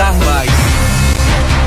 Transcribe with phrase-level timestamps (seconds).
[0.00, 0.50] contar mais.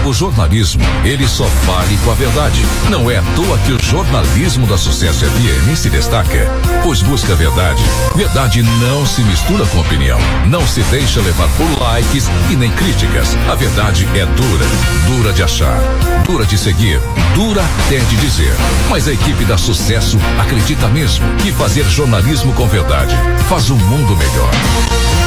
[0.06, 2.60] O jornalismo, ele só vale com a verdade.
[2.90, 6.52] Não é à toa que o jornalismo da Sucesso FM se destaca,
[6.84, 7.82] pois busca a verdade.
[8.14, 13.38] Verdade não se mistura com opinião, não se deixa levar por likes e nem críticas.
[13.50, 14.66] A verdade é dura,
[15.08, 15.80] dura de achar,
[16.26, 17.00] dura de seguir,
[17.36, 18.54] dura até de dizer.
[18.90, 23.16] Mas a equipe da Sucesso acredita mesmo que fazer jornalismo com verdade
[23.48, 25.23] faz o um mundo melhor.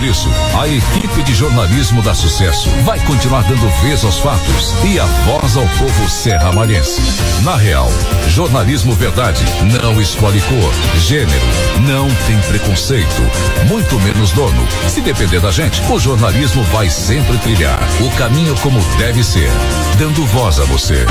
[0.00, 4.98] Por isso, a equipe de jornalismo da Sucesso vai continuar dando vez aos fatos e
[4.98, 7.02] a voz ao povo serra-malhense.
[7.42, 7.86] Na real,
[8.26, 9.44] jornalismo verdade
[9.82, 11.46] não escolhe cor, gênero,
[11.82, 13.20] não tem preconceito,
[13.68, 14.66] muito menos dono.
[14.88, 19.50] Se depender da gente, o jornalismo vai sempre trilhar o caminho como deve ser,
[19.98, 21.04] dando voz a você.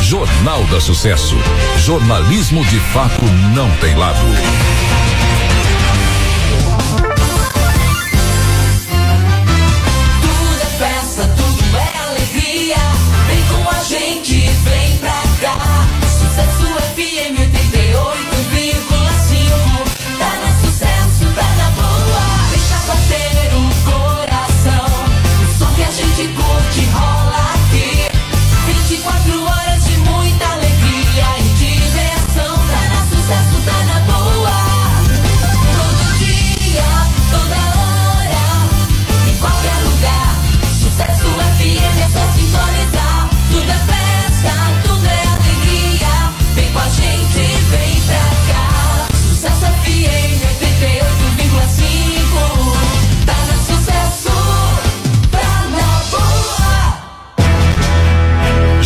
[0.00, 1.36] Jornal da Sucesso.
[1.78, 4.20] Jornalismo de fato não tem lado.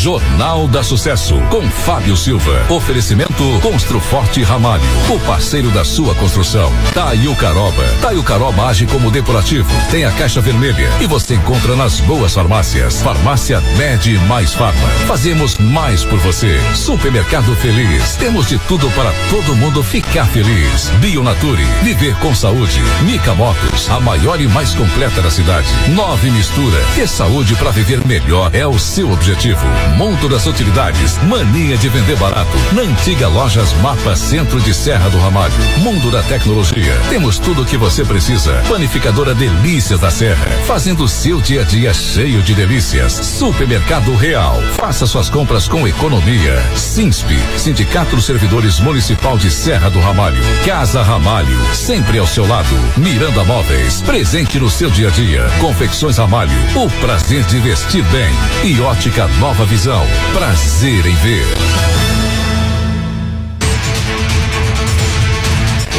[0.07, 2.65] Jornal da Sucesso, com Fábio Silva.
[2.71, 6.73] Oferecimento Construforte Ramalho, o parceiro da sua construção.
[6.95, 7.85] Taio Caroba.
[8.01, 13.03] Taio Caroba age como depurativo, tem a caixa vermelha e você encontra nas boas farmácias.
[13.03, 14.89] Farmácia Med Mais Farma.
[15.07, 16.59] Fazemos mais por você.
[16.75, 18.17] Supermercado Feliz.
[18.17, 20.89] Temos de tudo para todo mundo ficar feliz.
[21.01, 22.81] Bionature, viver com saúde.
[23.03, 25.69] Mica Motos, a maior e mais completa da cidade.
[25.91, 29.67] Nove Mistura, ter saúde para viver melhor é o seu objetivo.
[29.97, 32.57] Monto das utilidades, mania de vender barato.
[32.73, 35.55] Na antiga Lojas Mapa Centro de Serra do Ramalho.
[35.79, 36.95] Mundo da tecnologia.
[37.09, 38.63] Temos tudo o que você precisa.
[38.69, 40.47] Panificadora Delícias da Serra.
[40.67, 43.13] Fazendo seu dia a dia cheio de delícias.
[43.13, 44.61] Supermercado Real.
[44.77, 46.63] Faça suas compras com economia.
[46.75, 50.43] Sinspe, Sindicato dos Servidores Municipal de Serra do Ramalho.
[50.65, 51.59] Casa Ramalho.
[51.75, 52.77] Sempre ao seu lado.
[52.97, 54.01] Miranda Móveis.
[54.03, 55.47] Presente no seu dia a dia.
[55.61, 56.53] Confecções Ramalho.
[56.75, 58.33] O prazer de vestir bem.
[58.65, 60.05] E ótica Nova Visão.
[60.33, 62.06] Prazer em ver.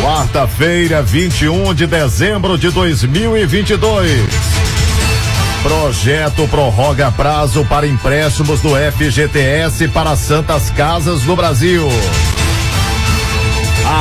[0.01, 4.21] Quarta-feira, 21 de dezembro de 2022.
[5.63, 11.87] Projeto prorroga prazo para empréstimos do FGTS para Santas Casas no Brasil.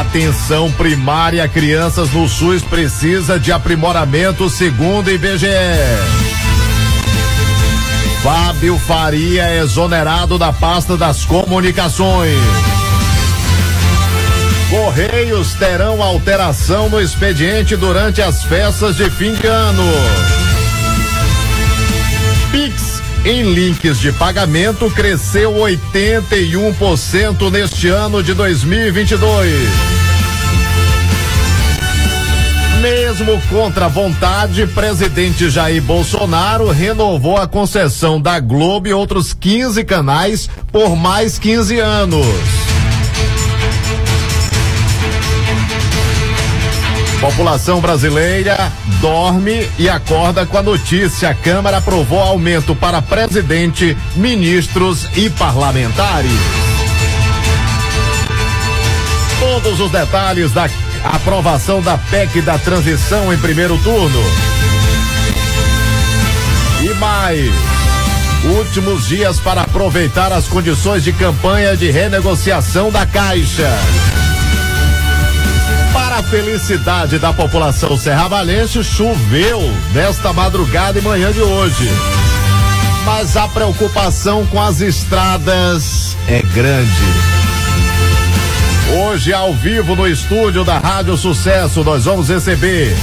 [0.01, 5.47] Atenção primária, crianças no SUS precisa de aprimoramento segundo IBGE.
[8.23, 12.76] Fábio Faria é exonerado da pasta das comunicações.
[14.71, 19.84] Correios terão alteração no expediente durante as festas de fim de ano.
[22.50, 29.53] Pix em links de pagamento cresceu 81% neste ano de 2022.
[32.81, 39.84] Mesmo contra a vontade, presidente Jair Bolsonaro renovou a concessão da Globo e outros 15
[39.84, 42.66] canais por mais 15 anos.
[47.27, 51.31] População brasileira dorme e acorda com a notícia.
[51.31, 56.31] A Câmara aprovou aumento para presidente, ministros e parlamentares.
[59.41, 60.71] Todos os detalhes da
[61.03, 64.23] aprovação da PEC da transição em primeiro turno.
[66.81, 67.51] E mais.
[68.57, 73.69] Últimos dias para aproveitar as condições de campanha de renegociação da Caixa.
[76.16, 79.60] A felicidade da população serravalhense, choveu
[79.92, 81.91] nesta madrugada e manhã de hoje.
[83.04, 86.91] Mas a preocupação com as estradas é grande.
[88.98, 92.97] Hoje, ao vivo no estúdio da Rádio Sucesso, nós vamos receber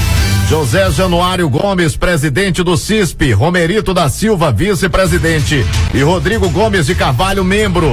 [0.49, 5.63] José Januário Gomes, presidente do CISP, Romerito da Silva, vice-presidente,
[5.93, 7.91] e Rodrigo Gomes de Carvalho, membro.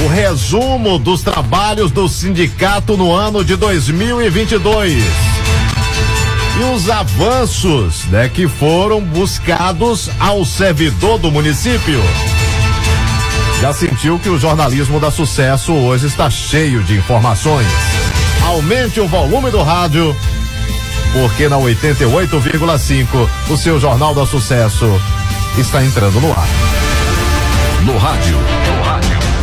[0.00, 5.04] O resumo dos trabalhos do sindicato no ano de 2022.
[6.60, 12.02] e os avanços, né, que foram buscados ao servidor do município.
[13.60, 17.66] Já sentiu que o jornalismo da sucesso hoje está cheio de informações.
[18.44, 20.14] Aumente o volume do rádio,
[21.12, 25.00] porque na 88,5 o seu Jornal da Sucesso
[25.56, 26.48] está entrando no ar.
[27.84, 28.61] No rádio, no rádio,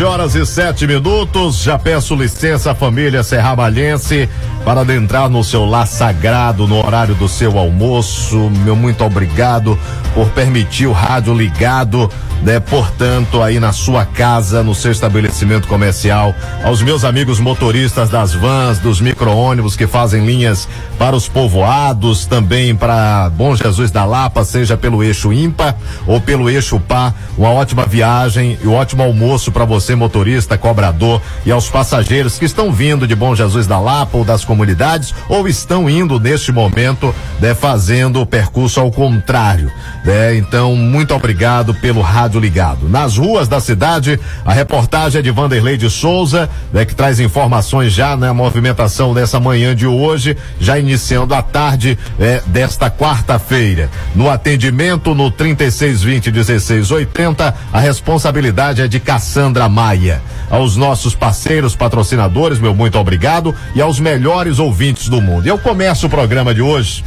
[0.00, 1.62] 12 horas e sete minutos.
[1.62, 4.30] Já peço licença, família Serramalhense,
[4.64, 8.50] para adentrar no seu lar sagrado no horário do seu almoço.
[8.64, 9.78] Meu muito obrigado
[10.14, 12.10] por permitir o rádio ligado
[12.42, 12.60] né?
[12.60, 16.34] Portanto, aí na sua casa, no seu estabelecimento comercial,
[16.64, 22.74] aos meus amigos motoristas das vans, dos micro-ônibus que fazem linhas para os povoados, também
[22.74, 25.76] para Bom Jesus da Lapa, seja pelo eixo ímpar
[26.06, 31.20] ou pelo eixo pá, uma ótima viagem e um ótimo almoço para você, motorista, cobrador
[31.44, 35.46] e aos passageiros que estão vindo de Bom Jesus da Lapa ou das comunidades ou
[35.48, 39.70] estão indo neste momento, né, fazendo o percurso ao contrário,
[40.04, 40.36] né?
[40.36, 42.88] Então, muito obrigado pelo rádio rádio ligado.
[42.88, 47.92] Nas ruas da cidade, a reportagem é de Vanderlei de Souza, né, que traz informações
[47.92, 53.90] já na movimentação dessa manhã de hoje, já iniciando a tarde é, desta quarta-feira.
[54.14, 60.22] No atendimento no 3620 1680, a responsabilidade é de Cassandra Maia.
[60.48, 65.46] Aos nossos parceiros, patrocinadores, meu muito obrigado e aos melhores ouvintes do mundo.
[65.46, 67.02] Eu começo o programa de hoje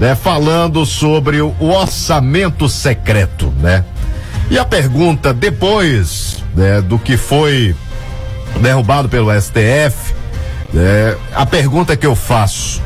[0.00, 3.84] né, falando sobre o orçamento secreto, né?
[4.52, 7.74] E a pergunta, depois né, do que foi
[8.60, 10.12] derrubado pelo STF,
[10.74, 12.82] né, a pergunta que eu faço: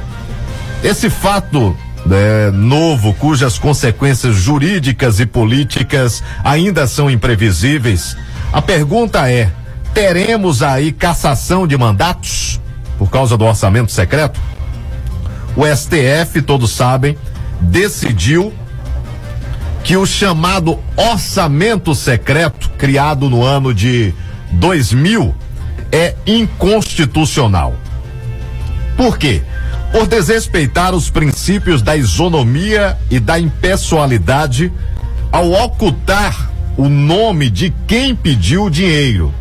[0.85, 1.77] esse fato
[2.07, 8.17] né, novo, cujas consequências jurídicas e políticas ainda são imprevisíveis,
[8.53, 9.51] a pergunta é:
[9.93, 12.61] teremos aí cassação de mandatos
[12.97, 14.41] por causa do orçamento secreto?
[15.57, 17.19] O STF, todos sabem,
[17.61, 18.55] decidiu
[19.87, 24.13] que o chamado orçamento secreto, criado no ano de
[24.51, 25.33] 2000,
[25.93, 27.73] é inconstitucional.
[28.97, 29.43] Por quê?
[29.93, 34.73] Por desrespeitar os princípios da isonomia e da impessoalidade
[35.31, 39.33] ao ocultar o nome de quem pediu o dinheiro,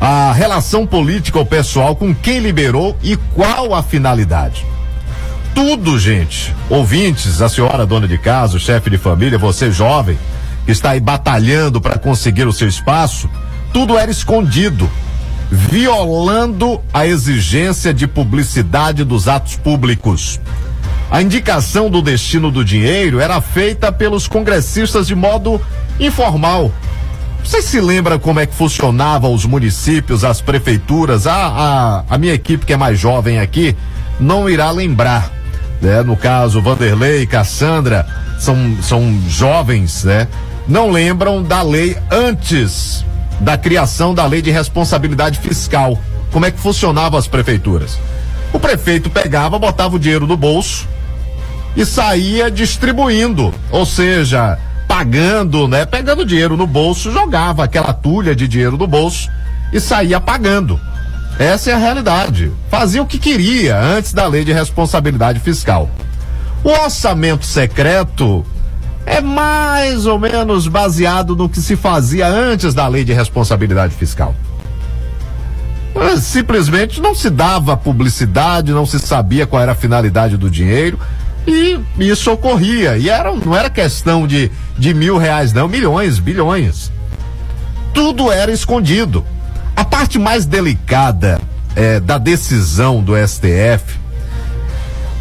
[0.00, 4.66] a relação política ou pessoal com quem liberou e qual a finalidade
[5.56, 6.54] tudo, gente.
[6.68, 10.18] Ouvintes, a senhora dona de casa, o chefe de família, você jovem,
[10.66, 13.26] que está aí batalhando para conseguir o seu espaço,
[13.72, 14.88] tudo era escondido,
[15.50, 20.38] violando a exigência de publicidade dos atos públicos.
[21.10, 25.58] A indicação do destino do dinheiro era feita pelos congressistas de modo
[25.98, 26.70] informal.
[27.42, 31.26] Você se lembra como é que funcionava os municípios, as prefeituras?
[31.26, 33.74] A, a, a minha equipe que é mais jovem aqui
[34.20, 35.35] não irá lembrar
[35.80, 36.02] né?
[36.02, 38.06] No caso, Vanderlei Cassandra
[38.38, 40.28] são, são jovens, né?
[40.68, 43.04] Não lembram da lei antes
[43.40, 45.98] da criação da lei de responsabilidade fiscal.
[46.32, 47.98] Como é que funcionavam as prefeituras?
[48.52, 50.88] O prefeito pegava, botava o dinheiro no bolso
[51.76, 55.84] e saía distribuindo, ou seja, pagando, né?
[55.84, 59.30] Pegando dinheiro no bolso, jogava aquela tulha de dinheiro no bolso
[59.72, 60.80] e saía pagando.
[61.38, 62.50] Essa é a realidade.
[62.70, 65.90] Fazia o que queria antes da lei de responsabilidade fiscal.
[66.64, 68.44] O orçamento secreto
[69.04, 74.34] é mais ou menos baseado no que se fazia antes da lei de responsabilidade fiscal.
[76.20, 80.98] Simplesmente não se dava publicidade, não se sabia qual era a finalidade do dinheiro
[81.46, 82.96] e isso ocorria.
[82.96, 86.90] E era, não era questão de, de mil reais, não, milhões, bilhões.
[87.94, 89.24] Tudo era escondido.
[89.76, 91.38] A parte mais delicada
[91.76, 93.98] é, da decisão do STF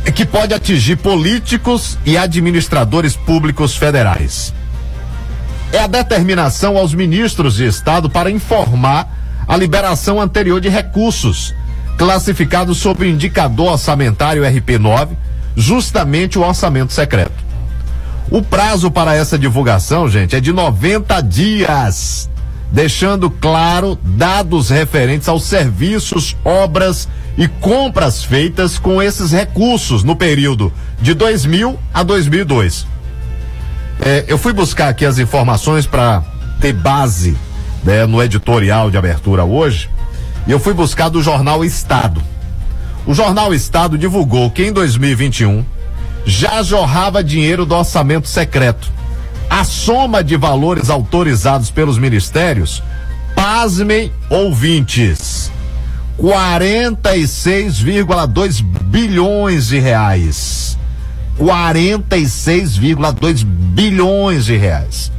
[0.05, 4.53] é que pode atingir políticos e administradores públicos federais.
[5.73, 9.09] É a determinação aos ministros de Estado para informar
[9.47, 11.53] a liberação anterior de recursos
[11.97, 15.09] classificados sob o indicador orçamentário RP9
[15.55, 17.43] justamente o orçamento secreto.
[18.29, 22.29] O prazo para essa divulgação, gente, é de 90 dias,
[22.71, 27.07] deixando claro dados referentes aos serviços, obras
[27.37, 32.87] e compras feitas com esses recursos no período de 2000 a 2002.
[34.01, 36.23] É, eu fui buscar aqui as informações para
[36.59, 37.37] ter base
[37.83, 39.89] né, no editorial de abertura hoje
[40.47, 42.21] e eu fui buscar do jornal Estado.
[43.05, 45.63] O jornal Estado divulgou que em 2021
[46.25, 48.91] já jorrava dinheiro do orçamento secreto.
[49.49, 52.83] A soma de valores autorizados pelos ministérios,
[53.35, 55.49] pasmem ouvintes,
[56.19, 60.77] 46,2 bilhões de reais.
[61.39, 65.11] 46,2 bilhões de reais.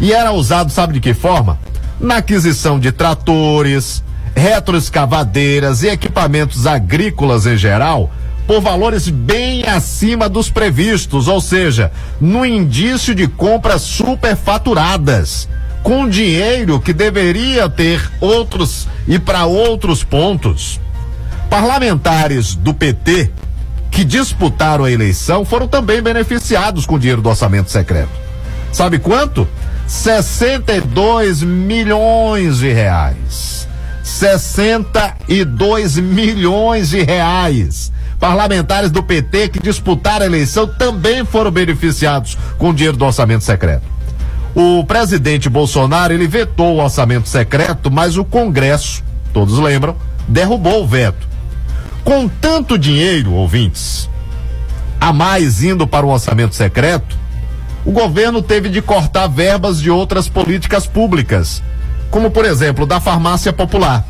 [0.00, 1.56] E era usado, sabe de que forma?
[2.00, 4.02] Na aquisição de tratores,
[4.34, 8.10] retroescavadeiras e equipamentos agrícolas em geral,
[8.46, 15.48] por valores bem acima dos previstos, ou seja, no indício de compras superfaturadas,
[15.82, 20.80] com dinheiro que deveria ter outros e para outros pontos.
[21.48, 23.30] Parlamentares do PT
[23.90, 28.10] que disputaram a eleição foram também beneficiados com dinheiro do orçamento secreto.
[28.72, 29.46] Sabe quanto?
[29.86, 33.63] 62 milhões de reais.
[34.04, 37.90] 62 milhões de reais.
[38.20, 43.82] Parlamentares do PT que disputaram a eleição também foram beneficiados com dinheiro do orçamento secreto.
[44.54, 49.96] O presidente Bolsonaro ele vetou o orçamento secreto, mas o Congresso, todos lembram,
[50.28, 51.26] derrubou o veto.
[52.04, 54.08] Com tanto dinheiro, ouvintes,
[55.00, 57.16] a mais indo para o orçamento secreto,
[57.84, 61.62] o governo teve de cortar verbas de outras políticas públicas,
[62.14, 64.04] como por exemplo da farmácia popular.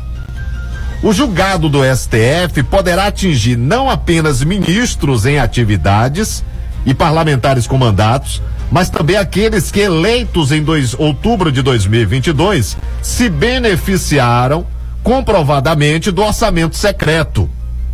[1.01, 6.43] O julgado do STF poderá atingir não apenas ministros em atividades
[6.85, 13.27] e parlamentares com mandatos, mas também aqueles que eleitos em dois, outubro de 2022 se
[13.27, 14.67] beneficiaram
[15.01, 17.49] comprovadamente do orçamento secreto.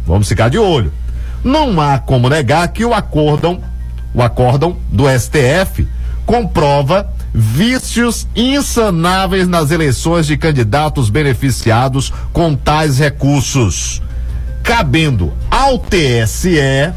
[0.06, 0.91] Vamos ficar de olho.
[1.41, 3.62] Não há como negar que o acórdão,
[4.13, 5.88] o acórdão do STF
[6.31, 14.01] comprova vícios insanáveis nas eleições de candidatos beneficiados com tais recursos,
[14.63, 16.93] cabendo ao TSE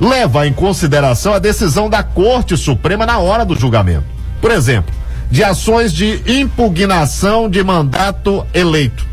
[0.00, 4.04] levar em consideração a decisão da Corte Suprema na hora do julgamento.
[4.40, 4.94] Por exemplo,
[5.28, 9.04] de ações de impugnação de mandato eleito.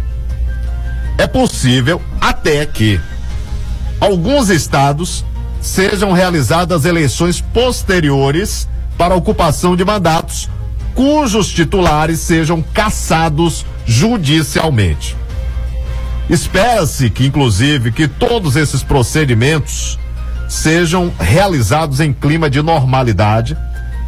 [1.17, 3.01] É possível até que
[3.99, 5.25] alguns estados
[5.59, 8.67] sejam realizadas eleições posteriores
[8.98, 10.50] para ocupação de mandatos
[10.98, 15.16] cujos titulares sejam cassados judicialmente.
[16.27, 20.00] Espera-se que, inclusive, que todos esses procedimentos
[20.50, 23.56] sejam realizados em clima de normalidade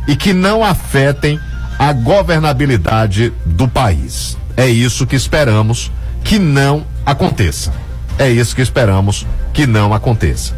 [0.08, 1.40] e que não afetem
[1.78, 4.36] a governabilidade do país.
[4.58, 5.92] É isso que esperamos
[6.24, 7.72] que não aconteça.
[8.18, 10.58] É isso que esperamos que não aconteça.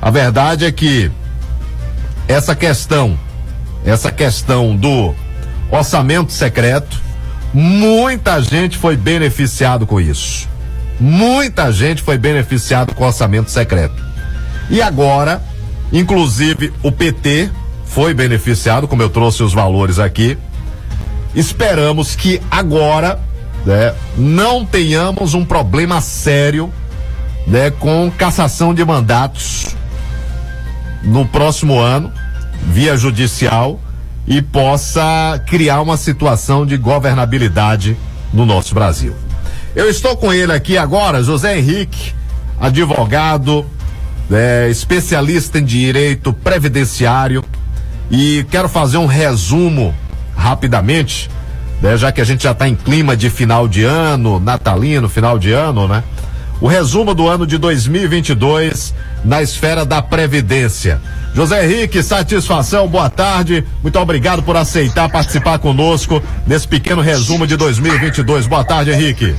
[0.00, 1.10] A verdade é que
[2.28, 3.18] essa questão,
[3.84, 5.14] essa questão do
[5.70, 7.00] orçamento secreto,
[7.52, 10.48] muita gente foi beneficiado com isso.
[11.00, 14.02] Muita gente foi beneficiado com orçamento secreto.
[14.70, 15.42] E agora,
[15.92, 17.50] inclusive o PT
[17.86, 20.38] foi beneficiado, como eu trouxe os valores aqui.
[21.34, 23.18] Esperamos que agora
[23.66, 26.72] né, não tenhamos um problema sério
[27.46, 29.76] né, com cassação de mandatos
[31.02, 32.12] no próximo ano,
[32.62, 33.80] via judicial,
[34.26, 37.96] e possa criar uma situação de governabilidade
[38.32, 39.14] no nosso Brasil.
[39.74, 42.12] Eu estou com ele aqui agora, José Henrique,
[42.60, 43.66] advogado,
[44.30, 47.44] é, especialista em direito previdenciário,
[48.10, 49.94] e quero fazer um resumo
[50.36, 51.30] rapidamente,
[51.80, 55.38] né, já que a gente já está em clima de final de ano, natalino, final
[55.38, 56.02] de ano, né?
[56.62, 61.00] o resumo do ano de 2022 na esfera da Previdência.
[61.34, 63.64] José Henrique, satisfação, boa tarde.
[63.82, 68.46] Muito obrigado por aceitar participar conosco nesse pequeno resumo de 2022.
[68.46, 69.34] Boa tarde, Henrique.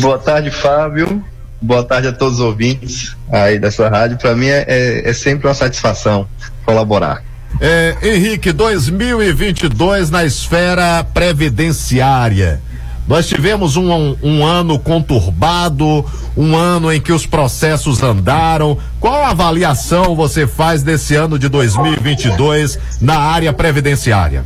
[0.00, 1.22] Boa tarde, Fábio.
[1.60, 4.18] Boa tarde a todos os ouvintes aí da sua rádio.
[4.18, 6.26] Para mim é, é, é, sempre uma satisfação
[6.64, 7.22] colaborar.
[7.60, 12.60] É, Henrique, 2022 na esfera previdenciária.
[13.06, 16.04] Nós tivemos um, um, um, ano conturbado,
[16.36, 18.78] um ano em que os processos andaram.
[18.98, 24.44] Qual avaliação você faz desse ano de 2022 na área previdenciária?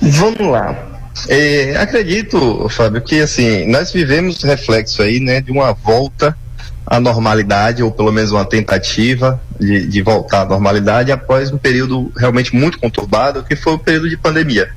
[0.00, 0.74] Vamos lá.
[1.28, 6.36] É, acredito, Fábio, que assim nós vivemos reflexo aí, né, de uma volta
[6.86, 12.10] à normalidade, ou pelo menos uma tentativa de, de voltar à normalidade após um período
[12.16, 14.70] realmente muito conturbado, que foi o período de pandemia.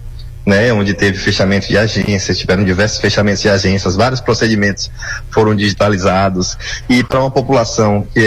[0.44, 4.90] Né, onde teve fechamento de agências, tiveram diversos fechamentos de agências, vários procedimentos
[5.30, 6.58] foram digitalizados
[6.90, 8.20] e para uma população que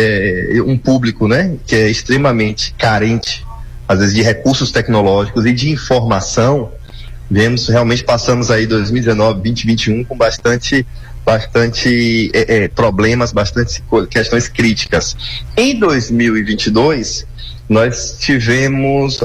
[0.56, 3.44] é um público, né, que é extremamente carente,
[3.88, 6.70] às vezes de recursos tecnológicos e de informação,
[7.28, 10.86] vemos realmente passamos aí 2019, 2021 com bastante
[11.24, 15.16] bastante é, é, problemas, bastante questões críticas.
[15.56, 17.26] Em 2022
[17.68, 19.20] nós tivemos,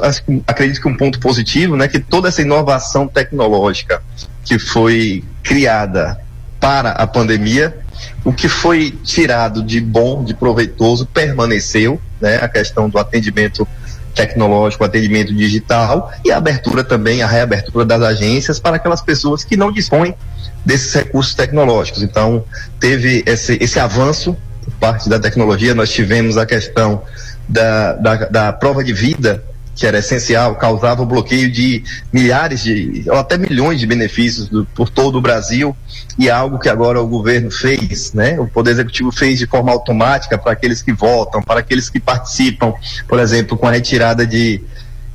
[0.48, 4.02] acredito que um ponto positivo, né, que toda essa inovação tecnológica
[4.46, 6.20] que foi criada
[6.60, 7.78] para a pandemia,
[8.24, 13.68] o que foi tirado de bom, de proveitoso, permaneceu, né, a questão do atendimento
[14.16, 19.56] tecnológico, atendimento digital e a abertura também, a reabertura das agências para aquelas pessoas que
[19.56, 20.16] não dispõem
[20.66, 22.04] desses recursos tecnológicos.
[22.04, 22.44] Então,
[22.80, 24.36] teve esse, esse avanço
[24.80, 27.02] parte da tecnologia, nós tivemos a questão
[27.48, 29.44] da, da, da prova de vida
[29.80, 34.66] que era essencial, causava o bloqueio de milhares de, ou até milhões de benefícios do,
[34.66, 35.76] por todo o Brasil,
[36.18, 38.38] e é algo que agora o governo fez, né?
[38.38, 42.74] O Poder Executivo fez de forma automática para aqueles que votam, para aqueles que participam,
[43.08, 44.62] por exemplo, com a retirada de,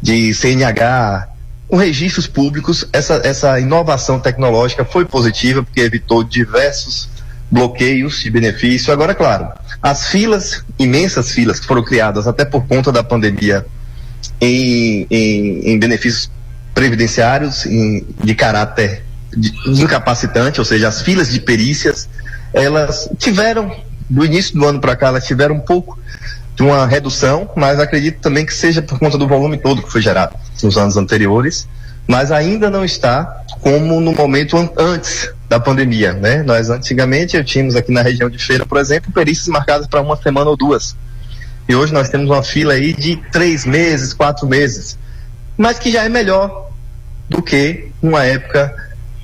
[0.01, 1.29] de CNH,
[1.69, 7.09] com registros públicos, essa, essa inovação tecnológica foi positiva, porque evitou diversos
[7.55, 8.93] bloqueios de benefício.
[8.93, 9.49] Agora, claro,
[9.81, 13.65] as filas, imensas filas que foram criadas até por conta da pandemia
[14.41, 16.29] em, em, em benefícios
[16.75, 22.09] previdenciários em, de caráter de, incapacitante, ou seja, as filas de perícias,
[22.53, 23.71] elas tiveram,
[24.11, 25.97] do início do ano para cá, elas tiveram um pouco
[26.57, 30.03] de uma redução, mas acredito também que seja por conta do volume todo que foi
[30.03, 31.69] gerado nos anos anteriores,
[32.07, 36.43] mas ainda não está como no momento an antes da pandemia, né?
[36.43, 40.51] Nós antigamente tínhamos aqui na região de Feira, por exemplo, perícias marcadas para uma semana
[40.51, 40.97] ou duas.
[41.69, 44.99] E hoje nós temos uma fila aí de três meses, quatro meses,
[45.57, 46.71] mas que já é melhor
[47.29, 48.75] do que uma época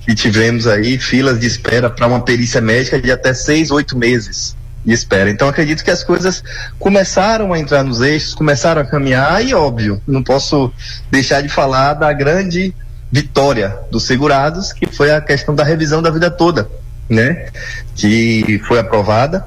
[0.06, 4.56] que tivemos aí filas de espera para uma perícia médica de até seis, oito meses
[4.86, 5.28] de espera.
[5.30, 6.44] Então acredito que as coisas
[6.78, 10.72] começaram a entrar nos eixos, começaram a caminhar e óbvio, não posso
[11.10, 12.72] deixar de falar da grande
[13.10, 16.70] vitória dos segurados, que foi a questão da revisão da vida toda,
[17.08, 17.48] né?
[17.94, 19.46] Que foi aprovada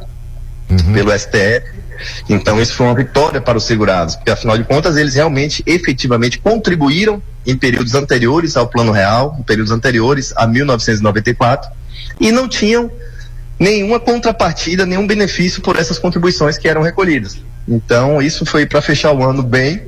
[0.69, 0.93] uhum.
[0.93, 1.83] pelo STF
[2.29, 6.39] então, isso foi uma vitória para os segurados, porque afinal de contas, eles realmente, efetivamente,
[6.39, 11.69] contribuíram em períodos anteriores ao Plano Real, em períodos anteriores a 1994,
[12.19, 12.91] e não tinham
[13.59, 17.37] nenhuma contrapartida, nenhum benefício por essas contribuições que eram recolhidas.
[17.67, 19.81] Então, isso foi para fechar o ano bem.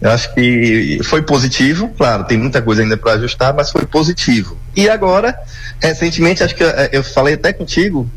[0.00, 4.56] Eu acho que foi positivo, claro, tem muita coisa ainda para ajustar, mas foi positivo.
[4.74, 5.34] E agora,
[5.80, 8.08] recentemente, acho que eu, eu falei até contigo,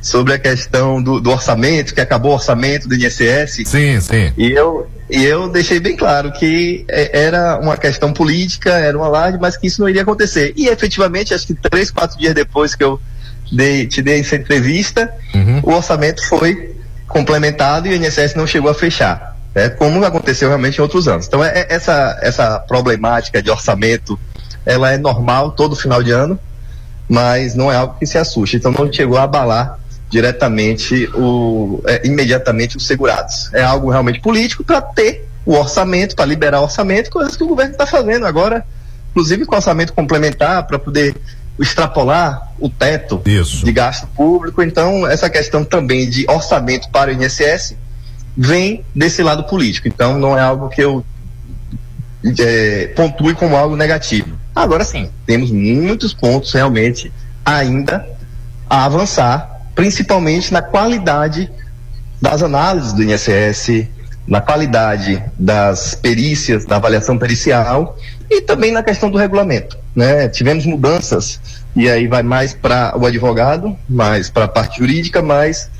[0.00, 3.62] sobre a questão do, do, orçamento, que acabou o orçamento do INSS.
[3.66, 4.32] Sim, sim.
[4.36, 9.08] E eu, e eu deixei bem claro que é, era uma questão política, era uma
[9.08, 10.52] laje, mas que isso não iria acontecer.
[10.56, 13.00] E efetivamente, acho que três, quatro dias depois que eu
[13.50, 15.60] dei, te dei essa entrevista, uhum.
[15.62, 19.37] o orçamento foi complementado e o INSS não chegou a fechar.
[19.58, 21.26] Né, como aconteceu realmente em outros anos.
[21.26, 24.16] Então, é, é, essa, essa problemática de orçamento,
[24.64, 26.38] ela é normal todo final de ano,
[27.08, 28.56] mas não é algo que se assuste.
[28.56, 29.76] Então, não chegou a abalar
[30.08, 33.52] diretamente o é, imediatamente os segurados.
[33.52, 37.48] É algo realmente político para ter o orçamento, para liberar o orçamento, coisas que o
[37.48, 38.64] governo está fazendo agora,
[39.10, 41.16] inclusive com orçamento complementar para poder
[41.58, 43.64] extrapolar o teto Isso.
[43.64, 44.62] de gasto público.
[44.62, 47.74] Então, essa questão também de orçamento para o INSS
[48.38, 49.88] vem desse lado político.
[49.88, 51.04] Então, não é algo que eu
[52.38, 54.38] é, pontue como algo negativo.
[54.54, 57.12] Agora sim, temos muitos pontos realmente
[57.44, 58.06] ainda
[58.70, 61.50] a avançar principalmente na qualidade
[62.20, 63.86] das análises do INSS,
[64.26, 67.96] na qualidade das perícias, da avaliação pericial
[68.28, 69.78] e também na questão do regulamento.
[69.94, 70.28] Né?
[70.28, 71.40] Tivemos mudanças
[71.76, 75.70] e aí vai mais para o advogado, mais para a parte jurídica, mas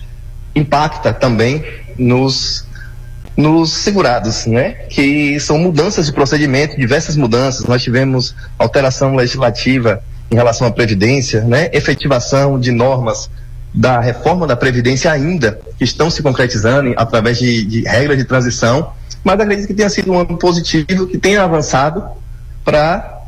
[0.55, 1.64] impacta também
[1.99, 2.67] nos
[3.37, 4.71] nos segurados, né?
[4.91, 7.67] Que são mudanças de procedimento, diversas mudanças.
[7.67, 11.71] Nós tivemos alteração legislativa em relação à previdência, né?
[11.73, 13.31] Efetivação de normas
[13.73, 18.93] da reforma da Previdência ainda, que estão se concretizando através de, de regras de transição,
[19.23, 22.05] mas acredito que tenha sido um ano positivo, que tenha avançado
[22.65, 23.19] para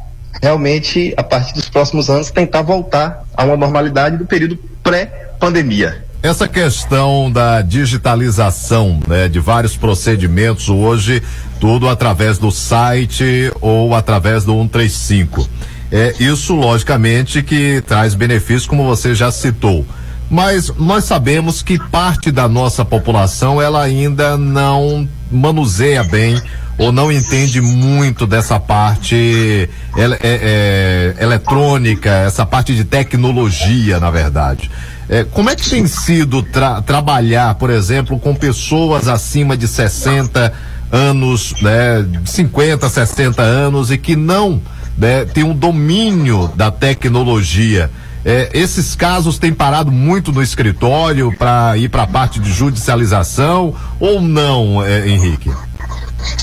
[0.42, 6.04] realmente, a partir dos próximos anos, tentar voltar a uma normalidade do período pré-pandemia.
[6.22, 11.22] Essa questão da digitalização né, de vários procedimentos hoje,
[11.58, 15.48] tudo através do site ou através do 135.
[15.90, 19.84] É, isso, logicamente, que traz benefícios, como você já citou
[20.30, 26.40] Mas nós sabemos que parte da nossa população ela ainda não manuseia bem
[26.78, 34.70] ou não entende muito dessa parte é, é, eletrônica, essa parte de tecnologia, na verdade.
[35.10, 40.52] É, como é que tem sido tra trabalhar, por exemplo, com pessoas acima de 60
[40.92, 44.62] anos, né, 50, 60 anos e que não
[44.96, 47.90] né, tem um domínio da tecnologia?
[48.24, 53.74] É, esses casos têm parado muito no escritório para ir para a parte de judicialização
[53.98, 55.50] ou não, é, Henrique?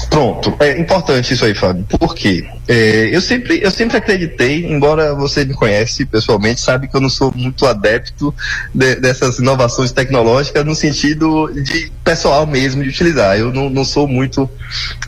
[0.10, 1.86] Pronto, é importante isso aí, Fábio.
[2.00, 2.48] Por quê?
[2.68, 7.10] É, eu, sempre, eu sempre acreditei, embora você me conhece pessoalmente, sabe que eu não
[7.10, 8.34] sou muito adepto
[8.74, 13.38] de, dessas inovações tecnológicas no sentido de pessoal mesmo de utilizar.
[13.38, 14.50] Eu não, não sou muito,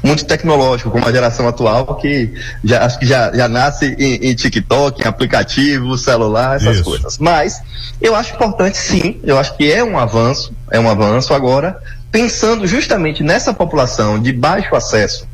[0.04, 4.36] muito tecnológico, como a geração atual, que já, acho que já, já nasce em, em
[4.36, 6.84] TikTok, em aplicativo, celular, essas isso.
[6.84, 7.18] coisas.
[7.18, 7.60] Mas
[8.00, 11.78] eu acho importante sim, eu acho que é um avanço, é um avanço agora
[12.12, 15.28] pensando justamente nessa população de baixo acesso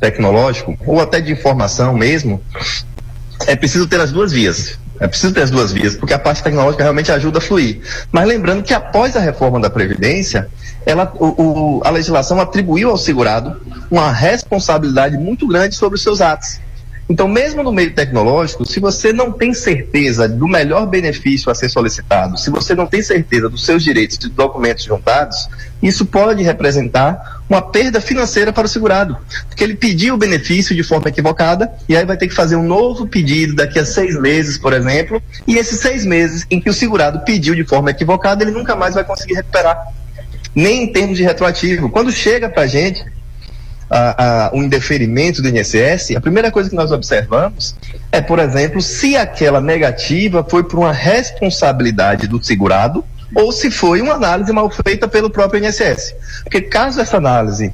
[0.00, 2.42] tecnológico, ou até de informação mesmo,
[3.46, 4.78] é preciso ter as duas vias.
[4.98, 7.80] É preciso ter as duas vias, porque a parte tecnológica realmente ajuda a fluir.
[8.10, 10.48] Mas lembrando que após a reforma da Previdência,
[10.86, 13.60] ela, o, o, a legislação atribuiu ao segurado
[13.90, 16.60] uma responsabilidade muito grande sobre os seus atos.
[17.08, 21.68] Então, mesmo no meio tecnológico, se você não tem certeza do melhor benefício a ser
[21.68, 25.48] solicitado, se você não tem certeza dos seus direitos de documentos juntados,
[25.80, 29.16] isso pode representar uma perda financeira para o segurado,
[29.48, 32.64] porque ele pediu o benefício de forma equivocada e aí vai ter que fazer um
[32.64, 36.74] novo pedido daqui a seis meses, por exemplo, e esses seis meses em que o
[36.74, 39.78] segurado pediu de forma equivocada, ele nunca mais vai conseguir recuperar,
[40.52, 41.88] nem em termos de retroativo.
[41.88, 43.04] Quando chega para a gente
[43.90, 47.74] a, um indeferimento do INSS, a primeira coisa que nós observamos
[48.10, 54.00] é, por exemplo, se aquela negativa foi por uma responsabilidade do segurado ou se foi
[54.00, 56.14] uma análise mal feita pelo próprio INSS.
[56.42, 57.72] Porque caso essa análise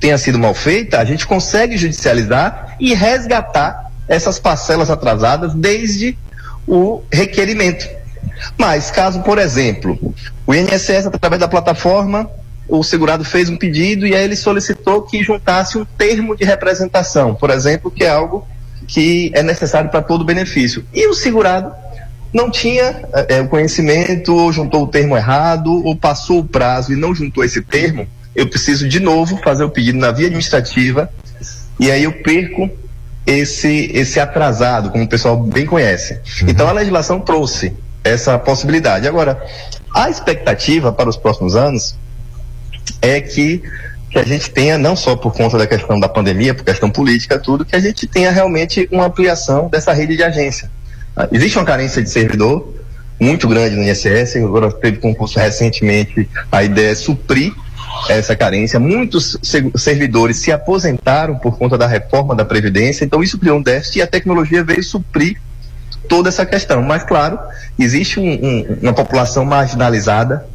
[0.00, 6.16] tenha sido mal feita, a gente consegue judicializar e resgatar essas parcelas atrasadas desde
[6.66, 7.88] o requerimento.
[8.56, 9.98] Mas caso, por exemplo,
[10.46, 12.30] o INSS, através da plataforma,
[12.68, 17.34] o segurado fez um pedido e aí ele solicitou que juntasse um termo de representação,
[17.34, 18.46] por exemplo, que é algo
[18.86, 20.84] que é necessário para todo benefício.
[20.92, 21.72] E o segurado
[22.32, 26.96] não tinha é, o conhecimento, ou juntou o termo errado, ou passou o prazo e
[26.96, 31.10] não juntou esse termo, eu preciso de novo fazer o pedido na via administrativa
[31.80, 32.70] e aí eu perco
[33.26, 36.14] esse, esse atrasado, como o pessoal bem conhece.
[36.42, 36.48] Uhum.
[36.48, 37.72] Então a legislação trouxe
[38.04, 39.06] essa possibilidade.
[39.06, 39.42] Agora,
[39.94, 41.96] a expectativa para os próximos anos
[43.00, 43.62] é que,
[44.10, 47.38] que a gente tenha, não só por conta da questão da pandemia, por questão política,
[47.38, 50.70] tudo, que a gente tenha realmente uma ampliação dessa rede de agência.
[51.16, 52.74] Ah, existe uma carência de servidor
[53.20, 57.52] muito grande no INSS, agora teve concurso recentemente, a ideia é suprir
[58.08, 58.78] essa carência.
[58.78, 59.36] Muitos
[59.76, 64.02] servidores se aposentaram por conta da reforma da Previdência, então isso criou um déficit e
[64.02, 65.40] a tecnologia veio suprir
[66.08, 66.82] toda essa questão.
[66.82, 67.38] Mas, claro,
[67.78, 70.46] existe um, um, uma população marginalizada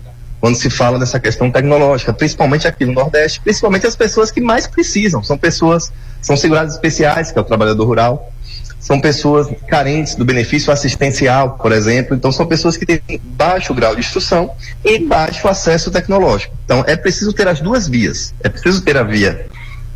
[0.44, 4.68] quando se fala dessa questão tecnológica, principalmente aqui no Nordeste, principalmente as pessoas que mais
[4.68, 5.90] precisam, são pessoas,
[6.22, 8.30] são segurados especiais, que é o trabalhador rural,
[8.78, 13.96] são pessoas carentes do benefício assistencial, por exemplo, então são pessoas que têm baixo grau
[13.96, 14.52] de instrução
[14.84, 16.54] e baixo acesso tecnológico.
[16.66, 19.46] Então é preciso ter as duas vias, é preciso ter a via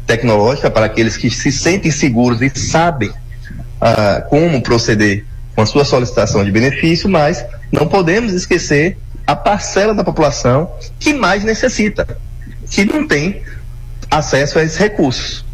[0.06, 3.12] tecnológica para aqueles que se sentem seguros e sabem
[3.82, 8.98] ah, como proceder com a sua solicitação de benefício, mas não podemos esquecer
[9.28, 12.08] a parcela da população que mais necessita,
[12.72, 13.44] que não tem
[14.10, 15.46] acesso a esses recursos.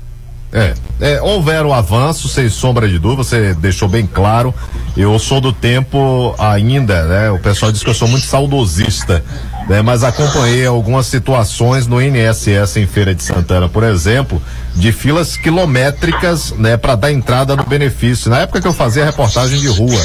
[0.53, 4.53] É, é, houveram avanços, sem sombra de dúvida, você deixou bem claro.
[4.95, 7.31] Eu sou do tempo ainda, né?
[7.31, 9.23] O pessoal diz que eu sou muito saudosista
[9.67, 9.81] né?
[9.81, 14.41] Mas acompanhei algumas situações no INSS em Feira de Santana, por exemplo,
[14.75, 18.29] de filas quilométricas, né, para dar entrada no benefício.
[18.29, 20.01] Na época que eu fazia reportagem de rua,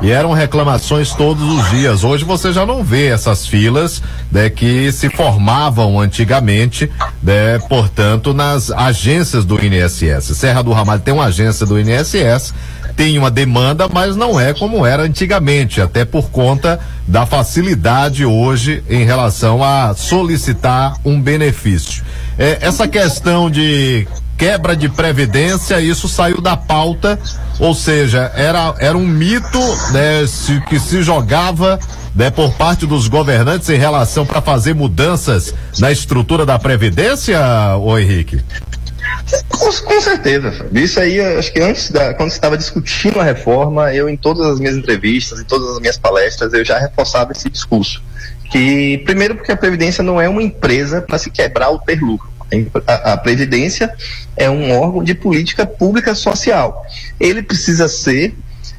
[0.00, 2.04] e eram reclamações todos os dias.
[2.04, 6.90] Hoje você já não vê essas filas, né, que se formavam antigamente,
[7.22, 10.36] né, portanto, nas agências do INSS.
[10.36, 12.54] Serra do Ramalho tem uma agência do INSS
[12.96, 18.82] tem uma demanda, mas não é como era antigamente, até por conta da facilidade hoje
[18.88, 22.04] em relação a solicitar um benefício.
[22.38, 27.18] É, essa questão de quebra de previdência, isso saiu da pauta,
[27.58, 29.60] ou seja, era, era um mito
[29.92, 31.78] né, se, que se jogava
[32.14, 37.38] né, por parte dos governantes em relação para fazer mudanças na estrutura da previdência,
[37.78, 38.40] ô Henrique?
[39.48, 40.82] Com, com certeza, Fábio.
[40.82, 44.58] Isso aí, acho que antes da, quando estava discutindo a reforma, eu em todas as
[44.58, 48.02] minhas entrevistas, em todas as minhas palestras, eu já reforçava esse discurso.
[48.50, 52.30] Que, primeiro, porque a Previdência não é uma empresa para se quebrar ou ter lucro.
[52.86, 53.94] A, a Previdência
[54.36, 56.84] é um órgão de política pública social.
[57.18, 58.34] Ele precisa ser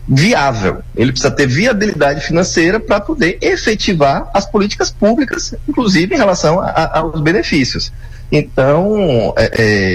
[0.07, 0.83] viável.
[0.95, 6.67] Ele precisa ter viabilidade financeira para poder efetivar as políticas públicas, inclusive em relação a,
[6.67, 7.91] a, aos benefícios.
[8.31, 9.51] Então, é,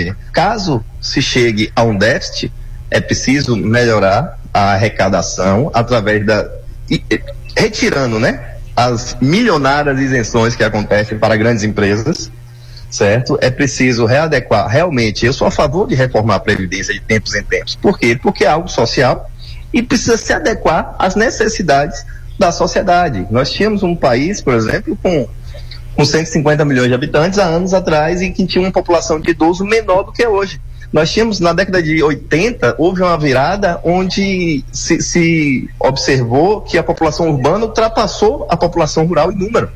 [0.08, 2.52] é, caso se chegue a um déficit,
[2.90, 6.48] é preciso melhorar a arrecadação através da.
[6.90, 7.02] E,
[7.56, 8.54] retirando, né?
[8.76, 12.30] As milionárias isenções que acontecem para grandes empresas,
[12.88, 13.36] certo?
[13.40, 14.68] É preciso readequar.
[14.68, 17.74] Realmente, eu sou a favor de reformar a Previdência de tempos em tempos.
[17.74, 18.16] Por quê?
[18.20, 19.28] Porque é algo social
[19.72, 22.04] e precisa se adequar às necessidades
[22.38, 23.26] da sociedade.
[23.30, 25.28] Nós tínhamos um país, por exemplo, com,
[25.98, 29.64] com 150 milhões de habitantes há anos atrás e que tinha uma população de idoso
[29.64, 30.60] menor do que hoje.
[30.92, 36.84] Nós tínhamos, na década de 80, houve uma virada onde se, se observou que a
[36.84, 39.72] população urbana ultrapassou a população rural em número.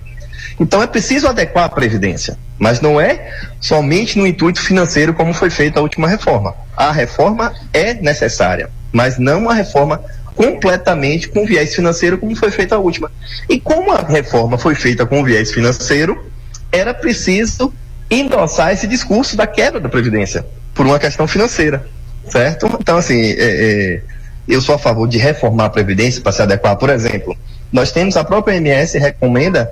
[0.61, 3.29] Então é preciso adequar a Previdência, mas não é
[3.61, 6.55] somente no intuito financeiro como foi feita a última reforma.
[6.77, 10.01] A reforma é necessária, mas não uma reforma
[10.35, 13.11] completamente com viés financeiro como foi feita a última.
[13.49, 16.25] E como a reforma foi feita com viés financeiro,
[16.71, 17.73] era preciso
[18.11, 21.87] endossar esse discurso da quebra da Previdência por uma questão financeira,
[22.29, 22.67] certo?
[22.81, 24.03] Então, assim, é, é,
[24.49, 26.77] eu sou a favor de reformar a Previdência para se adequar.
[26.77, 27.37] Por exemplo,
[27.73, 29.71] nós temos a própria MS recomenda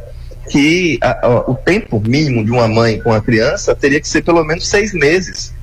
[0.49, 4.23] que a, a, o tempo mínimo de uma mãe com a criança teria que ser
[4.23, 5.55] pelo menos seis meses.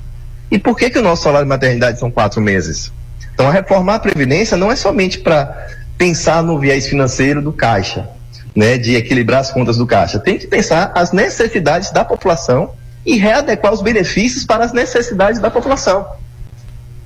[0.49, 2.91] E por que, que o nosso salário de maternidade são quatro meses?
[3.37, 8.09] Então, a reformar a Previdência não é somente para pensar no viés financeiro do caixa,
[8.55, 10.17] né, de equilibrar as contas do caixa.
[10.17, 12.71] Tem que pensar as necessidades da população
[13.05, 16.07] e readequar os benefícios para as necessidades da população.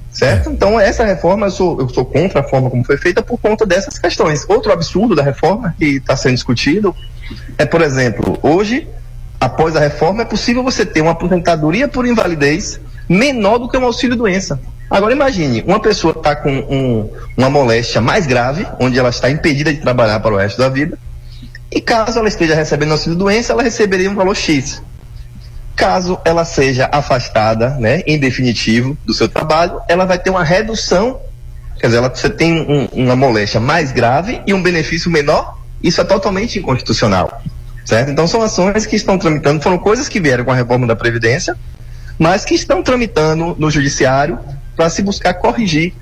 [0.10, 0.50] Certo?
[0.50, 0.54] É.
[0.54, 3.66] Então, essa reforma, eu sou, eu sou contra a forma como foi feita por conta
[3.66, 4.46] dessas questões.
[4.48, 6.96] Outro absurdo da reforma que está sendo discutido
[7.58, 8.88] é, por exemplo, hoje,
[9.38, 12.80] após a reforma, é possível você ter uma aposentadoria por invalidez
[13.12, 14.60] menor do que um auxílio-doença.
[14.90, 19.74] Agora imagine, uma pessoa está com um, uma moléstia mais grave, onde ela está impedida
[19.74, 20.98] de trabalhar para o resto da vida,
[21.70, 24.82] e caso ela esteja recebendo auxílio doença, ela receberia um valor X.
[25.76, 31.20] Caso ela seja afastada, né, em definitivo, do seu trabalho, ela vai ter uma redução,
[31.80, 36.00] quer dizer, ela, você tem um, uma moléstia mais grave e um benefício menor, isso
[36.00, 37.42] é totalmente inconstitucional.
[37.84, 38.12] Certo?
[38.12, 41.58] Então são ações que estão tramitando, foram coisas que vieram com a reforma da Previdência,
[42.18, 44.40] mas que estão tramitando no Judiciário
[44.76, 45.94] para se buscar corrigir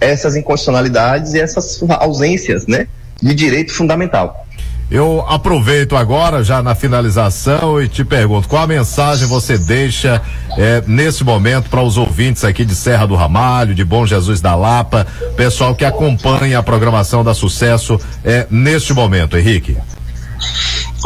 [0.00, 2.86] essas inconstitucionalidades e essas ausências né,
[3.22, 4.44] de direito fundamental.
[4.90, 10.20] Eu aproveito agora, já na finalização, e te pergunto: qual a mensagem você deixa
[10.58, 14.54] é, nesse momento para os ouvintes aqui de Serra do Ramalho, de Bom Jesus da
[14.54, 19.76] Lapa, pessoal que acompanha a programação da Sucesso é, neste momento, Henrique?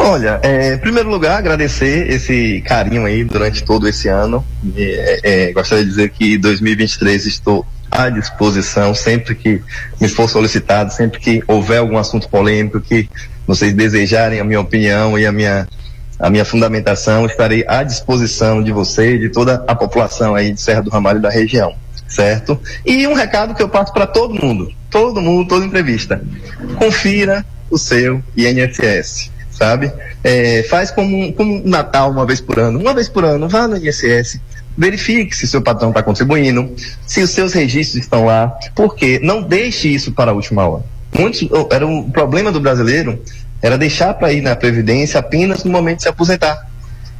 [0.01, 4.45] Olha, é, em primeiro lugar, agradecer esse carinho aí durante todo esse ano.
[4.75, 9.61] É, é, gostaria de dizer que 2023 estou à disposição sempre que
[9.99, 13.09] me for solicitado, sempre que houver algum assunto polêmico que
[13.45, 15.67] vocês desejarem a minha opinião e a minha
[16.17, 20.59] a minha fundamentação, estarei à disposição de você e de toda a população aí de
[20.59, 21.73] Serra do Ramalho da região,
[22.09, 22.59] certo?
[22.85, 26.21] E um recado que eu passo para todo mundo, todo mundo, toda entrevista.
[26.77, 29.91] Confira o seu INSS sabe?
[30.23, 32.79] É, faz como, como um Natal uma vez por ano.
[32.79, 34.39] Uma vez por ano, vá no INSS,
[34.77, 36.73] verifique se seu patrão está contribuindo,
[37.05, 40.83] se os seus registros estão lá, porque não deixe isso para a última hora.
[41.13, 43.19] Muitos, era um problema do brasileiro
[43.61, 46.69] era deixar para ir na previdência apenas no momento de se aposentar.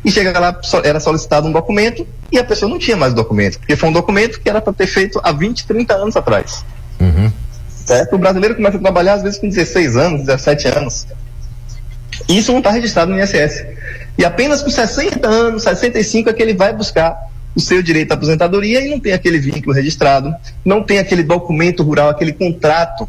[0.05, 3.75] E chega lá, era solicitado um documento e a pessoa não tinha mais documento, porque
[3.75, 6.63] foi um documento que era para ter feito há 20, 30 anos atrás.
[7.01, 7.29] Uhum.
[7.67, 8.15] Certo?
[8.15, 11.07] O brasileiro começa a trabalhar às vezes com 16 anos, 17 anos.
[12.27, 13.65] Isso não está registrado no INSS.
[14.17, 17.17] E apenas com 60 anos, 65 é que ele vai buscar
[17.55, 21.83] o seu direito à aposentadoria e não tem aquele vínculo registrado, não tem aquele documento
[21.83, 23.07] rural, aquele contrato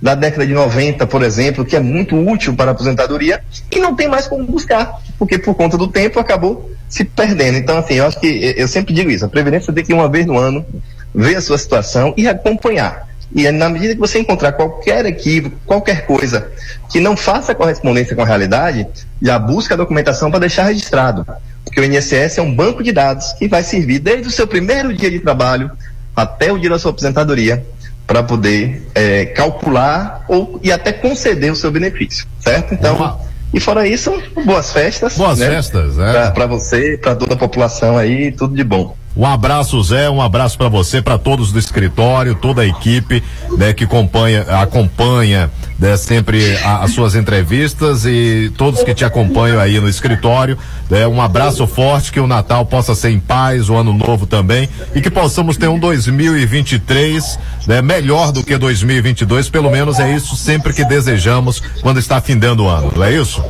[0.00, 3.94] da década de 90, por exemplo, que é muito útil para a aposentadoria, e não
[3.94, 7.56] tem mais como buscar, porque por conta do tempo acabou se perdendo.
[7.56, 10.26] Então, assim, eu acho que eu sempre digo isso: a Previdência tem que uma vez
[10.26, 10.66] no ano
[11.14, 13.11] ver a sua situação e acompanhar.
[13.34, 16.50] E na medida que você encontrar qualquer equívoco, qualquer coisa
[16.90, 18.86] que não faça correspondência com a realidade,
[19.20, 21.26] já busca a documentação para deixar registrado.
[21.64, 24.94] Porque o INSS é um banco de dados que vai servir desde o seu primeiro
[24.94, 25.70] dia de trabalho
[26.14, 27.64] até o dia da sua aposentadoria
[28.06, 32.74] para poder é, calcular ou e até conceder o seu benefício, certo?
[32.74, 33.18] Então,
[33.54, 34.12] e fora isso,
[34.44, 35.16] boas festas.
[35.16, 35.46] Boas né?
[35.46, 36.30] festas, é.
[36.30, 38.96] Para você, para toda a população aí, tudo de bom.
[39.14, 43.22] Um abraço, Zé, um abraço para você, para todos do escritório, toda a equipe,
[43.58, 49.60] né, que acompanha, acompanha né, sempre a, as suas entrevistas e todos que te acompanham
[49.60, 50.56] aí no escritório.
[50.88, 54.66] Né, um abraço forte, que o Natal possa ser em paz, o ano novo também,
[54.94, 60.36] e que possamos ter um 2023 né, melhor do que 2022, pelo menos é isso
[60.36, 63.44] sempre que desejamos quando está findando o ano, não é isso?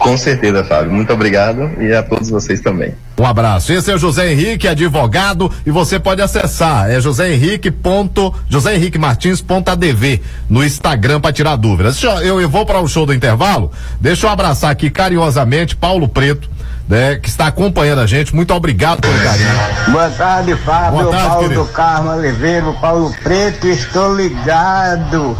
[0.00, 0.90] Com certeza, Fábio.
[0.90, 2.94] Muito obrigado e a todos vocês também.
[3.18, 3.70] Um abraço.
[3.70, 6.90] Esse é o José Henrique, advogado, e você pode acessar.
[6.90, 7.70] É José Henrique.
[7.70, 9.42] Ponto, José Henrique Martins.
[9.42, 12.02] Ponto ADV, no Instagram para tirar dúvidas.
[12.02, 13.70] Eu, eu vou para o show do intervalo.
[14.00, 16.48] Deixa eu abraçar aqui carinhosamente Paulo Preto
[16.90, 18.34] né, que está acompanhando a gente.
[18.34, 19.48] Muito obrigado pelo carinho.
[19.92, 20.90] Boa tarde, Fábio.
[20.90, 21.64] Boa tarde, Paulo querido.
[21.64, 25.38] do Carmo Oliveira, Paulo Preto, estou ligado.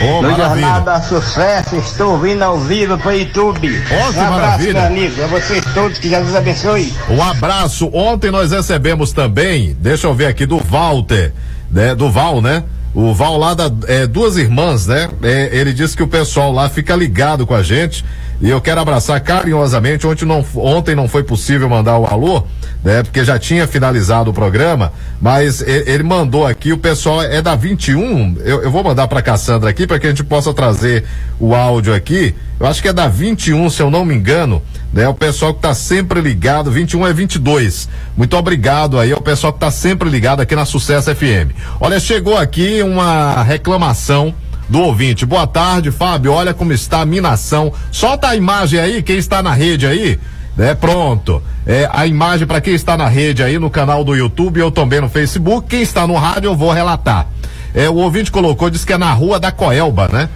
[0.00, 3.84] Oh, no Jornal da Sucesso, estou vindo ao vivo para o YouTube.
[3.90, 4.72] Oh, um abraço, maravilha.
[4.72, 5.22] meu amigo.
[5.22, 6.94] A vocês todos, que Jesus abençoe.
[7.10, 7.90] Um abraço.
[7.92, 11.30] Ontem nós recebemos também, deixa eu ver aqui, do Walter,
[11.70, 12.64] né, do Val, né?
[12.94, 15.10] O Val lá da é, duas irmãs, né?
[15.22, 18.02] É, ele disse que o pessoal lá fica ligado com a gente
[18.40, 20.06] e eu quero abraçar carinhosamente.
[20.06, 22.42] Ontem não, ontem não foi possível mandar o alô,
[22.84, 23.02] né?
[23.02, 26.72] Porque já tinha finalizado o programa, mas ele, ele mandou aqui.
[26.72, 28.36] O pessoal é da 21.
[28.44, 31.04] Eu, eu vou mandar para Cassandra aqui para que a gente possa trazer
[31.40, 32.34] o áudio aqui.
[32.58, 35.08] Eu acho que é da 21, se eu não me engano, né?
[35.08, 36.70] O pessoal que está sempre ligado.
[36.70, 37.88] 21 é 22.
[38.16, 41.52] Muito obrigado aí ao pessoal que está sempre ligado aqui na Sucesso FM.
[41.80, 44.34] Olha, chegou aqui uma reclamação
[44.68, 45.24] do ouvinte.
[45.24, 46.32] Boa tarde, Fábio.
[46.32, 47.72] Olha como está a minação.
[47.90, 50.18] Solta a imagem aí, quem está na rede aí.
[50.58, 51.42] É pronto.
[51.66, 55.00] É a imagem para quem está na rede aí no canal do YouTube, eu também
[55.00, 55.68] no Facebook.
[55.68, 57.26] Quem está no rádio eu vou relatar.
[57.74, 60.28] É, o ouvinte colocou, disse que é na rua da Coelba, né?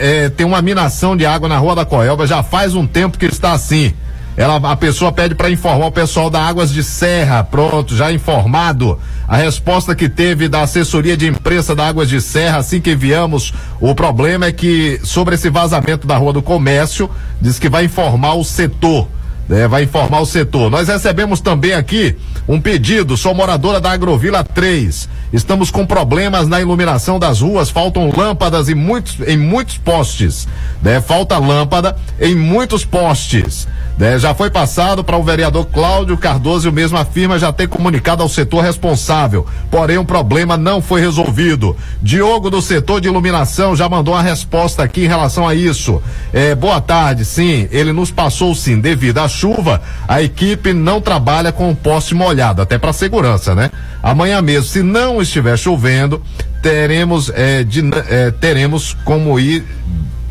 [0.00, 3.26] É, tem uma minação de água na rua da Coelba, já faz um tempo que
[3.26, 3.92] está assim.
[4.36, 8.98] Ela, a pessoa pede para informar o pessoal da Águas de Serra, pronto, já informado.
[9.28, 13.54] A resposta que teve da assessoria de imprensa da Águas de Serra, assim que enviamos,
[13.80, 17.08] o problema é que sobre esse vazamento da Rua do Comércio,
[17.40, 19.08] diz que vai informar o setor.
[19.50, 20.70] É, vai informar o setor.
[20.70, 22.16] Nós recebemos também aqui
[22.48, 25.08] um pedido, sou moradora da Agrovila 3.
[25.32, 30.46] Estamos com problemas na iluminação das ruas, faltam lâmpadas em muitos, em muitos postes.
[30.80, 31.00] Né?
[31.00, 33.66] Falta lâmpada em muitos postes.
[33.98, 34.18] Né?
[34.18, 38.22] Já foi passado para o vereador Cláudio Cardoso e o mesmo afirma já ter comunicado
[38.22, 39.46] ao setor responsável.
[39.70, 41.76] Porém, o problema não foi resolvido.
[42.00, 46.02] Diogo do setor de iluminação já mandou uma resposta aqui em relação a isso.
[46.32, 51.52] É, boa tarde, sim, ele nos passou sim, devido à chuva, a equipe não trabalha
[51.52, 53.70] com o poste molhado, até para segurança, né?
[54.02, 56.22] Amanhã mesmo, se não estiver chovendo,
[56.62, 59.64] teremos, é, de, é, teremos como ir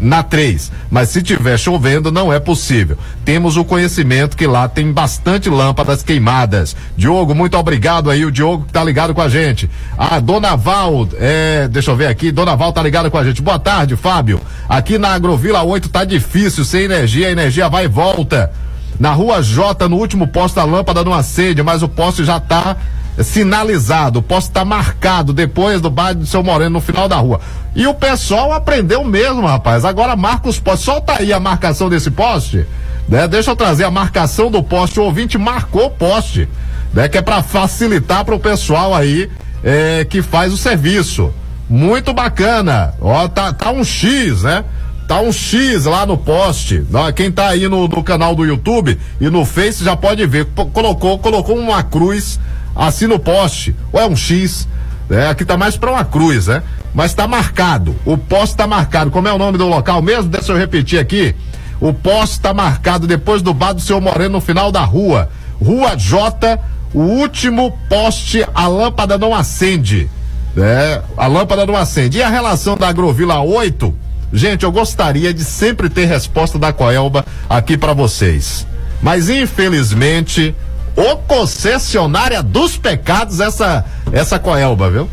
[0.03, 0.71] na 3.
[0.91, 2.97] Mas se tiver chovendo, não é possível.
[3.23, 6.75] Temos o conhecimento que lá tem bastante lâmpadas queimadas.
[6.95, 9.69] Diogo, muito obrigado aí, o Diogo que tá ligado com a gente.
[9.97, 13.41] A Dona Val, é, deixa eu ver aqui, Dona Val tá ligada com a gente.
[13.41, 14.41] Boa tarde, Fábio.
[14.67, 18.51] Aqui na Agrovila 8 tá difícil, sem energia, a energia vai e volta.
[18.99, 22.77] Na rua J, no último posto, a lâmpada não acende, mas o poste já tá
[23.21, 27.39] sinalizado, o poste tá marcado depois do bairro do seu Moreno, no final da rua.
[27.75, 29.85] E o pessoal aprendeu mesmo, rapaz.
[29.85, 30.85] Agora marca os postes.
[30.85, 32.65] Solta aí a marcação desse poste.
[33.07, 33.27] Né?
[33.27, 34.99] Deixa eu trazer a marcação do poste.
[34.99, 36.47] O ouvinte marcou o poste.
[36.93, 37.07] Né?
[37.07, 39.29] Que é para facilitar para o pessoal aí
[39.63, 41.33] é, que faz o serviço.
[41.69, 42.93] Muito bacana.
[43.01, 44.63] Ó, tá, tá um X, né?
[45.07, 46.85] Tá um X lá no poste.
[47.15, 50.45] Quem tá aí no, no canal do YouTube e no Face já pode ver.
[50.73, 52.39] Colocou, colocou uma cruz
[52.75, 53.75] assim no poste.
[53.91, 54.67] Ou é um X.
[55.09, 56.63] É, aqui tá mais para uma cruz, né?
[56.93, 57.95] Mas tá marcado.
[58.05, 59.11] O poste tá marcado.
[59.11, 60.29] Como é o nome do local mesmo?
[60.29, 61.35] Deixa eu repetir aqui.
[61.81, 65.29] O poste tá marcado depois do bar do seu Moreno no final da rua.
[65.61, 66.59] Rua J,
[66.93, 70.09] o último poste, a lâmpada não acende.
[70.55, 72.19] É, a lâmpada não acende.
[72.19, 73.93] E a relação da Agrovila 8?
[74.33, 78.65] Gente, eu gostaria de sempre ter resposta da Coelba aqui para vocês.
[78.99, 80.55] Mas infelizmente,
[80.97, 85.07] o concessionária dos pecados, essa, essa Coelba, viu?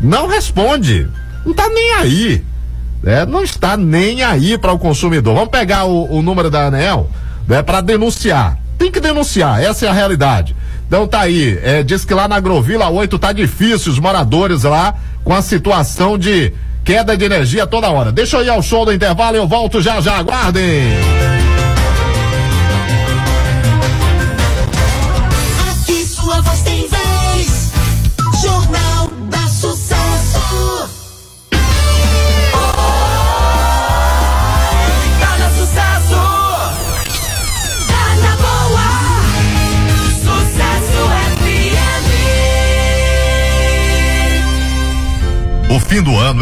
[0.00, 1.06] Não responde.
[1.44, 2.44] Não tá nem aí.
[3.04, 5.34] É, não está nem aí para o consumidor.
[5.34, 7.10] Vamos pegar o, o número da ANEL
[7.46, 8.58] né, para denunciar.
[8.78, 10.56] Tem que denunciar, essa é a realidade.
[10.86, 14.94] Então tá aí, é, diz que lá na Agrovila 8 tá difícil os moradores lá
[15.22, 16.52] com a situação de
[16.84, 18.12] queda de energia toda hora.
[18.12, 21.31] Deixa eu ir ao show do intervalo e eu volto já já, aguardem.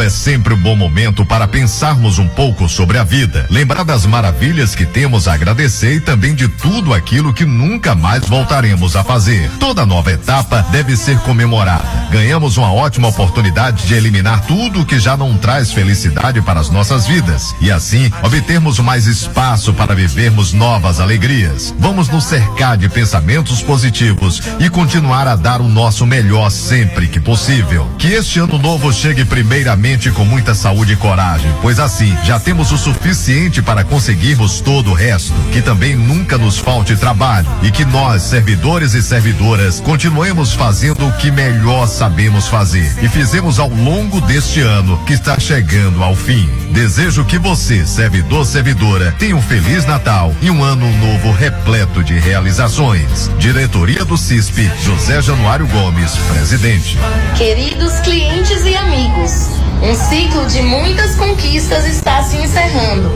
[0.03, 4.75] É sempre um bom momento para pensarmos um pouco sobre a vida, lembrar das maravilhas
[4.75, 9.51] que temos a agradecer e também de tudo aquilo que nunca mais voltaremos a fazer.
[9.59, 11.85] Toda nova etapa deve ser comemorada.
[12.11, 17.07] Ganhamos uma ótima oportunidade de eliminar tudo que já não traz felicidade para as nossas
[17.07, 21.75] vidas e assim obtermos mais espaço para vivermos novas alegrias.
[21.79, 27.21] Vamos nos cercar de pensamentos positivos e continuar a dar o nosso melhor sempre que
[27.21, 27.89] possível.
[27.99, 32.71] Que este ano novo chegue primeiramente com muita saúde e coragem, pois assim já temos
[32.71, 35.35] o suficiente para conseguirmos todo o resto.
[35.53, 41.13] Que também nunca nos falte trabalho e que nós, servidores e servidoras, continuemos fazendo o
[41.15, 46.49] que melhor sabemos fazer e fizemos ao longo deste ano que está chegando ao fim.
[46.71, 52.15] Desejo que você, servidor, servidora, tenha um feliz Natal e um ano novo repleto de
[52.15, 53.29] realizações.
[53.39, 56.97] Diretoria do CISP, José Januário Gomes, presidente.
[57.37, 59.49] Queridos clientes e amigos,
[59.83, 63.11] um ciclo de muitas conquistas está se encerrando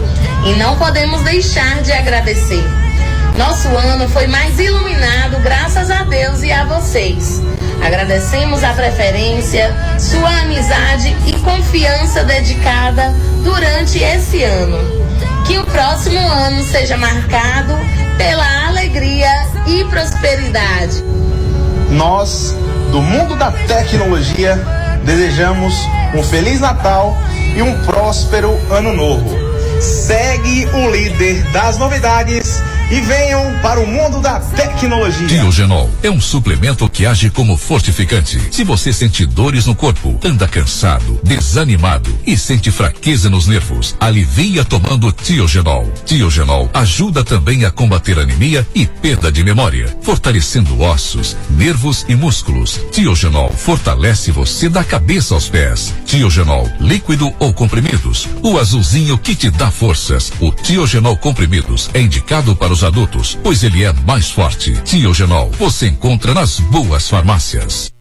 [0.47, 2.65] e não podemos deixar de agradecer.
[3.37, 7.43] Nosso ano foi mais iluminado graças a Deus e a vocês.
[7.85, 13.13] Agradecemos a preferência, sua amizade e confiança dedicada
[13.43, 14.79] durante esse ano.
[15.47, 17.75] Que o próximo ano seja marcado
[18.17, 19.29] pela alegria
[19.67, 21.05] e prosperidade.
[21.91, 22.57] Nós,
[22.91, 24.59] do mundo da tecnologia,
[25.05, 25.75] desejamos
[26.15, 27.17] um Feliz Natal
[27.57, 29.54] e um próspero Ano Novo.
[29.85, 35.27] Segue o líder das novidades e venham para o mundo da tecnologia.
[35.27, 38.41] Diogenol é um suplemento que age como fortificante.
[38.51, 44.65] Se você sente dores no corpo, anda cansado, desanimado e sente fraqueza nos nervos, alivia
[44.65, 45.91] tomando Tiogenol.
[46.05, 52.81] Tiogenol ajuda também a combater anemia e perda de memória, fortalecendo ossos, nervos e músculos.
[52.93, 55.93] Tiogenol fortalece você da cabeça aos pés.
[56.07, 58.29] Tiogenol, líquido ou comprimidos.
[58.43, 60.33] O azulzinho que te dá forças.
[60.41, 64.73] O Tiogenol comprimidos é indicado para os adultos, pois ele é mais forte.
[64.85, 67.94] Tiogenol, você encontra nas boas farmácias.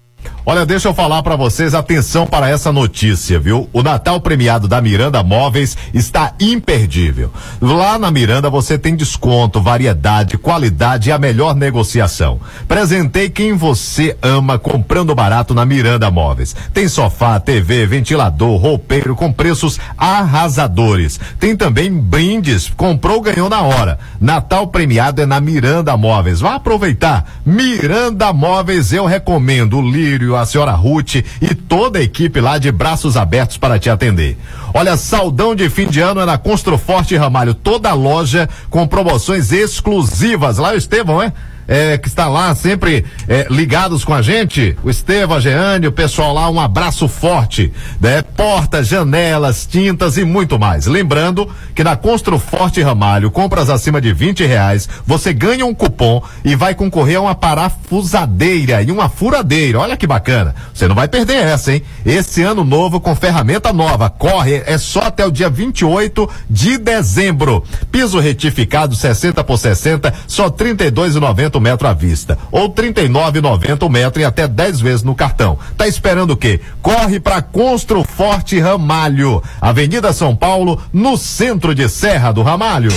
[0.46, 3.70] Olha, deixa eu falar para vocês, atenção para essa notícia, viu?
[3.72, 7.32] O Natal premiado da Miranda Móveis está imperdível.
[7.62, 12.42] Lá na Miranda você tem desconto, variedade, qualidade e a melhor negociação.
[12.68, 16.54] Presentei quem você ama comprando barato na Miranda Móveis.
[16.74, 21.22] Tem sofá, TV, ventilador, roupeiro com preços arrasadores.
[21.40, 23.98] Tem também brindes, comprou, ganhou na hora.
[24.20, 26.42] Natal premiado é na Miranda Móveis.
[26.42, 27.40] Vá aproveitar.
[27.46, 29.82] Miranda Móveis eu recomendo.
[29.82, 34.38] Lírio, a senhora Ruth e toda a equipe lá de braços abertos para te atender.
[34.74, 39.52] Olha, saldão de fim de ano é na Construforte Ramalho, toda a loja com promoções
[39.52, 40.58] exclusivas.
[40.58, 41.32] Lá o Estevão, é?
[41.68, 45.92] É, que está lá sempre é, ligados com a gente, o Estevam, a Geane, o
[45.92, 48.22] pessoal lá, um abraço forte, né?
[48.22, 50.86] Portas, janelas, tintas e muito mais.
[50.86, 56.56] Lembrando que na Construforte Ramalho, compras acima de 20 reais, você ganha um cupom e
[56.56, 59.80] vai concorrer a uma parafusadeira e uma furadeira.
[59.80, 60.56] Olha que bacana.
[60.74, 61.84] Você não vai perder essa, hein?
[62.06, 64.10] Esse ano novo com ferramenta nova.
[64.10, 67.64] Corre, é só até o dia 28 de dezembro.
[67.92, 74.26] Piso retificado 60 por 60, só 32,90 metro à vista ou 39,90 o metro e
[74.26, 75.58] até 10 vezes no cartão.
[75.78, 76.60] Tá esperando o quê?
[76.82, 82.92] Corre para Construforte Ramalho, Avenida São Paulo, no centro de Serra do Ramalho.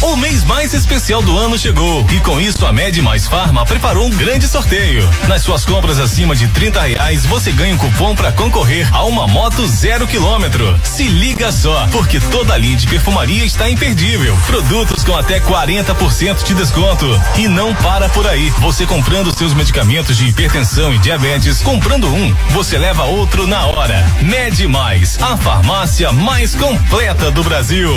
[0.00, 4.06] O mês mais especial do ano chegou e com isso a Med Mais Farma preparou
[4.06, 5.08] um grande sorteio.
[5.26, 9.26] Nas suas compras acima de 30 reais você ganha um cupom para concorrer a uma
[9.26, 10.78] moto zero quilômetro.
[10.84, 14.36] Se liga só, porque toda a linha de perfumaria está imperdível.
[14.46, 17.06] Produtos com até 40% de desconto
[17.36, 18.48] e não para para por aí.
[18.60, 24.06] Você comprando seus medicamentos de hipertensão e diabetes, comprando um, você leva outro na hora.
[24.22, 27.90] Mede Mais, a farmácia mais completa do Brasil.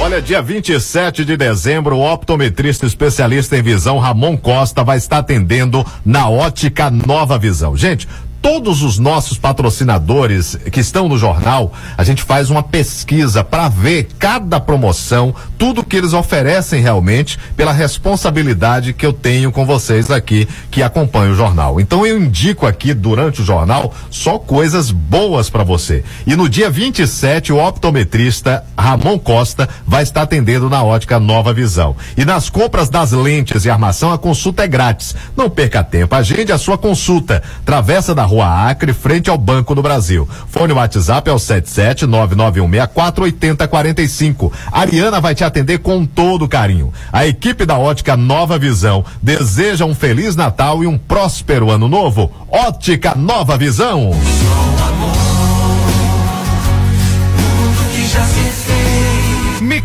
[0.00, 5.86] Olha, dia 27 de dezembro, o optometrista especialista em visão Ramon Costa vai estar atendendo
[6.04, 7.76] na Ótica Nova Visão.
[7.76, 8.08] Gente,
[8.42, 14.08] todos os nossos patrocinadores que estão no jornal, a gente faz uma pesquisa para ver
[14.18, 20.48] cada promoção, tudo que eles oferecem realmente, pela responsabilidade que eu tenho com vocês aqui
[20.70, 21.80] que acompanham o jornal.
[21.80, 26.02] Então eu indico aqui durante o jornal só coisas boas para você.
[26.26, 31.94] E no dia 27, o optometrista Ramon Costa vai estar atendendo na ótica Nova Visão.
[32.16, 35.14] E nas compras das lentes e armação, a consulta é grátis.
[35.36, 37.42] Não perca tempo, agende a sua consulta.
[37.64, 40.28] Travessa da Rua Acre, frente ao Banco do Brasil.
[40.48, 44.52] Fone WhatsApp é o 77 99164 8045.
[44.70, 46.92] Ariana vai te atender com todo carinho.
[47.12, 52.30] A equipe da Ótica Nova Visão deseja um feliz Natal e um próspero ano novo.
[52.48, 54.12] Ótica Nova Visão.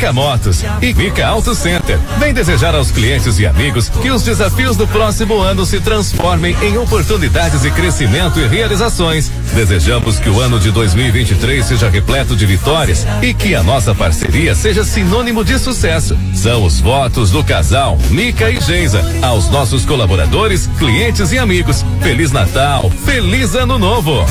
[0.06, 1.98] Mica Motos e Mica Auto Center.
[2.20, 6.78] Vem desejar aos clientes e amigos que os desafios do próximo ano se transformem em
[6.78, 9.32] oportunidades de crescimento e realizações.
[9.56, 14.54] Desejamos que o ano de 2023 seja repleto de vitórias e que a nossa parceria
[14.54, 16.16] seja sinônimo de sucesso.
[16.36, 19.02] São os votos do casal Mica e Geisa.
[19.24, 21.84] Aos nossos colaboradores, clientes e amigos.
[22.04, 24.24] Feliz Natal, feliz Ano Novo.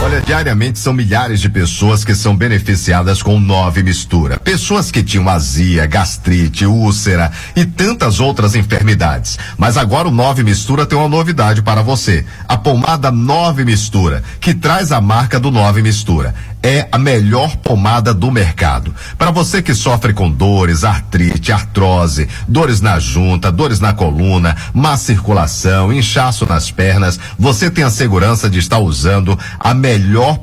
[0.00, 4.38] Olha, diariamente são milhares de pessoas que são beneficiadas com Nove Mistura.
[4.38, 9.36] Pessoas que tinham azia, gastrite, úlcera e tantas outras enfermidades.
[9.56, 12.24] Mas agora o Nove Mistura tem uma novidade para você.
[12.46, 16.32] A pomada Nove Mistura, que traz a marca do Nove Mistura
[16.62, 18.92] é a melhor pomada do mercado.
[19.16, 24.96] Para você que sofre com dores, artrite, artrose, dores na junta, dores na coluna, má
[24.96, 29.87] circulação, inchaço nas pernas, você tem a segurança de estar usando a melhor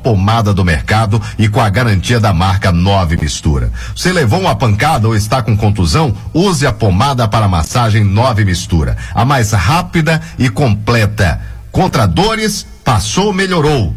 [0.02, 3.72] pomada do mercado e com a garantia da marca Nove Mistura.
[3.96, 6.16] Você levou uma pancada ou está com contusão?
[6.34, 11.42] Use a pomada para massagem Nove Mistura, a mais rápida e completa.
[11.72, 13.96] Contra dores, passou, melhorou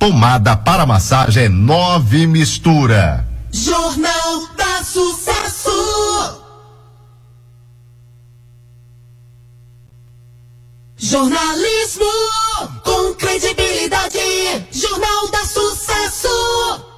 [0.00, 3.28] Pomada para massagem nove mistura.
[3.52, 6.39] Jornal da Sucesso.
[11.02, 12.04] Jornalismo
[12.84, 14.18] com credibilidade.
[14.70, 16.89] Jornal da Sucesso.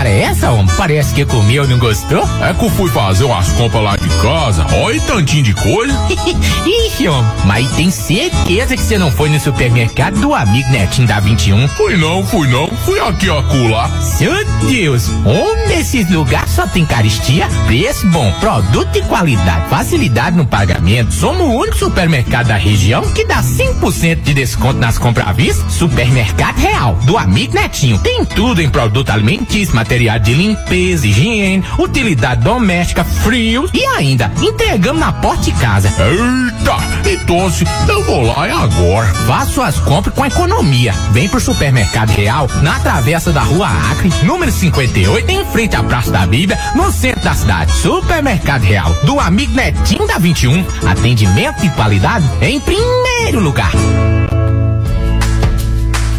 [0.00, 0.74] Cara é essa, homem?
[0.78, 2.26] Parece que comeu e não gostou.
[2.40, 4.66] É que eu fui fazer umas compras lá de casa.
[4.76, 5.92] Olha tantinho de coisa.
[6.88, 7.30] Ixi, homem.
[7.44, 11.68] Mas tem certeza que você não foi no supermercado do amigo Netinho da 21?
[11.68, 12.68] Fui não, fui não.
[12.86, 13.90] Fui aqui acolá.
[14.00, 15.10] Seu Deus.
[15.26, 21.12] Onde nesses lugares só tem caristia, preço bom, produto de qualidade, facilidade no pagamento.
[21.12, 25.62] Somos o único supermercado da região que dá 5% de desconto nas compras à vista.
[25.68, 27.98] Supermercado Real, do amigo Netinho.
[27.98, 35.00] Tem tudo em produto alimentício material de limpeza, higiene, utilidade doméstica, frio e ainda entregamos
[35.00, 35.88] na porta de casa.
[35.98, 37.50] Eita, então
[37.88, 39.08] eu vou lá e agora.
[39.26, 40.94] Faça suas compras com economia.
[41.10, 46.12] Vem pro Supermercado Real, na travessa da Rua Acre, número 58, em frente à Praça
[46.12, 47.72] da Bíblia, no centro da cidade.
[47.72, 50.64] Supermercado Real, do amigo Netinho da 21.
[50.88, 53.72] Atendimento e qualidade em primeiro lugar.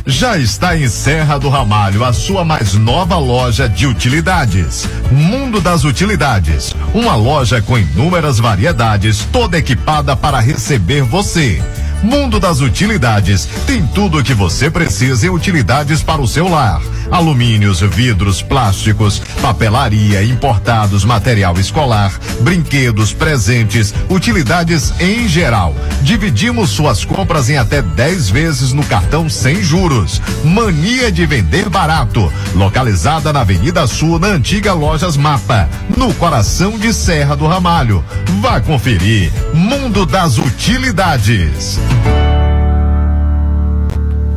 [0.06, 4.88] Já está em Serra do Ramalho a sua mais nova loja de utilidades.
[5.12, 6.74] Mundo das Utilidades.
[6.94, 11.62] Uma loja com inúmeras variedades, toda equipada para receber você.
[12.02, 16.82] Mundo das Utilidades tem tudo o que você precisa em utilidades para o seu lar
[17.12, 25.76] alumínios, vidros, plásticos, papelaria, importados, material escolar, brinquedos, presentes, utilidades em geral.
[26.02, 30.22] Dividimos suas compras em até 10 vezes no cartão sem juros.
[30.44, 32.32] Mania de vender barato.
[32.56, 38.04] Localizada na Avenida Sul, na antiga Lojas Mapa, no coração de Serra do Ramalho.
[38.42, 39.32] Vá conferir.
[39.54, 41.80] Mundo das Utilidades.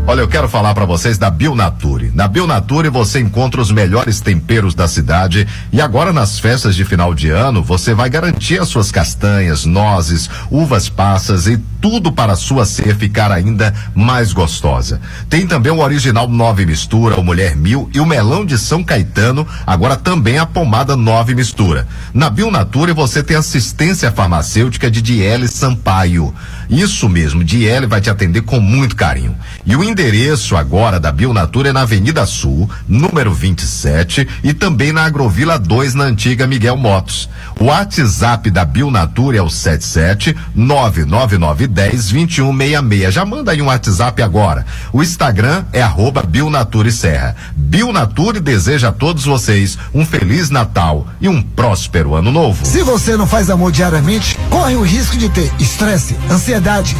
[0.06, 2.12] Olha, eu quero falar para vocês da Bionature.
[2.14, 7.14] Na Bionature você encontra os melhores temperos da cidade e agora nas festas de final
[7.14, 12.36] de ano você vai garantir as suas castanhas, nozes, uvas passas e tudo para a
[12.36, 15.00] sua ceia ficar ainda mais gostosa.
[15.30, 19.46] Tem também o original Nove Mistura, o Mulher Mil e o melão de São Caetano,
[19.66, 21.88] agora também a pomada Nove Mistura.
[22.12, 26.34] Na Bionature você tem assistência farmacêutica de Diele Sampaio.
[26.68, 29.36] Isso mesmo, Diele vai te atender com muito carinho.
[29.66, 35.04] E o endereço agora da Bionatura é na Avenida Sul, número 27, e também na
[35.04, 37.28] Agrovila 2, na antiga Miguel Motos.
[37.60, 43.14] O WhatsApp da Bionatura é o 77 99910 2166.
[43.14, 44.66] Já manda aí um WhatsApp agora.
[44.92, 47.36] O Instagram é arroba Bionature Serra.
[47.56, 52.64] Bionature deseja a todos vocês um feliz Natal e um próspero ano novo.
[52.64, 56.53] Se você não faz amor diariamente, corre o risco de ter estresse, ansiedade,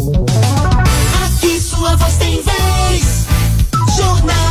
[1.25, 3.25] Aqui sua voz tem vez.
[3.95, 4.48] Jornal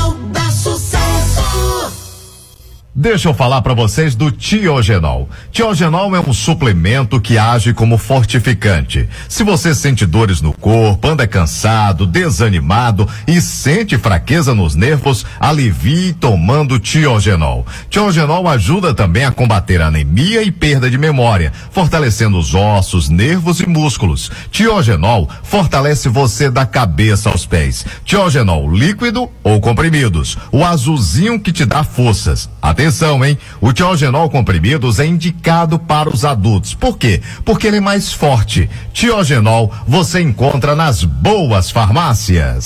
[3.01, 5.29] Deixa eu falar para vocês do Tiogenol.
[5.53, 9.09] Tiogenol é um suplemento que age como fortificante.
[9.29, 16.13] Se você sente dores no corpo, anda cansado, desanimado e sente fraqueza nos nervos, alivie
[16.13, 17.65] tomando Tiogenol.
[17.89, 23.69] Tiogenol ajuda também a combater anemia e perda de memória, fortalecendo os ossos, nervos e
[23.69, 24.29] músculos.
[24.51, 27.87] Tiogenol fortalece você da cabeça aos pés.
[28.05, 30.37] Tiogenol líquido ou comprimidos.
[30.51, 32.51] O azulzinho que te dá forças.
[32.61, 32.88] Atenção,
[33.25, 33.39] hein?
[33.61, 36.75] O Tiogenol comprimidos é indicado para os adultos.
[36.75, 37.21] Por quê?
[37.45, 38.69] Porque ele é mais forte.
[38.93, 42.65] Tiogenol você encontra nas boas farmácias.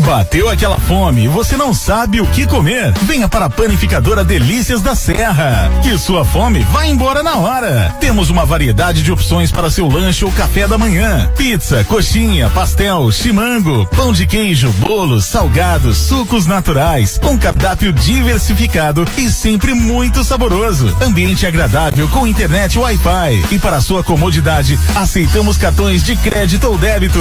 [0.00, 2.92] Bateu aquela fome e você não sabe o que comer?
[3.02, 7.94] Venha para a panificadora Delícias da Serra, que sua fome vai embora na hora.
[8.00, 13.10] Temos uma variedade de opções para seu lanche ou café da manhã: pizza, coxinha, pastel,
[13.12, 20.96] chimango, pão de queijo, bolos, salgados, sucos naturais, um cardápio diversificado e sempre muito saboroso.
[21.02, 23.44] Ambiente agradável com internet Wi-Fi.
[23.54, 27.20] E para sua comodidade, aceitamos cartões de crédito ou débito.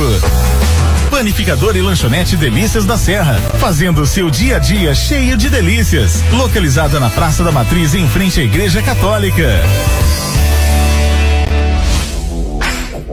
[1.11, 6.23] Panificador e lanchonete Delícias da Serra, fazendo seu dia a dia cheio de delícias.
[6.31, 9.61] Localizada na Praça da Matriz, em frente à Igreja Católica.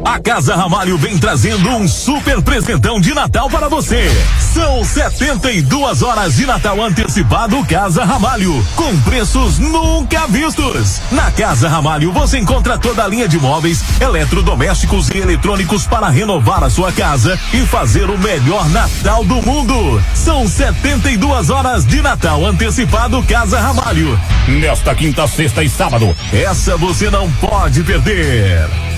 [0.04, 4.10] A Casa Ramalho vem trazendo um super presentão de Natal para você.
[4.54, 11.00] São 72 horas de Natal antecipado Casa Ramalho, com preços nunca vistos.
[11.12, 16.64] Na Casa Ramalho você encontra toda a linha de móveis, eletrodomésticos e eletrônicos para renovar
[16.64, 20.02] a sua casa e fazer o melhor Natal do mundo.
[20.14, 24.18] São 72 horas de Natal antecipado Casa Ramalho.
[24.48, 26.16] Nesta quinta, sexta e sábado.
[26.32, 28.89] Essa você não pode perder.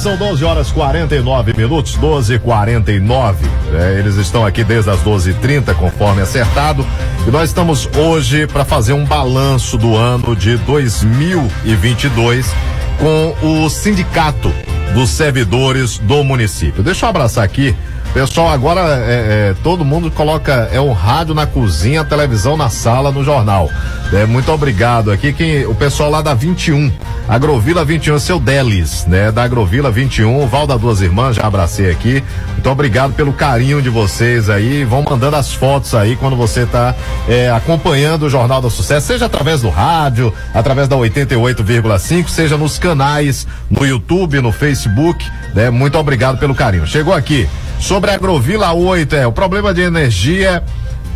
[0.00, 5.30] são 12 horas 49 minutos, 12 e 49 é, Eles estão aqui desde as 12
[5.30, 6.86] h 30 conforme acertado.
[7.26, 12.50] E nós estamos hoje para fazer um balanço do ano de 2022
[12.98, 14.50] com o Sindicato
[14.94, 16.82] dos Servidores do Município.
[16.82, 17.76] Deixa eu abraçar aqui.
[18.12, 22.68] Pessoal, agora é, é, todo mundo coloca é o rádio na cozinha, a televisão na
[22.68, 23.70] sala, no jornal.
[24.12, 25.32] É, muito obrigado aqui.
[25.32, 26.90] Quem, o pessoal lá da 21,
[27.28, 29.30] Agrovila 21, seu Delis, né?
[29.30, 32.22] Da Agrovila 21, Val da Duas Irmãs, já abracei aqui.
[32.54, 34.84] Muito obrigado pelo carinho de vocês aí.
[34.84, 36.96] Vão mandando as fotos aí quando você tá
[37.28, 42.76] é, acompanhando o Jornal do Sucesso, seja através do rádio, através da 88,5, seja nos
[42.76, 45.70] canais, no YouTube, no Facebook, né?
[45.70, 46.84] Muito obrigado pelo carinho.
[46.88, 47.48] Chegou aqui
[47.80, 50.62] sobre a Agrovila 8, é, o problema de energia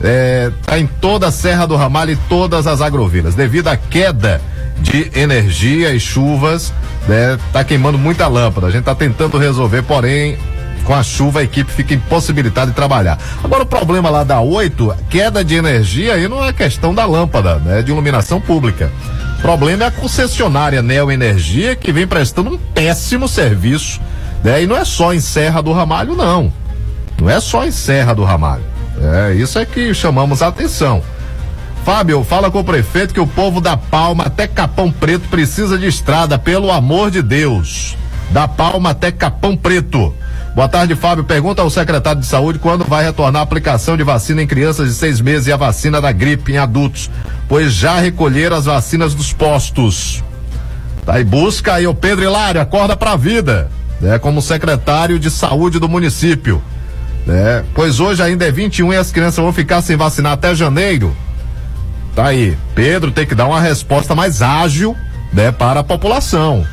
[0.03, 3.35] é, tá em toda a Serra do Ramalho e todas as agrovilas.
[3.35, 4.41] Devido à queda
[4.81, 6.73] de energia e chuvas,
[7.07, 8.67] né, tá queimando muita lâmpada.
[8.67, 10.37] A gente tá tentando resolver, porém,
[10.85, 13.19] com a chuva a equipe fica impossibilitada de trabalhar.
[13.43, 17.57] Agora o problema lá da 8, queda de energia aí não é questão da lâmpada,
[17.57, 18.91] né, de iluminação pública.
[19.39, 24.01] O problema é a concessionária Neo Energia que vem prestando um péssimo serviço,
[24.45, 24.63] né?
[24.63, 26.53] E não é só em Serra do Ramalho não.
[27.21, 28.63] Não é só em Serra do Ramalho.
[29.01, 31.03] É, isso é que chamamos a atenção.
[31.85, 35.87] Fábio, fala com o prefeito que o povo da Palma até Capão Preto precisa de
[35.87, 37.97] estrada, pelo amor de Deus.
[38.31, 40.15] Da Palma até Capão Preto.
[40.55, 41.25] Boa tarde, Fábio.
[41.25, 44.95] Pergunta ao secretário de saúde quando vai retornar a aplicação de vacina em crianças de
[44.95, 47.11] seis meses e a vacina da gripe em adultos,
[47.49, 50.23] pois já recolheram as vacinas dos postos.
[51.05, 53.69] Tá aí, busca aí o Pedro Hilário, acorda pra vida,
[54.05, 54.19] né?
[54.19, 56.63] Como secretário de saúde do município,
[57.27, 57.65] né?
[57.75, 61.17] Pois hoje ainda é 21 e as crianças vão ficar sem vacinar até janeiro.
[62.15, 64.95] Tá aí, Pedro tem que dar uma resposta mais ágil,
[65.33, 65.51] né?
[65.51, 66.67] Para a população,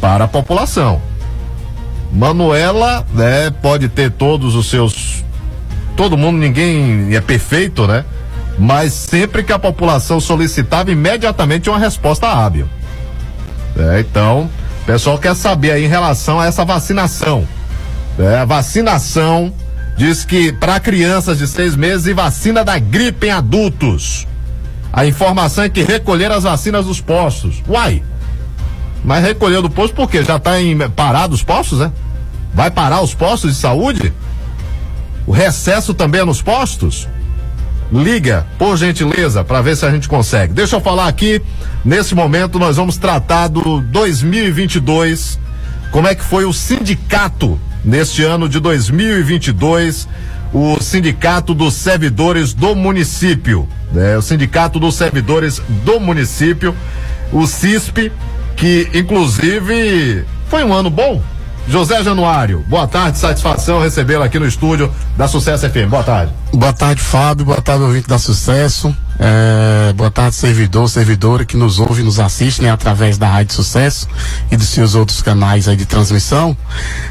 [0.00, 1.00] para a população.
[2.12, 3.50] Manuela, né?
[3.62, 5.24] Pode ter todos os seus,
[5.96, 8.04] todo mundo, ninguém é perfeito, né?
[8.58, 12.68] Mas sempre que a população solicitava imediatamente uma resposta hábil.
[13.76, 14.50] É, então,
[14.84, 17.48] o pessoal quer saber aí em relação a essa vacinação.
[18.18, 19.50] É, vacinação
[19.96, 24.26] diz que para crianças de seis meses e vacina da gripe em adultos.
[24.92, 27.62] A informação é que recolheram as vacinas dos postos.
[27.66, 28.02] Uai!
[29.02, 30.22] Mas recolheu do posto por quê?
[30.22, 31.90] Já está em parado os postos, né?
[32.52, 34.12] Vai parar os postos de saúde?
[35.26, 37.08] O recesso também é nos postos?
[37.94, 40.52] Liga, por gentileza, para ver se a gente consegue.
[40.52, 41.40] Deixa eu falar aqui,
[41.84, 45.38] nesse momento nós vamos tratar do 2022,
[45.92, 50.08] como é que foi o sindicato neste ano de 2022,
[50.52, 54.18] o sindicato dos servidores do município, né?
[54.18, 56.74] O sindicato dos servidores do município,
[57.32, 58.10] o CISP,
[58.56, 61.22] que inclusive foi um ano bom.
[61.66, 65.88] José Januário, boa tarde, satisfação recebê-lo aqui no estúdio da Sucesso FM.
[65.88, 66.32] Boa tarde.
[66.52, 67.46] Boa tarde, Fábio.
[67.46, 68.94] Boa tarde, ouvinte da Sucesso.
[69.18, 73.54] É, boa tarde, servidor, servidora que nos ouve e nos assiste né, através da Rádio
[73.54, 74.06] Sucesso
[74.50, 76.54] e dos seus outros canais aí de transmissão.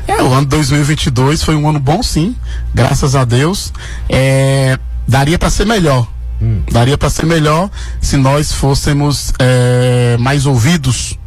[0.07, 2.35] É, o ano 2022 foi um ano bom, sim,
[2.75, 3.73] graças a Deus.
[4.07, 4.77] É,
[5.07, 6.07] daria para ser melhor.
[6.69, 7.69] Daria para ser melhor
[8.01, 11.17] se nós fôssemos é, mais ouvidos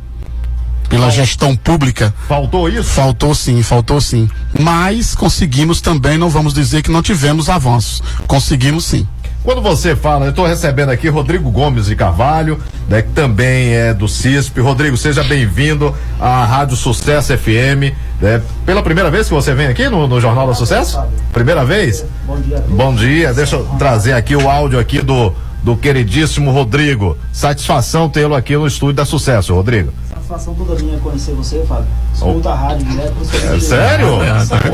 [0.88, 2.14] pela gestão pública.
[2.28, 2.84] Faltou isso?
[2.84, 4.28] Faltou sim, faltou sim.
[4.58, 8.02] Mas conseguimos também, não vamos dizer que não tivemos avanços.
[8.26, 9.06] Conseguimos sim.
[9.42, 12.58] Quando você fala, eu estou recebendo aqui Rodrigo Gomes de Carvalho,
[12.88, 14.60] né, que também é do CISP.
[14.60, 17.94] Rodrigo, seja bem-vindo à Rádio Sucesso FM.
[18.20, 18.42] né?
[18.64, 21.00] pela primeira vez que você vem aqui no, no Jornal da Sucesso?
[21.32, 22.04] Primeira vez?
[22.26, 22.64] Bom dia.
[22.68, 23.32] Bom dia.
[23.32, 25.32] Deixa eu trazer aqui o áudio aqui do,
[25.62, 27.16] do queridíssimo Rodrigo.
[27.32, 29.92] Satisfação tê-lo aqui no estúdio da Sucesso, Rodrigo.
[30.26, 31.86] Satisfação toda minha conhecer você, Fábio.
[32.12, 34.08] Escuta a rádio direto seu É sério?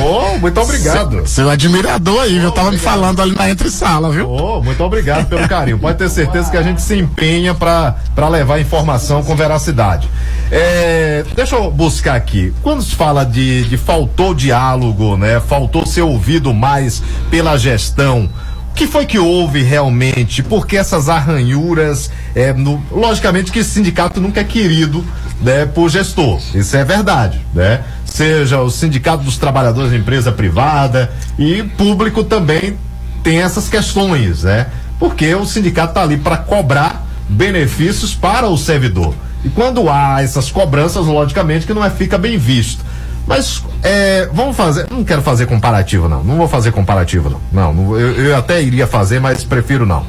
[0.02, 1.26] Oh, muito obrigado.
[1.26, 2.50] Seu admirador aí, viu?
[2.50, 4.30] Tava me falando ali na entre-sala, viu?
[4.30, 5.78] Oh, muito obrigado pelo carinho.
[5.78, 10.08] Pode ter certeza que a gente se empenha para levar informação com veracidade.
[10.50, 12.54] É, deixa eu buscar aqui.
[12.62, 15.38] Quando se fala de, de faltou diálogo, né?
[15.38, 18.26] Faltou ser ouvido mais pela gestão.
[18.74, 20.42] Que foi que houve realmente?
[20.42, 22.10] Por que essas arranhuras?
[22.34, 25.04] É, no- logicamente que esse sindicato nunca é querido
[25.40, 26.40] né, por gestor.
[26.54, 27.82] Isso é verdade, né?
[28.04, 32.76] Seja o sindicato dos trabalhadores da empresa privada e público também
[33.22, 34.66] tem essas questões, né?
[34.98, 39.14] Porque o sindicato está ali para cobrar benefícios para o servidor.
[39.44, 42.84] E quando há essas cobranças, logicamente que não é fica bem visto.
[43.26, 44.86] Mas é, vamos fazer.
[44.90, 46.22] Não quero fazer comparativo, não.
[46.24, 47.72] Não vou fazer comparativo, não.
[47.72, 50.04] Não, eu, eu até iria fazer, mas prefiro não.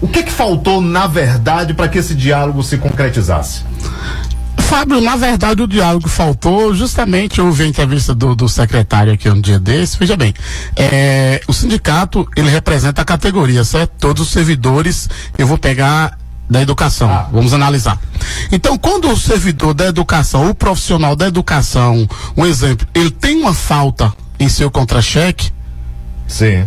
[0.00, 3.62] O que que faltou, na verdade, para que esse diálogo se concretizasse?
[4.58, 9.30] Fábio, na verdade o diálogo faltou, justamente eu ouvi a entrevista do, do secretário aqui
[9.30, 10.34] um dia desse, veja bem,
[10.74, 13.92] é, o sindicato, ele representa a categoria, certo?
[14.00, 16.18] Todos os servidores, eu vou pegar
[16.48, 17.98] da educação, vamos analisar.
[18.52, 23.54] Então, quando o servidor da educação, o profissional da educação, um exemplo, ele tem uma
[23.54, 25.50] falta em seu contra-cheque,
[26.28, 26.64] Sim.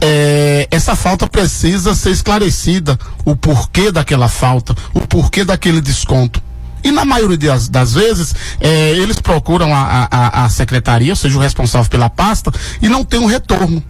[0.00, 6.40] é, essa falta precisa ser esclarecida, o porquê daquela falta, o porquê daquele desconto.
[6.84, 11.36] E na maioria das, das vezes, é, eles procuram a, a, a secretaria, ou seja,
[11.36, 13.82] o responsável pela pasta, e não tem um retorno.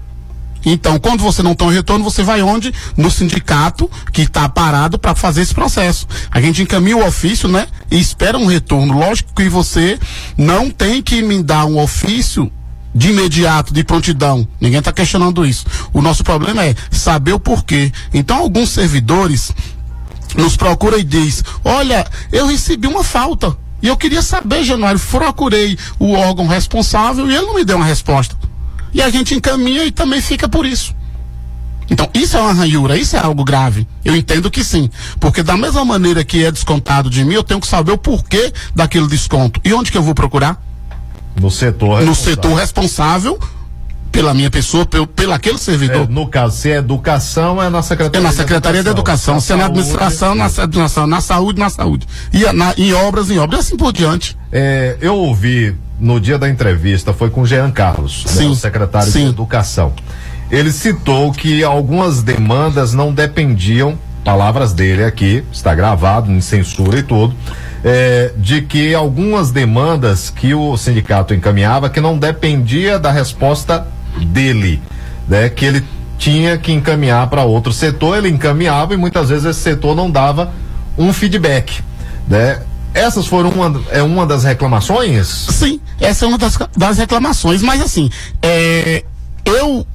[0.64, 2.72] Então, quando você não tem um retorno, você vai onde?
[2.96, 6.06] No sindicato que está parado para fazer esse processo.
[6.30, 7.66] A gente encaminha o ofício, né?
[7.90, 8.98] E espera um retorno.
[8.98, 9.98] Lógico que você
[10.36, 12.50] não tem que me dar um ofício
[12.94, 14.48] de imediato, de prontidão.
[14.60, 15.66] Ninguém está questionando isso.
[15.92, 17.92] O nosso problema é saber o porquê.
[18.12, 19.52] Então, alguns servidores
[20.34, 23.56] nos procuram e diz: Olha, eu recebi uma falta.
[23.82, 27.84] E eu queria saber, Januário, procurei o órgão responsável e ele não me deu uma
[27.84, 28.34] resposta.
[28.96, 30.94] E a gente encaminha e também fica por isso.
[31.90, 33.86] Então, isso é uma ranhura, isso é algo grave.
[34.02, 34.88] Eu entendo que sim.
[35.20, 38.50] Porque da mesma maneira que é descontado de mim, eu tenho que saber o porquê
[38.74, 39.60] daquele desconto.
[39.62, 40.60] E onde que eu vou procurar?
[41.38, 42.00] No setor.
[42.00, 42.14] No responsável.
[42.34, 43.38] setor responsável
[44.10, 46.04] pela minha pessoa, pelo, pelo aquele servidor.
[46.08, 49.52] É, no caso, se é educação, é na É Secretaria, na Secretaria da Educação, se
[49.52, 52.06] é na administração, na administração, na saúde, na saúde.
[52.32, 54.34] E na- em obras, em obras, e assim por diante.
[54.50, 59.10] É, eu ouvi no dia da entrevista foi com Jean Carlos, né, Sim, o secretário
[59.10, 59.24] sim.
[59.24, 59.92] de Educação.
[60.50, 67.02] Ele citou que algumas demandas não dependiam, palavras dele aqui, está gravado, em censura e
[67.02, 67.34] tudo,
[67.84, 73.86] é, de que algumas demandas que o sindicato encaminhava que não dependia da resposta
[74.26, 74.80] dele,
[75.28, 75.48] né?
[75.48, 75.84] Que ele
[76.18, 80.52] tinha que encaminhar para outro setor, ele encaminhava e muitas vezes esse setor não dava
[80.96, 81.82] um feedback,
[82.26, 82.60] né?
[82.96, 85.26] Essas foram uma, é uma das reclamações?
[85.28, 88.10] Sim, essa é uma das, das reclamações, mas assim,
[88.42, 89.04] é,
[89.44, 89.86] eu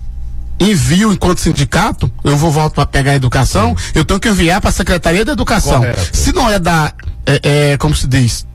[0.60, 4.70] envio enquanto sindicato, eu vou voltar para pegar a educação, eu tenho que enviar para
[4.70, 5.80] a Secretaria da Educação.
[5.80, 6.16] Correto.
[6.16, 6.94] Se não é da,
[7.26, 8.46] é, é, como se diz,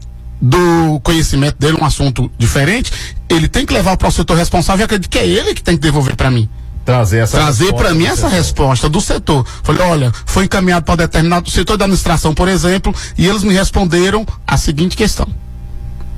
[0.40, 2.92] do conhecimento dele, um assunto diferente,
[3.28, 5.76] ele tem que levar para o setor responsável e acredito que é ele que tem
[5.76, 6.48] que devolver para mim.
[6.86, 8.30] Trazer essa Trazer para mim essa setor.
[8.30, 9.44] resposta do setor.
[9.62, 14.24] Falei, olha, foi encaminhado para determinado setor da administração, por exemplo, e eles me responderam
[14.46, 15.26] a seguinte questão.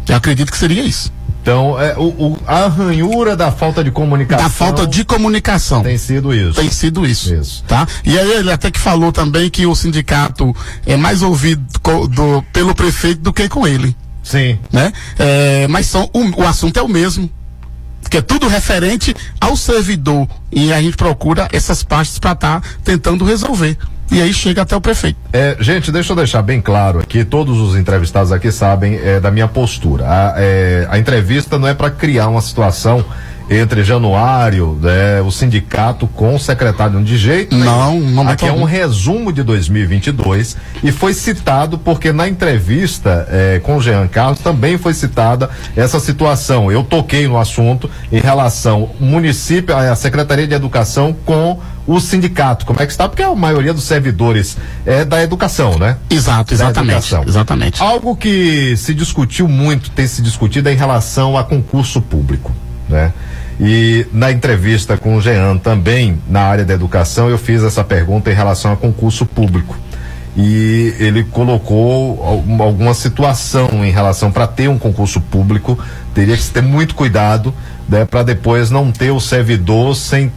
[0.06, 1.10] Eu acredito que seria isso.
[1.40, 4.44] Então, é, o, o- a ranhura da falta de comunicação.
[4.44, 5.82] Da falta de comunicação.
[5.82, 6.60] Tem sido isso.
[6.60, 7.32] Tem sido isso.
[7.34, 7.64] Isso.
[7.66, 7.86] Tá?
[8.04, 10.54] E aí ele até que falou também que o sindicato
[10.84, 13.96] é mais ouvido co- do- pelo prefeito do que com ele.
[14.22, 14.58] Sim.
[14.70, 14.92] Né?
[15.18, 17.30] É, mas são, o, o assunto é o mesmo.
[18.10, 20.26] Que é tudo referente ao servidor.
[20.50, 23.76] E a gente procura essas partes para estar tentando resolver.
[24.10, 25.18] E aí chega até o prefeito.
[25.32, 29.30] É, gente, deixa eu deixar bem claro aqui, todos os entrevistados aqui sabem é, da
[29.30, 30.06] minha postura.
[30.08, 33.04] A, é, a entrevista não é para criar uma situação
[33.50, 37.64] entre Januário, né, o sindicato com o secretário de jeito nenhum.
[37.64, 43.60] Não, não Aqui é um resumo de 2022 e foi citado porque na entrevista é,
[43.60, 46.70] com o Jean Carlos também foi citada essa situação.
[46.70, 52.66] Eu toquei no assunto em relação ao município, a Secretaria de Educação com o sindicato.
[52.66, 53.08] Como é que está?
[53.08, 55.96] Porque a maioria dos servidores é da educação, né?
[56.10, 56.92] Exato, exatamente.
[56.92, 57.24] educação.
[57.26, 57.82] Exatamente.
[57.82, 62.52] Algo que se discutiu muito, tem se discutido é em relação a concurso público,
[62.88, 63.12] né?
[63.60, 68.30] E na entrevista com o Jean também, na área da educação, eu fiz essa pergunta
[68.30, 69.76] em relação a concurso público.
[70.36, 75.76] E ele colocou algum- alguma situação em relação para ter um concurso público,
[76.14, 77.52] teria que ter muito cuidado,
[77.88, 80.30] né, para depois não ter o servidor sem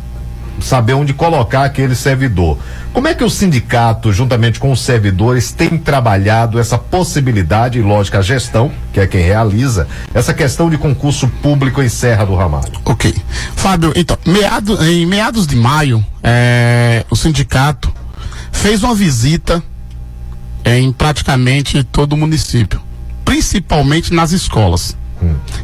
[0.61, 2.57] saber onde colocar aquele servidor.
[2.93, 8.17] Como é que o sindicato, juntamente com os servidores, tem trabalhado essa possibilidade, e lógico,
[8.17, 12.71] a gestão, que é quem realiza, essa questão de concurso público em Serra do Ramalho?
[12.85, 13.15] Ok.
[13.55, 17.91] Fábio, então, meado- em meados de maio, eh, o sindicato
[18.51, 19.63] fez uma visita
[20.65, 22.81] em praticamente todo o município,
[23.25, 24.95] principalmente nas escolas.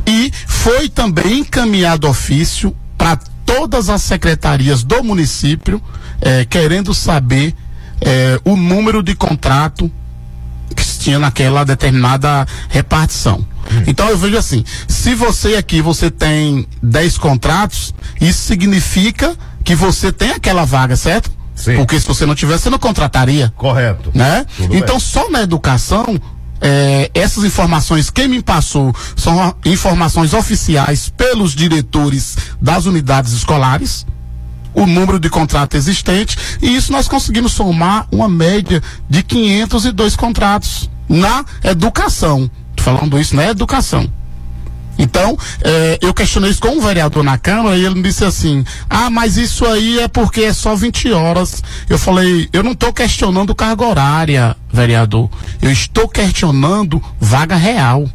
[0.05, 5.81] E foi também encaminhado ofício para todas as secretarias do município,
[6.21, 7.55] eh, querendo saber
[8.01, 9.89] eh, o número de contrato
[10.75, 13.43] que tinha naquela determinada repartição.
[13.85, 20.11] Então eu vejo assim, se você aqui você tem 10 contratos, isso significa que você
[20.11, 21.31] tem aquela vaga, certo?
[21.55, 21.75] Sim.
[21.75, 23.51] Porque se você não tivesse, você não contrataria.
[23.55, 24.11] Correto.
[24.13, 24.45] Né?
[24.55, 24.99] Tudo então bem.
[24.99, 26.19] só na educação,
[26.61, 34.05] é, essas informações quem me passou são informações oficiais pelos diretores das unidades escolares
[34.73, 40.89] o número de contrato existente e isso nós conseguimos somar uma média de 502 contratos
[41.09, 42.49] na educação.
[42.75, 44.07] Tô falando isso na educação.
[44.97, 48.65] Então, eh, eu questionei isso com um vereador na Câmara e ele me disse assim:
[48.89, 51.63] ah, mas isso aí é porque é só 20 horas.
[51.87, 55.29] Eu falei: eu não estou questionando carga horária, vereador.
[55.61, 58.09] Eu estou questionando vaga real.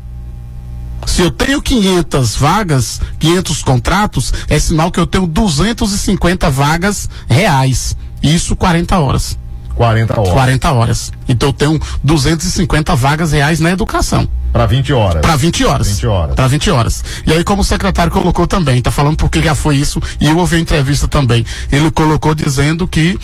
[1.06, 7.96] Se eu tenho 500 vagas, 500 contratos, é sinal que eu tenho 250 vagas reais.
[8.22, 9.41] Isso 40 horas.
[9.74, 10.32] 40 horas.
[10.32, 11.12] 40 horas.
[11.28, 14.28] Então eu tenho 250 vagas reais na educação.
[14.52, 15.22] Para 20 horas.
[15.22, 15.88] Para 20 horas.
[15.88, 16.34] 20 horas.
[16.34, 17.04] Para 20 horas.
[17.26, 20.36] E aí, como o secretário colocou também, tá falando porque já foi isso, e eu
[20.36, 21.44] ouvi a entrevista também.
[21.70, 23.18] Ele colocou dizendo que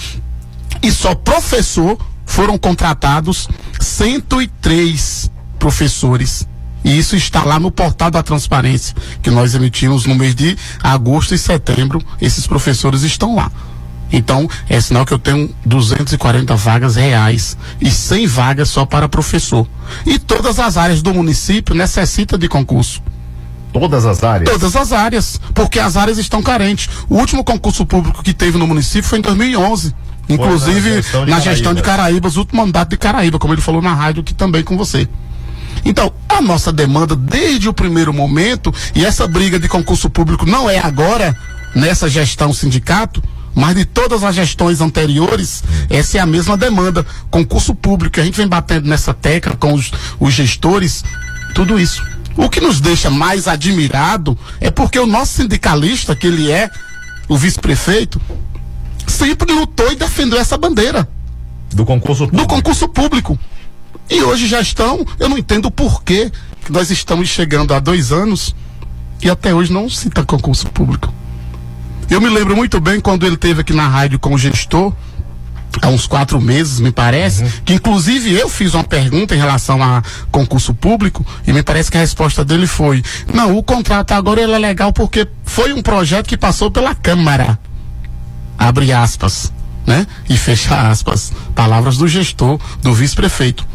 [0.83, 3.49] e só professor foram contratados
[3.81, 6.47] 103 professores.
[6.85, 11.35] E isso está lá no portal da transparência, que nós emitimos no mês de agosto
[11.35, 12.01] e setembro.
[12.21, 13.51] Esses professores estão lá.
[14.11, 19.67] Então, é sinal que eu tenho 240 vagas reais e 100 vagas só para professor.
[20.07, 23.03] E todas as áreas do município necessitam de concurso.
[23.73, 24.51] Todas as áreas?
[24.51, 26.89] Todas as áreas, porque as áreas estão carentes.
[27.09, 29.95] O último concurso público que teve no município foi em 2011.
[30.29, 32.37] Inclusive na gestão de na gestão de Caraíbas.
[32.37, 35.09] O último mandato de Caraíba, como ele falou na rádio aqui também com você.
[35.85, 40.69] Então, a nossa demanda desde o primeiro momento, e essa briga de concurso público não
[40.69, 41.37] é agora,
[41.75, 43.23] nessa gestão sindicato,
[43.55, 47.05] mas de todas as gestões anteriores, essa é a mesma demanda.
[47.31, 51.05] Concurso público, a gente vem batendo nessa tecla com os, os gestores,
[51.55, 52.03] tudo isso.
[52.37, 56.71] O que nos deixa mais admirado é porque o nosso sindicalista, que ele é
[57.29, 58.21] o vice-prefeito,
[59.07, 61.09] sempre lutou e defendeu essa bandeira.
[61.71, 62.47] Do concurso público.
[62.47, 63.39] Do concurso público.
[64.09, 66.31] E hoje já estão, eu não entendo porquê
[66.65, 68.55] que nós estamos chegando há dois anos
[69.23, 71.13] e até hoje não cita concurso público.
[72.11, 74.95] Eu me lembro muito bem quando ele teve aqui na rádio com o gestor,
[75.83, 77.51] há uns quatro meses, me parece, uhum.
[77.65, 81.97] que inclusive eu fiz uma pergunta em relação a concurso público e me parece que
[81.97, 83.03] a resposta dele foi:
[83.33, 87.59] não, o contrato agora ele é legal porque foi um projeto que passou pela Câmara.
[88.59, 89.53] Abre aspas,
[89.87, 90.07] né?
[90.29, 91.33] E fecha aspas.
[91.55, 93.67] Palavras do gestor, do vice-prefeito.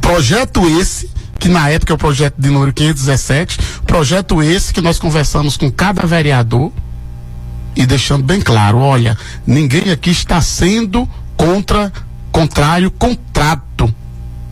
[0.00, 4.98] Projeto esse que na época é o projeto de número 517, projeto esse que nós
[4.98, 6.72] conversamos com cada vereador
[7.78, 9.16] e deixando bem claro, olha,
[9.46, 11.92] ninguém aqui está sendo contra
[12.32, 13.94] contrário contrato.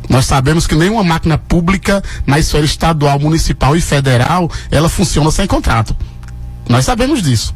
[0.08, 5.44] Nós sabemos que nenhuma máquina pública na esfera estadual, municipal e federal, ela funciona sem
[5.44, 5.94] contrato.
[6.68, 7.52] Nós sabemos disso.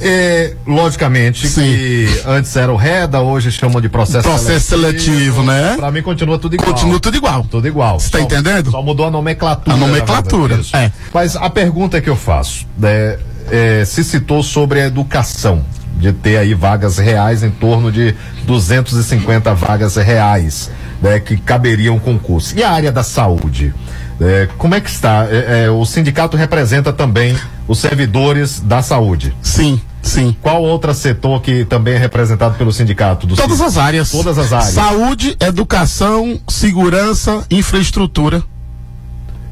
[0.00, 1.62] É, logicamente Sim.
[1.62, 5.74] que antes era o REDA, hoje chamam de processo, processo seletivo, seletivo né?
[5.76, 6.72] Pra mim continua tudo igual.
[6.72, 7.44] Continua tudo igual.
[7.44, 8.00] Tudo igual.
[8.00, 8.70] Você tá entendendo?
[8.70, 9.76] Só mudou a nomenclatura.
[9.76, 10.90] A nomenclatura, é.
[11.12, 13.18] Mas a pergunta que eu faço, né,
[13.50, 15.64] é, se citou sobre a educação,
[15.96, 18.14] de ter aí vagas reais em torno de
[18.46, 20.70] 250 vagas reais,
[21.00, 22.56] né, que caberiam concurso.
[22.56, 23.74] E a área da saúde?
[24.20, 25.26] É, como é que está?
[25.30, 27.36] É, é, o sindicato representa também
[27.68, 29.34] os servidores da saúde.
[29.42, 30.34] Sim, sim.
[30.40, 33.26] Qual outro setor que também é representado pelo sindicato?
[33.26, 34.10] Todas as áreas.
[34.10, 34.70] Todas as áreas.
[34.70, 38.42] Saúde, educação, segurança, infraestrutura.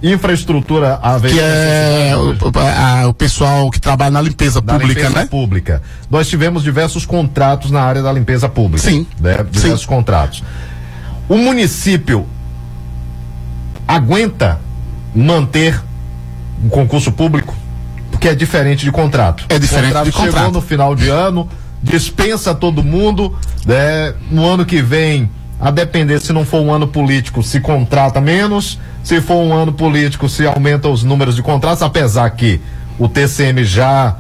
[0.05, 5.19] Infraestrutura a Que é o, a, o, pessoal que trabalha na limpeza da pública, limpeza
[5.19, 5.27] né?
[5.27, 5.83] pública.
[6.11, 8.87] Nós tivemos diversos contratos na área da limpeza pública.
[8.87, 9.07] Sim.
[9.19, 9.39] Né?
[9.51, 9.87] Diversos sim.
[9.87, 10.45] contratos.
[11.27, 12.27] O município
[13.89, 14.61] aguenta
[15.15, 15.81] manter
[16.63, 17.55] um concurso público?
[18.11, 19.47] Porque é diferente de contrato.
[19.49, 20.37] É diferente contrato de contrato.
[20.37, 21.49] Chegou no final de ano,
[21.83, 23.35] dispensa todo mundo,
[23.65, 24.15] né?
[24.31, 25.31] No ano que vem,
[25.65, 29.73] a depender se não for um ano político, se contrata menos, se for um ano
[29.73, 32.61] político, se aumenta os números de contratos, apesar que
[32.99, 34.15] o TCM já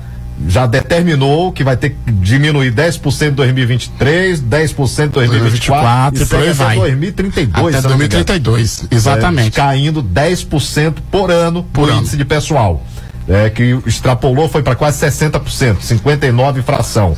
[0.48, 6.40] já determinou que vai ter que diminuir 10% em 2023, 10% em 2024 e por
[6.40, 6.76] aí vai.
[6.76, 7.74] 2032.
[7.74, 9.48] Até 2032, exatamente.
[9.48, 12.00] É, caindo 10% por ano por ano.
[12.00, 12.82] índice de pessoal.
[13.28, 17.14] É, que extrapolou foi para quase 60%, 59 fração.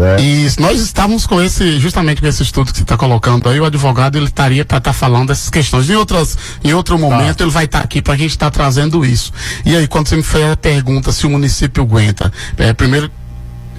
[0.00, 0.20] É.
[0.20, 3.64] E nós estávamos com esse, justamente com esse estudo que você está colocando aí, o
[3.64, 5.88] advogado ele estaria para estar tá falando dessas questões.
[5.90, 7.44] Em, outras, em outro momento tá.
[7.44, 9.32] ele vai estar tá aqui para a gente estar tá trazendo isso.
[9.64, 13.10] E aí, quando você me fez a pergunta se o município aguenta, é, primeiro,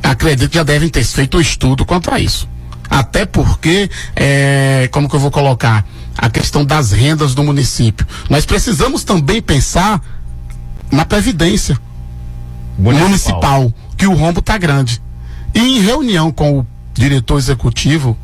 [0.03, 2.47] acredito que já devem ter feito o um estudo quanto a isso.
[2.89, 5.85] Até porque, é, como que eu vou colocar?
[6.17, 8.05] A questão das rendas do município.
[8.29, 10.01] Nós precisamos também pensar
[10.91, 11.79] na previdência
[12.77, 15.01] municipal, municipal que o rombo está grande.
[15.53, 18.17] E em reunião com o diretor executivo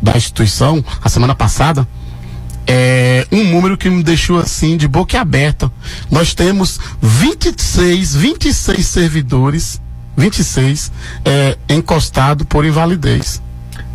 [0.00, 1.86] da instituição, a semana passada,
[2.66, 5.70] é um número que me deixou assim de boca aberta.
[6.10, 9.80] Nós temos 26, 26 servidores,
[10.16, 10.90] 26
[11.24, 13.40] é, encostado por invalidez.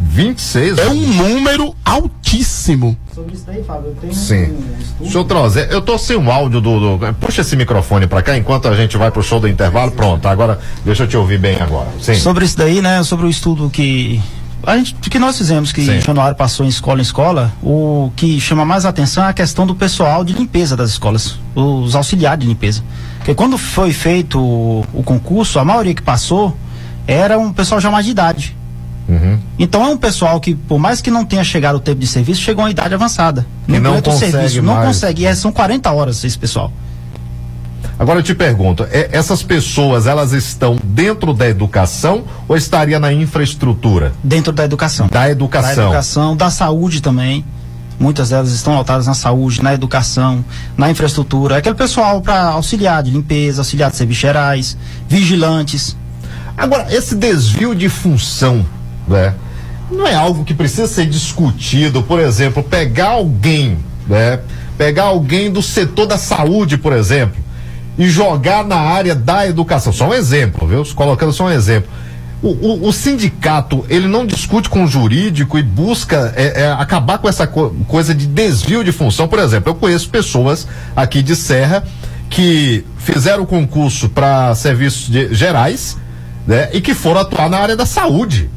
[0.01, 0.77] 26?
[0.79, 2.97] É um número altíssimo.
[3.13, 4.57] Sobre isso daí, Fábio, eu tenho Sim.
[4.99, 8.35] Um eu trazer, eu tô sem o áudio do, do, Puxa esse microfone pra cá
[8.37, 9.91] enquanto a gente vai pro show do intervalo.
[9.91, 11.87] Pronto, agora deixa eu te ouvir bem agora.
[12.01, 12.15] Sim.
[12.15, 13.03] Sobre isso daí, né?
[13.03, 14.21] Sobre o estudo que.
[14.63, 18.39] A gente, que nós fizemos, que o Januário passou em escola em escola, o que
[18.39, 22.47] chama mais atenção é a questão do pessoal de limpeza das escolas, os auxiliares de
[22.47, 22.83] limpeza.
[23.17, 26.55] Porque quando foi feito o, o concurso, a maioria que passou
[27.07, 28.55] era um pessoal já mais de idade.
[29.11, 29.37] Uhum.
[29.59, 32.41] Então é um pessoal que, por mais que não tenha chegado o tempo de serviço,
[32.41, 33.45] chegou a uma idade avançada.
[33.67, 34.77] Não, não consegue serviço, mais.
[34.79, 35.25] não consegue.
[35.25, 36.71] É, são 40 horas esse pessoal.
[37.99, 43.11] Agora eu te pergunto, é, essas pessoas, elas estão dentro da educação ou estaria na
[43.11, 44.13] infraestrutura?
[44.23, 45.07] Dentro da educação.
[45.07, 45.75] Da educação.
[45.75, 47.43] Da educação, da saúde também.
[47.99, 50.43] Muitas delas estão lotadas na saúde, na educação,
[50.75, 51.57] na infraestrutura.
[51.57, 55.95] Aquele pessoal para auxiliar de limpeza, auxiliar de serviços gerais, vigilantes.
[56.57, 58.65] Agora, esse desvio de função
[59.11, 59.35] né?
[59.91, 64.39] Não é algo que precisa ser discutido, por exemplo, pegar alguém, né?
[64.77, 67.37] Pegar alguém do setor da saúde, por exemplo,
[67.97, 69.91] e jogar na área da educação.
[69.91, 70.83] Só um exemplo, viu?
[70.95, 71.89] Colocando só um exemplo.
[72.41, 77.19] O, o, o, sindicato ele não discute com o jurídico e busca é, é, acabar
[77.19, 79.27] com essa co coisa de desvio de função.
[79.27, 81.83] Por exemplo, eu conheço pessoas aqui de Serra
[82.31, 85.97] que fizeram concurso para serviços de, gerais
[86.47, 88.49] né, e que foram atuar na área da saúde.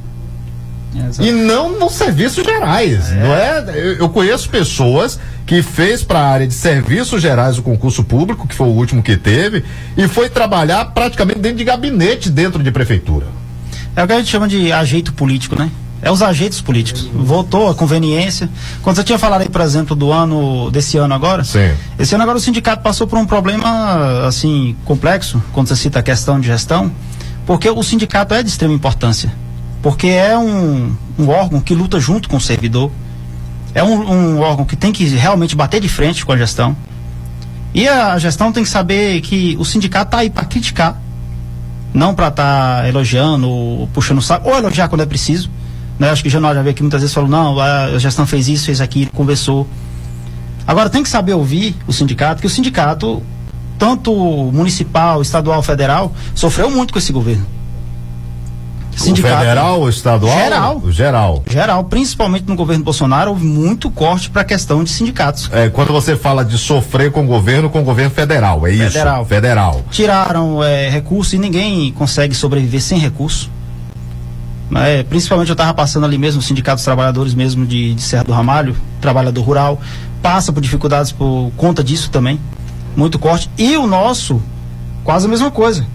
[1.21, 3.15] E não nos serviços gerais, é.
[3.15, 3.65] não é?
[3.75, 8.47] Eu, eu, conheço pessoas que fez para a área de serviços gerais o concurso público,
[8.47, 9.65] que foi o último que teve,
[9.97, 13.27] e foi trabalhar praticamente dentro de gabinete dentro de prefeitura.
[13.97, 15.71] É o que a gente chama de ajeito político, né?
[16.03, 17.09] É os ajeitos políticos.
[17.15, 18.49] Votou a conveniência.
[18.83, 21.43] Quando você tinha falado aí, por exemplo, do ano, desse ano agora.
[21.45, 21.73] Sim.
[21.99, 26.03] Esse ano agora o sindicato passou por um problema, assim, complexo, quando você cita a
[26.03, 26.93] questão de gestão,
[27.47, 29.33] porque o sindicato é de extrema importância.
[29.85, 32.91] Porque é um, um órgão que luta junto com o servidor.
[33.75, 36.75] É um, um órgão que tem que realmente bater de frente com a gestão.
[37.75, 40.99] E a gestão tem que saber que o sindicato está aí para criticar,
[41.93, 45.51] não para estar tá elogiando ou puxando o saco, ou elogiar quando é preciso.
[45.99, 46.09] Né?
[46.09, 48.65] Acho que o Januário já veio aqui muitas vezes falou, não, a gestão fez isso,
[48.65, 49.69] fez aquilo, conversou.
[50.67, 53.23] Agora tem que saber ouvir o sindicato, que o sindicato,
[53.79, 54.15] tanto
[54.51, 57.45] municipal, estadual, federal, sofreu muito com esse governo.
[58.97, 60.39] Sindicato, o federal, o estadual?
[60.39, 60.83] Geral.
[60.91, 61.45] Geral.
[61.51, 65.51] Geral, principalmente no governo Bolsonaro, houve muito corte para a questão de sindicatos.
[65.53, 68.93] É, quando você fala de sofrer com o governo, com o governo federal, é isso?
[68.93, 69.25] Federal.
[69.25, 69.83] Federal.
[69.91, 73.51] Tiraram é, recursos e ninguém consegue sobreviver sem recurso.
[74.77, 78.25] É, principalmente eu estava passando ali mesmo, o Sindicato dos Trabalhadores mesmo de, de Serra
[78.25, 79.81] do Ramalho, trabalhador rural,
[80.23, 82.41] passa por dificuldades por conta disso também.
[82.97, 83.51] Muito corte.
[83.59, 84.41] E o nosso,
[85.03, 85.87] quase a mesma coisa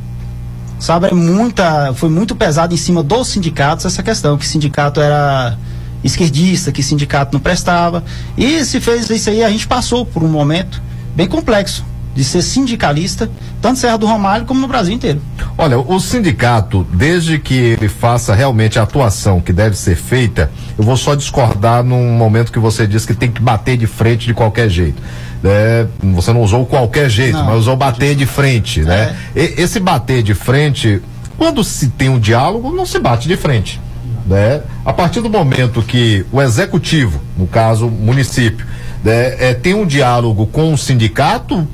[0.79, 5.57] sabe, é muita, foi muito pesado em cima dos sindicatos essa questão, que sindicato era
[6.03, 8.03] esquerdista, que sindicato não prestava.
[8.37, 10.81] E se fez isso aí, a gente passou por um momento
[11.15, 13.29] bem complexo de ser sindicalista,
[13.61, 15.21] tanto Serra do Ramalho como no Brasil inteiro.
[15.57, 20.83] Olha, o sindicato, desde que ele faça realmente a atuação que deve ser feita, eu
[20.83, 24.33] vou só discordar num momento que você disse que tem que bater de frente de
[24.33, 25.01] qualquer jeito.
[25.43, 29.15] É, você não usou qualquer jeito, não, mas usou bater de frente, né?
[29.35, 29.39] É.
[29.39, 31.01] E, esse bater de frente,
[31.37, 33.79] quando se tem um diálogo, não se bate de frente.
[34.25, 34.61] Né?
[34.85, 38.65] A partir do momento que o executivo, no caso o município,
[39.03, 41.67] né, é, tem um diálogo com o sindicato,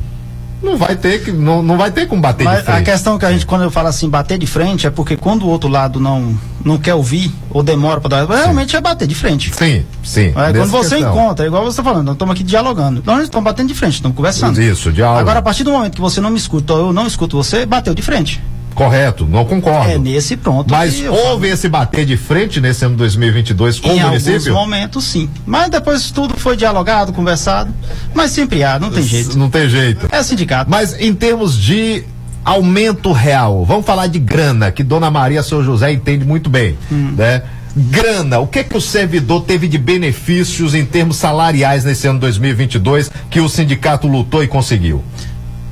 [0.66, 2.78] não vai ter que não, não vai ter como bater Mas de frente.
[2.78, 5.43] A questão que a gente quando eu falo assim bater de frente é porque quando
[5.43, 9.13] o outro lado não não quer ouvir ou demora para dar, realmente é bater de
[9.13, 9.53] frente.
[9.55, 10.34] Sim, sim.
[10.36, 11.13] É, quando você questão.
[11.13, 13.03] encontra, igual você está falando, nós estamos aqui dialogando.
[13.05, 14.59] Nós estamos batendo de frente, estamos conversando.
[14.59, 15.20] Isso, diálogo.
[15.20, 17.66] Agora a partir do momento que você não me escuta ou eu não escuto você,
[17.66, 18.41] bateu de frente.
[18.76, 19.89] Correto, não concordo.
[19.89, 20.69] É nesse pronto.
[20.69, 24.34] Mas houve esse bater de frente nesse ano 2022 com em o município?
[24.34, 25.30] Em alguns momentos, sim.
[25.45, 27.73] Mas depois tudo foi dialogado, conversado.
[28.13, 29.38] Mas sempre há, não tem jeito.
[29.38, 30.07] Não tem jeito.
[30.11, 30.69] É sindicato.
[30.69, 32.03] Mas em termos de
[32.43, 37.13] aumento real, vamos falar de grana, que Dona Maria São José entende muito bem, hum.
[37.17, 37.43] né?
[37.78, 43.11] Grana, o que que o servidor teve de benefícios em termos salariais nesse ano 2022
[43.30, 45.03] que o sindicato lutou e conseguiu?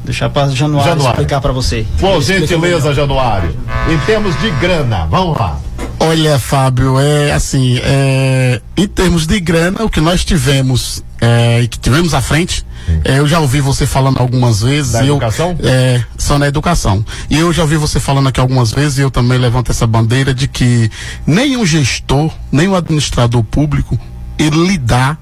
[0.04, 1.86] Deixar para Januário, Januário explicar para você.
[1.99, 3.56] Por gentileza, Januário.
[3.89, 5.60] Em termos de grana, vamos lá.
[5.99, 11.68] Olha, Fábio, é assim, é, em termos de grana, o que nós tivemos é, e
[11.70, 12.66] que tivemos à frente,
[13.06, 14.91] é, eu já ouvi você falando algumas vezes.
[14.91, 15.56] Da educação?
[15.58, 17.06] Eu, é, só na educação.
[17.30, 20.34] E eu já ouvi você falando aqui algumas vezes, e eu também levanto essa bandeira
[20.34, 20.91] de que
[21.26, 23.97] nenhum gestor, nenhum administrador público,
[24.38, 25.18] ele lhe dá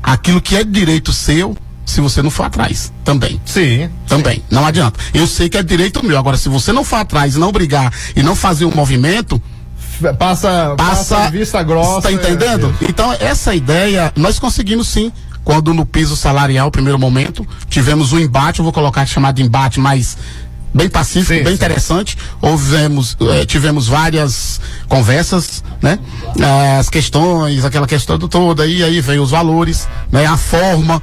[0.00, 1.56] aquilo que é direito seu
[1.86, 3.40] se você não for atrás também.
[3.46, 3.88] Sim.
[4.08, 4.38] Também.
[4.38, 4.42] Sim.
[4.50, 4.98] Não adianta.
[5.14, 6.18] Eu sei que é direito meu.
[6.18, 9.40] Agora, se você não for atrás e não brigar e não fazer um movimento.
[10.18, 12.02] Passa, passa, passa vista grossa.
[12.02, 12.74] Tá entendendo?
[12.82, 12.88] É, é.
[12.90, 15.10] Então, essa ideia, nós conseguimos sim.
[15.42, 19.78] Quando no piso salarial, primeiro momento, tivemos um embate, eu vou colocar chamado de embate,
[19.78, 20.18] mas
[20.74, 21.54] bem pacífico, sim, bem sim.
[21.54, 22.18] interessante.
[22.42, 26.00] Houvemos, eh, tivemos várias conversas, né?
[26.80, 30.26] As questões, aquela questão toda, e aí veio os valores, né?
[30.26, 31.00] A forma,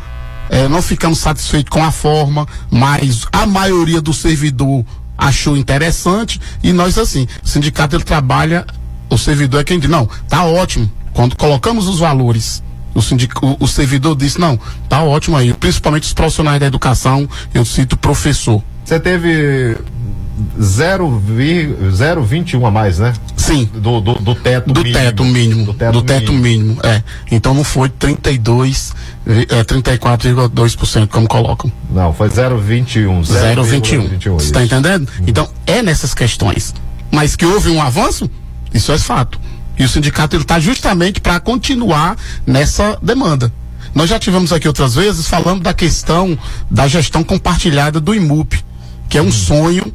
[0.54, 4.86] é, não ficamos satisfeitos com a forma, mas a maioria do servidor
[5.18, 8.64] achou interessante e nós assim, o sindicato ele trabalha,
[9.10, 10.92] o servidor é quem diz, não, tá ótimo.
[11.12, 12.62] Quando colocamos os valores,
[12.94, 17.28] o, sindic, o, o servidor disse, não, tá ótimo aí, principalmente os profissionais da educação,
[17.52, 18.62] eu cito professor.
[18.86, 19.76] Você teve
[20.60, 23.14] 0,21 a mais, né?
[23.36, 23.70] Sim.
[23.74, 25.00] Do, do, do teto do mínimo.
[25.00, 25.66] Teto mínimo.
[25.66, 26.76] Do teto, do teto mínimo.
[26.76, 26.82] mínimo.
[26.84, 27.04] é.
[27.32, 28.94] Então não foi 32,
[29.28, 31.72] é, 34,2% como colocam.
[31.90, 33.22] Não, foi 0,21.
[33.22, 34.34] 0,21.
[34.34, 35.08] Você está entendendo?
[35.20, 35.26] Uhum.
[35.28, 36.74] Então é nessas questões.
[37.12, 38.30] Mas que houve um avanço,
[38.74, 39.40] isso é fato.
[39.78, 42.16] E o sindicato está justamente para continuar
[42.46, 43.52] nessa demanda.
[43.94, 46.38] Nós já tivemos aqui outras vezes falando da questão
[46.70, 48.64] da gestão compartilhada do IMUP,
[49.08, 49.32] que é um uhum.
[49.32, 49.94] sonho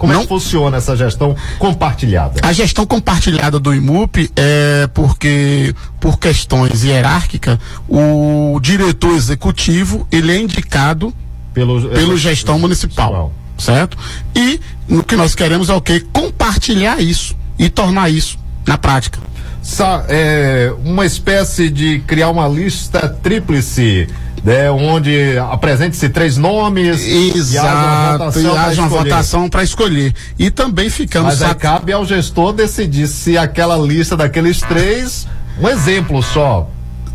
[0.00, 2.40] como não, é que funciona essa gestão compartilhada?
[2.42, 10.40] A gestão compartilhada do IMUP é porque, por questões hierárquicas, o diretor executivo ele é
[10.40, 11.12] indicado
[11.52, 13.98] pelo, pelo gestão municipal, municipal, certo?
[14.34, 14.58] E
[14.88, 16.00] o que nós queremos é o quê?
[16.12, 19.18] Compartilhar isso e tornar isso na prática.
[19.62, 24.08] sa- é, uma espécie de criar uma lista tríplice,
[24.44, 30.14] né, onde apresente-se três nomes Exato, e haja uma votação para escolher.
[30.38, 35.26] E também ficamos Mas aí cabe ao gestor decidir se aquela lista daqueles três,
[35.60, 36.68] um exemplo só,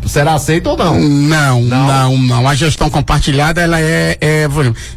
[0.06, 1.00] será aceito ou não.
[1.00, 2.48] Não, não, não.
[2.48, 4.48] A gestão compartilhada, ela é, é,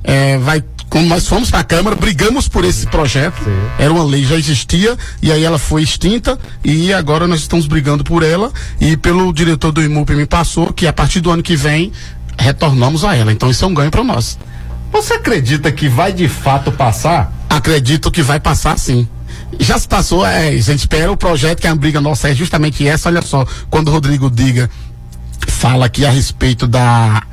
[0.03, 3.39] é, vai quando nós fomos para a Câmara, brigamos por esse projeto.
[3.77, 8.03] Era uma lei, já existia, e aí ela foi extinta, e agora nós estamos brigando
[8.03, 8.51] por ela,
[8.81, 11.91] e pelo diretor do IMUP me passou que a partir do ano que vem
[12.39, 13.31] retornamos a ela.
[13.31, 14.37] Então isso é um ganho para nós.
[14.91, 17.31] Você acredita que vai de fato passar?
[17.49, 19.07] Acredito que vai passar sim.
[19.59, 22.87] Já se passou, é, a gente espera o projeto que a briga nossa é justamente
[22.87, 23.09] essa.
[23.09, 24.69] Olha só, quando o Rodrigo Diga
[25.47, 27.23] fala aqui a respeito da.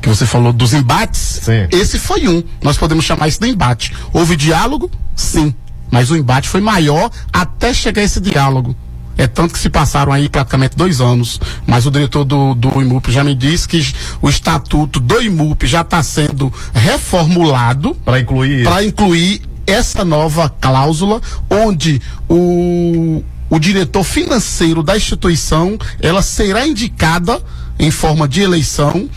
[0.00, 1.40] que você falou dos embates,
[1.70, 2.42] esse foi um.
[2.62, 3.94] Nós podemos chamar isso de embate.
[4.12, 4.90] Houve diálogo?
[5.16, 5.54] Sim.
[5.90, 8.76] Mas o embate foi maior até chegar esse diálogo.
[9.18, 11.40] É tanto que se passaram aí praticamente dois anos.
[11.66, 13.84] Mas o diretor do, do IMUP já me disse que
[14.22, 21.20] o estatuto do IMUP já está sendo reformulado para incluir para incluir essa nova cláusula
[21.50, 27.42] onde o, o diretor financeiro da instituição ela será indicada
[27.78, 29.10] em forma de eleição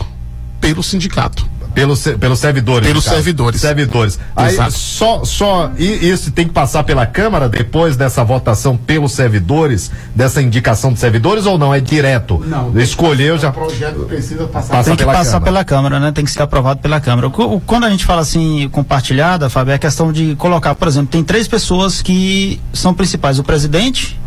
[0.60, 1.51] pelo sindicato.
[1.74, 2.86] Pelos, pelos servidores.
[2.86, 3.60] Pelos servidores.
[3.60, 4.18] Servidores.
[4.36, 4.72] Aí, Exato.
[4.72, 10.42] só, só, e isso tem que passar pela Câmara depois dessa votação pelos servidores, dessa
[10.42, 11.74] indicação de servidores ou não?
[11.74, 12.42] É direto?
[12.46, 12.78] Não.
[12.78, 13.48] Escolheu já.
[13.48, 15.44] O projeto precisa passar Passa tem que pela passar Câmara.
[15.44, 16.12] pela Câmara, né?
[16.12, 17.28] Tem que ser aprovado pela Câmara.
[17.28, 20.86] O o- Quando a gente fala assim, compartilhada, Fábio, é a questão de colocar, por
[20.88, 24.20] exemplo, tem três pessoas que são principais: o presidente,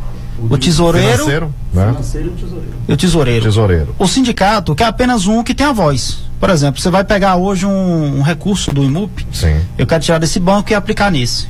[0.49, 1.95] o, tesoureiro Financeiro, né?
[2.87, 3.45] e o tesoureiro.
[3.45, 3.95] Tesoureiro.
[3.99, 6.24] O sindicato, que é apenas um que tem a voz.
[6.39, 9.61] Por exemplo, você vai pegar hoje um, um recurso do IMUP, Sim.
[9.77, 11.47] eu quero tirar desse banco e aplicar nesse.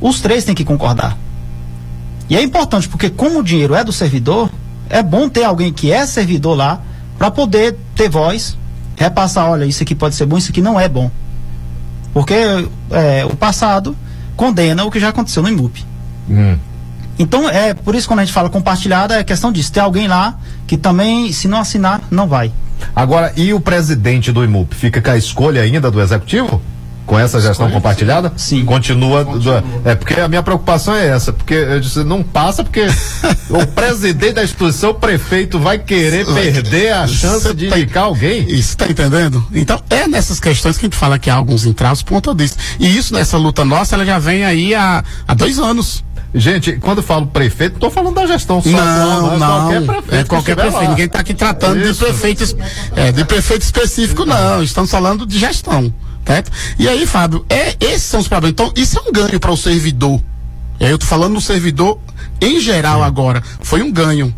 [0.00, 1.16] Os três têm que concordar.
[2.28, 4.50] E é importante, porque como o dinheiro é do servidor,
[4.90, 6.80] é bom ter alguém que é servidor lá
[7.16, 8.56] para poder ter voz,
[8.96, 11.10] repassar, olha, isso aqui pode ser bom, isso aqui não é bom.
[12.12, 12.34] Porque
[12.90, 13.96] é, o passado
[14.36, 15.84] condena o que já aconteceu no IMUP.
[16.28, 16.58] Hum.
[17.18, 19.72] Então, é por isso que quando a gente fala compartilhada, é questão disso.
[19.72, 22.52] Ter alguém lá que também, se não assinar, não vai.
[22.94, 24.74] Agora, e o presidente do IMUP?
[24.74, 26.62] Fica com a escolha ainda do executivo?
[27.04, 28.32] Com essa gestão Escolha, compartilhada?
[28.36, 28.66] sim.
[28.66, 29.24] Continua.
[29.24, 29.42] do-
[29.82, 32.84] é porque a minha preocupação é essa, porque eu disse, não passa porque
[33.48, 38.42] o presidente da instituição, o prefeito, vai querer perder a chance de indicar alguém.
[38.50, 39.42] Isso, tá entendendo?
[39.54, 42.56] Então, é nessas questões que a gente fala que há alguns entraves por conta disso.
[42.78, 46.04] E isso, nessa luta nossa, ela já vem aí há, há dois anos.
[46.34, 48.68] Gente, quando eu falo prefeito, não tô falando da gestão só.
[48.68, 49.48] Não, mas não.
[49.48, 50.14] Qualquer prefeito.
[50.14, 50.82] é que qualquer prefeito.
[50.82, 50.88] lá.
[50.90, 51.94] Ninguém está aqui tratando Isso.
[51.94, 52.58] de prefeito,
[52.94, 54.62] é, de prefeito específico, não.
[54.62, 55.92] Estamos falando de gestão,
[56.26, 56.50] certo?
[56.78, 58.52] E aí, Fábio, é, esses são os problemas.
[58.52, 60.20] Então, isso é um ganho para o servidor.
[60.78, 61.98] E aí eu tô falando do servidor
[62.40, 63.42] em geral agora.
[63.60, 64.32] Foi um ganho,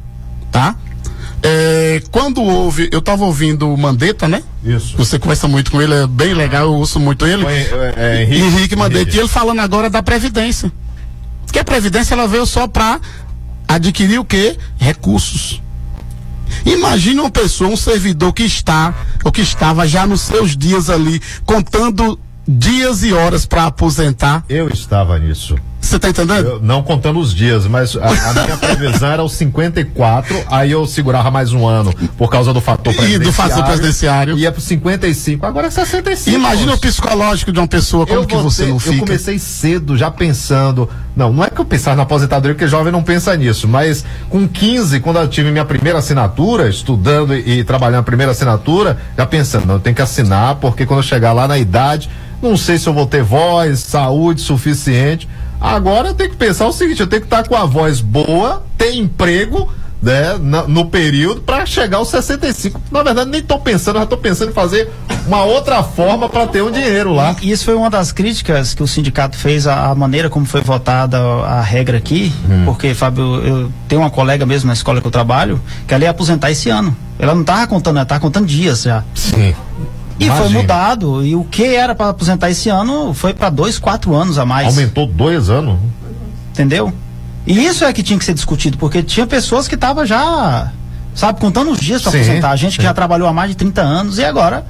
[0.52, 0.76] tá?
[1.42, 4.42] É, quando houve, eu estava ouvindo o Mandetta, né?
[4.62, 4.94] Isso.
[4.96, 7.42] Você conversa muito com ele, é bem legal, eu ouço muito ele.
[7.42, 9.00] Foi, é, é, Henrique- Henrique Mandetta.
[9.02, 9.16] Henrique.
[9.16, 10.70] E ele falando agora da Previdência.
[11.52, 13.00] Que a Previdência ela veio só para
[13.66, 14.56] adquirir o quê?
[14.78, 15.60] Recursos.
[16.64, 18.94] Imagine uma pessoa, um servidor que está,
[19.24, 24.44] ou que estava já nos seus dias ali, contando dias e horas para aposentar.
[24.48, 25.56] Eu estava nisso.
[25.80, 26.46] Você tá entendendo?
[26.46, 30.86] Eu- não contando os dias, mas a, a minha previsão era os 54, aí eu
[30.86, 33.26] segurava mais um ano por causa do fator E presidenciário.
[33.26, 34.38] do fator presidenciário.
[34.38, 36.36] Ia pro 55, agora é 65.
[36.36, 38.94] Imagina o psicológico de uma pessoa, como Eu que você voltei- não fica?
[38.96, 40.88] Eu comecei cedo, já pensando.
[41.16, 44.46] Não, não é que eu pensava na aposentadoria, porque jovem não pensa nisso, mas com
[44.46, 49.26] 15, quando eu tive minha primeira assinatura, estudando e, e trabalhando a primeira assinatura, já
[49.26, 52.08] pensando, não, eu tenho que assinar, porque quando eu chegar lá na idade,
[52.42, 55.28] não sei se eu vou ter voz, saúde suficiente.
[55.60, 58.62] Agora eu tenho que pensar o seguinte: eu tenho que estar com a voz boa,
[58.78, 59.70] ter emprego.
[60.02, 62.80] Né, no período para chegar aos 65.
[62.90, 64.88] Na verdade, nem tô pensando, já tô pensando em fazer
[65.26, 67.36] uma outra forma para ter um dinheiro lá.
[67.42, 70.62] E isso foi uma das críticas que o sindicato fez à, à maneira como foi
[70.62, 72.62] votada a regra aqui, Hum.
[72.64, 76.10] porque, Fábio, eu tenho uma colega mesmo na escola que eu trabalho, que ela ia
[76.10, 76.96] aposentar esse ano.
[77.18, 79.04] Ela não estava contando, ela estava contando dias já.
[79.14, 79.54] Sim.
[80.20, 80.60] E foi Imagina.
[80.60, 81.24] mudado.
[81.24, 84.68] E o que era para aposentar esse ano foi para dois, quatro anos a mais.
[84.68, 85.78] Aumentou dois anos.
[86.52, 86.92] Entendeu?
[87.46, 90.70] E isso é que tinha que ser discutido, porque tinha pessoas que estavam já,
[91.14, 92.50] sabe, contando os dias para aposentar.
[92.50, 92.86] A gente que sim.
[92.88, 94.66] já trabalhou há mais de 30 anos e agora,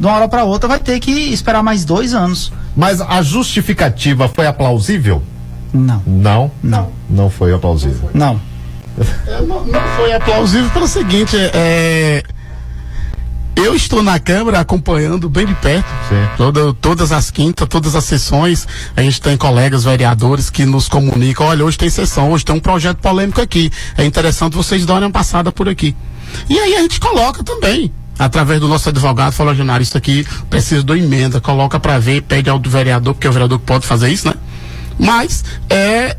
[0.00, 2.50] de uma hora para outra, vai ter que esperar mais dois anos.
[2.74, 5.22] Mas a justificativa foi aplausível?
[5.72, 6.02] Não.
[6.06, 6.50] Não?
[6.62, 6.88] Não.
[7.10, 8.08] Não foi aplausível.
[8.14, 8.40] Não.
[9.26, 12.22] É, não, não foi aplausível pelo seguinte, é,
[13.58, 15.88] Eu estou na Câmara acompanhando bem de perto.
[16.36, 18.68] Toda, todas as quintas, todas as sessões.
[18.96, 22.60] A gente tem colegas vereadores que nos comunicam: olha, hoje tem sessão, hoje tem um
[22.60, 23.70] projeto polêmico aqui.
[23.96, 25.94] É interessante vocês darem uma passada por aqui.
[26.48, 27.92] E aí a gente coloca também.
[28.16, 32.22] Através do nosso advogado, fala, Janário, isso aqui precisa de uma emenda, coloca para ver,
[32.22, 34.34] pede ao do vereador, porque é o vereador que pode fazer isso, né?
[34.98, 36.16] Mas é,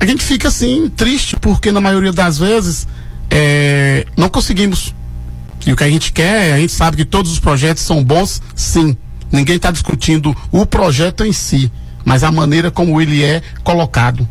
[0.00, 2.86] a gente fica assim, triste, porque na maioria das vezes
[3.30, 4.94] é, não conseguimos.
[5.66, 8.40] E o que a gente quer, a gente sabe que todos os projetos são bons,
[8.54, 8.96] sim.
[9.30, 11.70] Ninguém está discutindo o projeto em si,
[12.04, 14.26] mas a maneira como ele é colocado.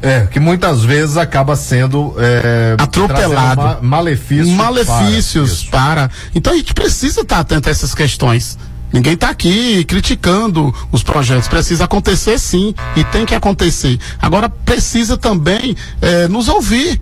[0.00, 3.62] É, que muitas vezes acaba sendo é, Atropelado.
[3.62, 4.48] ma- malefícios.
[4.48, 6.10] malefícios para.
[6.34, 8.58] Então a gente precisa estar atento a essas questões.
[8.92, 11.48] Ninguém está aqui criticando os projetos.
[11.48, 13.98] Precisa acontecer sim, e tem que acontecer.
[14.20, 17.00] Agora precisa também eh, nos ouvir.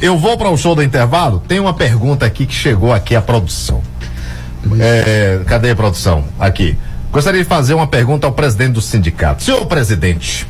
[0.00, 1.42] Eu vou para o show do intervalo.
[1.46, 3.82] Tem uma pergunta aqui que chegou aqui à produção.
[4.78, 6.24] É, cadê a produção?
[6.38, 6.76] Aqui.
[7.10, 9.42] Gostaria de fazer uma pergunta ao presidente do sindicato.
[9.42, 10.46] Senhor presidente,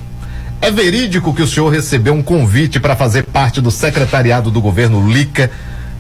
[0.60, 5.08] é verídico que o senhor recebeu um convite para fazer parte do secretariado do governo
[5.10, 5.50] Lica,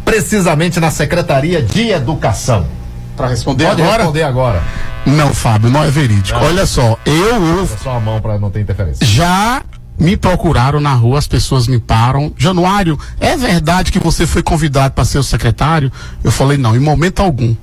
[0.04, 2.66] precisamente na Secretaria de Educação?
[3.16, 3.98] Para responder Pode agora?
[4.02, 4.62] responder agora.
[5.06, 6.38] Não, Fábio, não é verídico.
[6.38, 6.46] Não.
[6.46, 9.06] Olha só, eu Usa só a mão para não ter interferência.
[9.06, 9.62] já
[9.98, 12.32] me procuraram na rua, as pessoas me param.
[12.36, 15.90] Januário, é verdade que você foi convidado para ser o secretário?
[16.22, 17.54] Eu falei, não, em momento algum.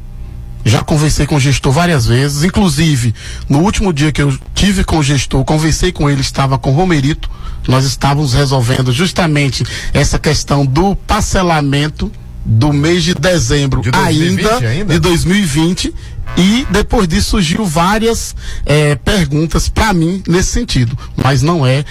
[0.66, 3.14] Já conversei com o gestor várias vezes, inclusive
[3.48, 6.74] no último dia que eu tive com o gestor, conversei com ele, estava com o
[6.74, 7.30] Romerito,
[7.68, 9.64] nós estávamos resolvendo justamente
[9.94, 12.12] essa questão do parcelamento
[12.44, 14.94] do mês de dezembro De 2020 ainda, ainda?
[14.94, 15.94] de 2020
[16.38, 18.36] e depois disso surgiu várias
[18.66, 21.86] eh, perguntas para mim nesse sentido, mas não é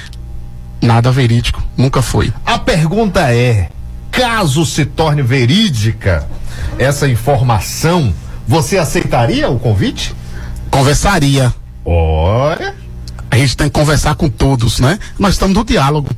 [0.85, 2.33] nada verídico, nunca foi.
[2.45, 3.69] A pergunta é:
[4.11, 6.27] caso se torne verídica
[6.79, 8.13] essa informação,
[8.47, 10.15] você aceitaria o convite?
[10.71, 11.53] Conversaria.
[11.85, 12.75] Olha.
[13.31, 14.99] A gente tem que conversar com todos, né?
[15.19, 16.09] Nós estamos no diálogo.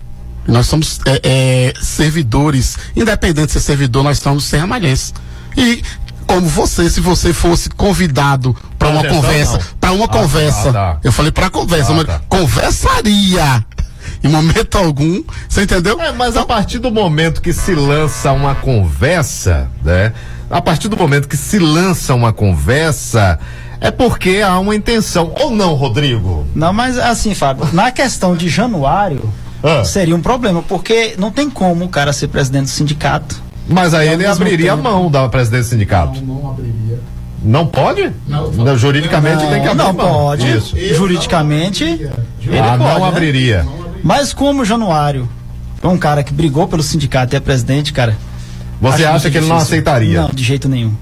[0.47, 5.13] Nós somos é, é, servidores, independente de ser servidor, nós somos serramalhenses.
[5.57, 5.83] E
[6.27, 10.95] como você, se você fosse convidado para uma gestão, conversa, para uma Ah, conversa, tá,
[10.95, 11.01] tá.
[11.03, 12.21] eu falei para conversa, Ah, mas tá.
[12.29, 13.65] conversaria.
[14.27, 16.01] Em momento algum, você entendeu?
[16.01, 20.13] É, mas a partir do momento que se lança uma conversa, né?
[20.51, 23.39] A partir do momento que se lança uma conversa,
[23.81, 25.33] é porque há uma intenção.
[25.41, 26.47] Ou não, Rodrigo?
[26.55, 29.29] Não, mas assim, Fábio, na questão de Januário,
[29.63, 29.85] Ah.
[29.85, 33.43] seria um problema, porque não tem como o cara ser presidente do sindicato.
[33.69, 36.21] Mas aí ele abriria a tempo- mão da presidência do sindicato.
[36.25, 37.01] não abriria.
[37.43, 38.13] Não pode?
[38.27, 40.09] Não, juridicamente tem que abrir não mão.
[40.09, 40.57] pode.
[40.57, 40.77] Isso.
[40.95, 43.86] Juridicamente, ele ah, pode, não né?
[44.07, 45.29] Mas como o Januário
[45.83, 48.17] é um cara que brigou pelo sindicato e é presidente, cara.
[48.81, 49.79] Você acha que ele não difícil.
[49.79, 50.23] aceitaria?
[50.23, 50.95] Não, de jeito nenhum.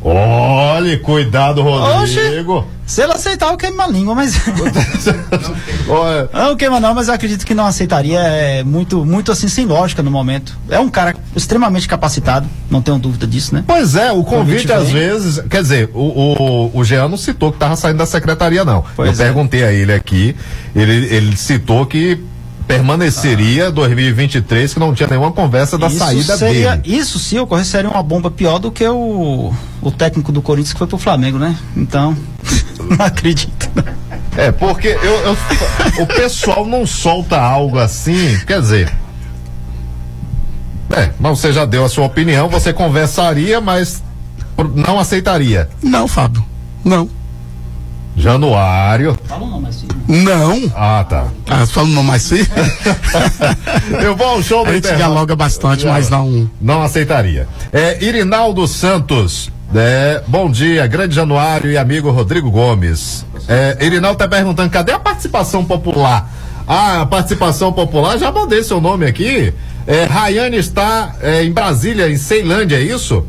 [0.00, 2.64] Olhe, cuidado, Rodrigo.
[2.86, 4.36] Se ele aceitar, eu queimo a língua, mas.
[5.88, 8.20] Olha, não queima não, mas eu acredito que não aceitaria.
[8.20, 10.56] É muito, muito assim, sem lógica no momento.
[10.68, 13.64] É um cara extremamente capacitado, não tenho dúvida disso, né?
[13.66, 15.44] Pois é, o convite, Convite às vezes.
[15.48, 18.84] Quer dizer, o, o, o Jean não citou que estava saindo da secretaria, não.
[18.94, 19.28] Pois Eu é.
[19.28, 20.36] perguntei a ele aqui,
[20.74, 22.20] ele, ele citou que
[22.76, 26.96] permaneceria 2023, que não tinha nenhuma conversa da Isso saída seria, dele.
[26.96, 30.78] Isso se ocorrer seria uma bomba pior do que o, o técnico do Corinthians que
[30.78, 31.54] foi pro Flamengo, né?
[31.76, 32.16] Então,
[32.98, 33.68] não acredito.
[34.36, 35.36] É, porque eu, eu-
[36.02, 38.90] o pessoal não solta algo assim, quer dizer.
[40.90, 44.02] É, mas você já deu a sua opinião, você conversaria, mas
[44.74, 45.68] não aceitaria.
[45.82, 46.44] Não, Fábio.
[46.84, 47.08] Não.
[48.16, 49.18] Januário.
[49.24, 50.72] Fala não, mas Não.
[50.76, 51.26] Ah, tá.
[51.48, 52.40] Ah, falando não mais sim.
[54.02, 56.48] Eu vou ao show do A gente dialoga bastante, mas não.
[56.60, 57.48] Não aceitaria.
[57.72, 59.50] É, Irinaldo Santos.
[59.74, 63.24] É, bom dia, grande Januário e amigo Rodrigo Gomes.
[63.48, 66.30] É, Irinaldo tá perguntando, cadê a participação popular?
[66.66, 69.52] Ah, a participação popular, já mandei seu nome aqui.
[69.86, 73.26] É, Rayane está é, em Brasília, em Ceilândia, é isso?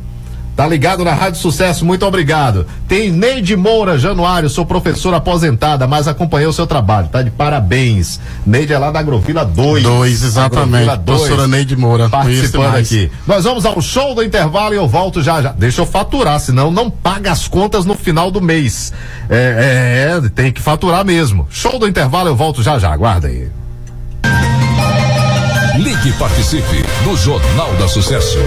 [0.56, 2.68] Tá ligado na Rádio Sucesso, muito obrigado.
[2.88, 8.20] Tem Neide Moura, Januário, sou professora aposentada, mas acompanhei o seu trabalho, tá de parabéns.
[8.46, 9.84] Neide é lá da Agrovila 2.
[9.84, 10.90] Dois, exatamente.
[10.90, 12.08] Agrovila Professora Neide Moura.
[12.10, 13.12] participando aqui.
[13.26, 15.52] Nós vamos ao show do intervalo e eu volto já já.
[15.52, 18.94] Deixa eu faturar, senão não paga as contas no final do mês.
[19.30, 21.48] É, é, é, tem que faturar mesmo.
[21.50, 22.94] Show do intervalo, eu volto já já.
[22.94, 23.50] Aguarda aí.
[25.78, 28.38] Ligue e participe do Jornal da Sucesso.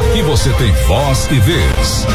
[0.00, 2.06] Aqui você tem voz e vez.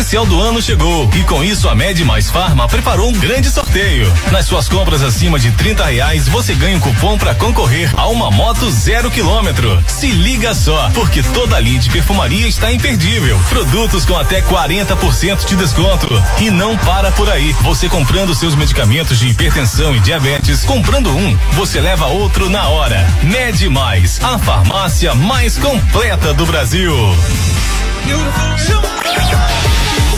[0.00, 4.10] Especial do ano chegou e com isso a Med Mais Farma preparou um grande sorteio.
[4.32, 8.30] Nas suas compras acima de 30 reais você ganha um cupom para concorrer a uma
[8.30, 9.78] moto zero quilômetro.
[9.86, 13.38] Se liga só, porque toda a linha de perfumaria está imperdível.
[13.50, 16.08] Produtos com até 40% de desconto.
[16.40, 17.52] E não para por aí.
[17.60, 23.06] Você comprando seus medicamentos de hipertensão e diabetes, comprando um, você leva outro na hora.
[23.22, 26.94] Med Mais, a farmácia mais completa do Brasil.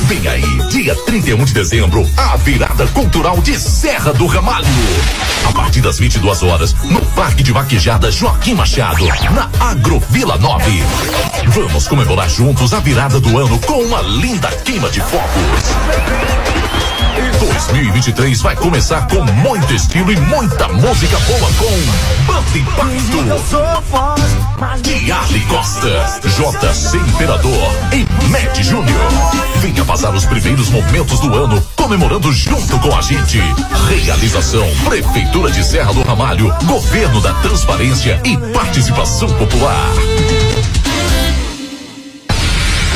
[0.06, 4.66] Vem aí, dia 31 de dezembro, a virada cultural de Serra do Ramalho.
[5.48, 10.82] A partir das 22 horas, no Parque de Vaquejada Joaquim Machado, na Agrovila 9.
[11.48, 15.22] Vamos comemorar juntos a virada do ano com uma linda queima de fogos.
[17.47, 23.19] 2023 vai começar com muito estilo e muita música boa com Banda Impacto.
[24.82, 29.10] Diarli Costa, JC Imperador e Matt Júnior.
[29.56, 33.40] Venha passar os primeiros momentos do ano comemorando junto com a gente.
[33.89, 39.90] Realização Prefeitura de Serra do Ramalho, Governo da Transparência e Participação Popular.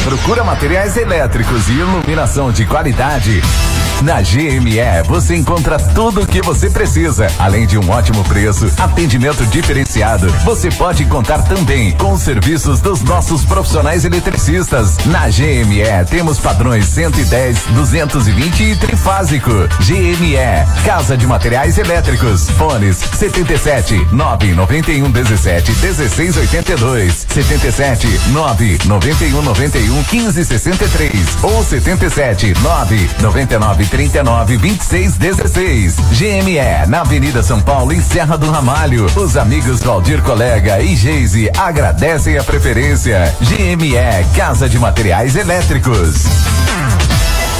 [0.05, 3.43] Procura materiais elétricos e iluminação de qualidade.
[4.03, 9.45] Na GME você encontra tudo o que você precisa, além de um ótimo preço, atendimento
[9.47, 10.29] diferenciado.
[10.45, 14.99] Você pode contar também com os serviços dos nossos profissionais eletricistas.
[15.07, 19.51] Na GME temos padrões 110, 220 e trifásico.
[19.81, 20.37] GME,
[20.85, 22.51] Casa de Materiais Elétricos.
[22.51, 31.13] Fones 77 991 17 16 82 77 9 91 91 15 63
[31.43, 35.97] ou 77 9 99 39 26 16.
[36.13, 39.07] GME, na Avenida São Paulo, em Serra do Ramalho.
[39.17, 43.35] Os amigos Valdir Colega e Geise agradecem a preferência.
[43.41, 43.97] GME,
[44.37, 46.25] Casa de Materiais Elétricos.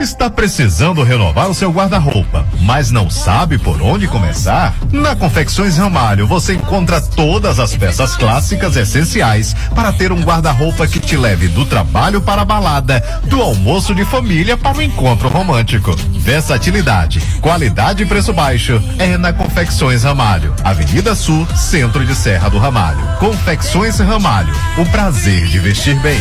[0.06, 4.72] Está precisando renovar o seu guarda-roupa, mas não sabe por onde começar?
[4.92, 11.00] Na Confecções Ramalho você encontra todas as peças clássicas essenciais para ter um guarda-roupa que
[11.00, 15.96] te leve do trabalho para a balada, do almoço de família para o encontro romântico.
[16.12, 22.58] Versatilidade, qualidade e preço baixo é na Confecções Ramalho, Avenida Sul, Centro de Serra do
[22.58, 23.04] Ramalho.
[23.18, 26.20] Confecções Ramalho, o prazer de vestir bem.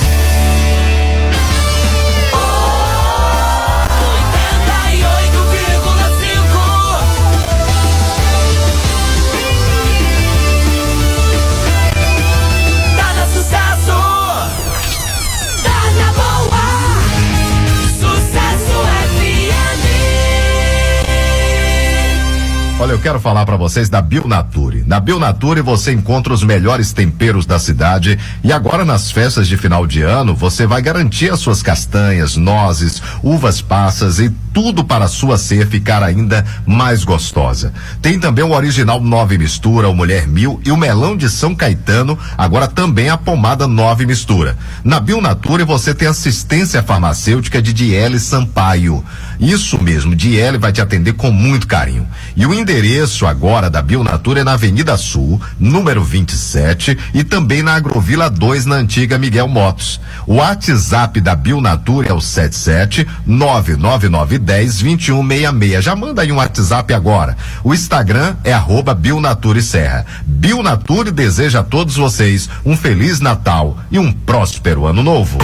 [22.81, 24.83] Olha, eu quero falar para vocês da Bionature.
[24.87, 29.85] Na Bionature você encontra os melhores temperos da cidade e agora nas festas de final
[29.85, 35.07] de ano você vai garantir as suas castanhas, nozes, uvas passas e tudo para a
[35.07, 37.73] sua ceia ficar ainda mais gostosa.
[38.01, 42.17] Tem também o original nove mistura, o Mulher Mil e o melão de São Caetano,
[42.37, 44.57] agora também a pomada nove mistura.
[44.83, 49.03] Na Bionature você tem assistência farmacêutica de Diele Sampaio.
[49.39, 52.07] Isso mesmo, Diele vai te atender com muito carinho.
[52.35, 57.73] E o endereço agora da Bionatura é na Avenida Sul, número 27, e também na
[57.73, 59.99] Agrovila 2, na antiga Miguel Motos.
[60.27, 63.07] O WhatsApp da Bionatura é o 77
[64.41, 65.83] 99910 2166.
[65.83, 67.37] Já manda aí um WhatsApp agora.
[67.63, 70.05] O Instagram é arroba Bionature Serra.
[70.25, 75.37] Bionature deseja a todos vocês um feliz Natal e um próspero ano novo.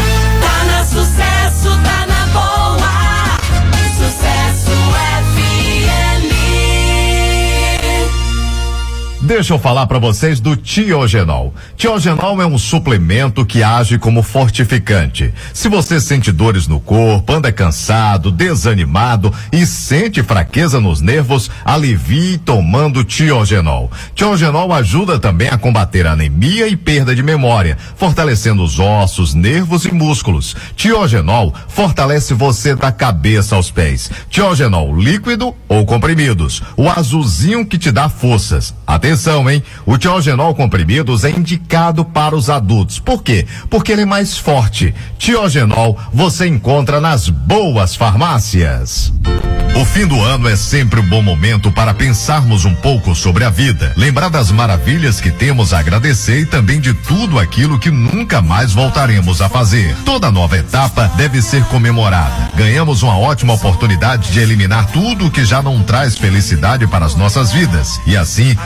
[9.27, 11.53] Deixa eu falar para vocês do Tiogenol.
[11.75, 15.33] Tiogenol é um suplemento que age como fortificante.
[15.53, 22.37] Se você sente dores no corpo, anda cansado, desanimado e sente fraqueza nos nervos, alivie
[22.37, 23.91] tomando Tiogenol.
[24.15, 29.93] Tiogenol ajuda também a combater anemia e perda de memória, fortalecendo os ossos, nervos e
[29.93, 30.55] músculos.
[30.77, 34.09] Tiogenol fortalece você da cabeça aos pés.
[34.29, 36.63] Tiogenol líquido ou comprimidos.
[36.77, 38.73] O azulzinho que te dá forças.
[38.87, 39.16] Atenção,
[39.49, 39.63] hein?
[39.85, 42.99] O Tiogenol comprimidos é indicado para os adultos.
[42.99, 43.45] Por quê?
[43.69, 44.93] Porque ele é mais forte.
[45.17, 49.11] Tiogenol você encontra nas boas farmácias.
[49.79, 53.49] O fim do ano é sempre um bom momento para pensarmos um pouco sobre a
[53.51, 58.41] vida, lembrar das maravilhas que temos a agradecer e também de tudo aquilo que nunca
[58.41, 59.95] mais voltaremos a fazer.
[60.03, 62.49] Toda nova etapa deve ser comemorada.
[62.55, 67.51] Ganhamos uma ótima oportunidade de eliminar tudo que já não traz felicidade para as nossas
[67.51, 68.57] vidas e assim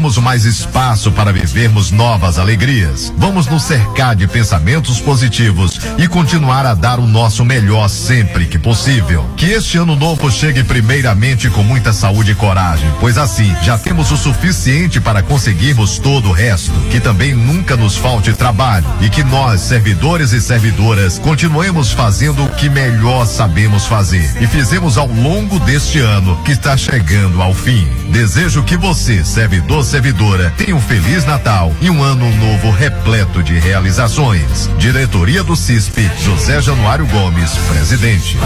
[0.00, 3.12] obtermos mais espaço para vivermos novas alegrias.
[3.18, 8.58] Vamos nos cercar de pensamentos positivos e continuar a dar o nosso melhor sempre que
[8.58, 9.28] possível.
[9.36, 14.10] Que este ano novo chegue primeiramente com muita saúde e coragem, pois assim já temos
[14.10, 16.72] o suficiente para conseguirmos todo o resto.
[16.90, 22.48] Que também nunca nos falte trabalho e que nós, servidores e servidoras, continuemos fazendo o
[22.48, 27.86] que melhor sabemos fazer e fizemos ao longo deste ano que está chegando ao fim.
[28.10, 33.58] Desejo que você, servidor, servidora, tenha um feliz Natal e um ano novo repleto de
[33.58, 34.70] realizações.
[34.78, 38.38] Diretoria do CISP, José Januário Gomes, presidente.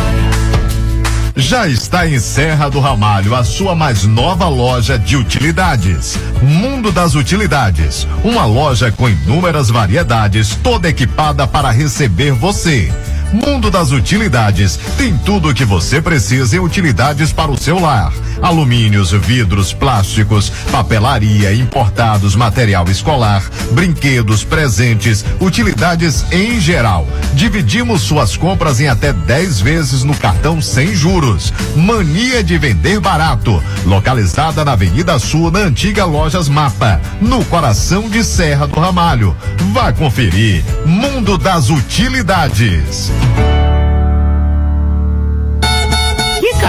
[1.36, 6.16] Já está em Serra do Ramalho a sua mais nova loja de utilidades.
[6.40, 8.08] Mundo das Utilidades.
[8.24, 12.90] Uma loja com inúmeras variedades, toda equipada para receber você.
[13.34, 18.12] Mundo das Utilidades tem tudo o que você precisa em utilidades para o seu lar.
[18.40, 23.42] Alumínios, vidros, plásticos, papelaria, importados, material escolar,
[23.72, 27.08] brinquedos, presentes, utilidades em geral.
[27.34, 31.52] Dividimos suas compras em até 10 vezes no cartão sem juros.
[31.74, 33.60] Mania de vender barato.
[33.84, 39.36] Localizada na Avenida Sul, na antiga Lojas Mapa, no coração de Serra do Ramalho.
[39.72, 40.64] Vá conferir.
[40.86, 43.10] Mundo das Utilidades.
[43.24, 43.63] Que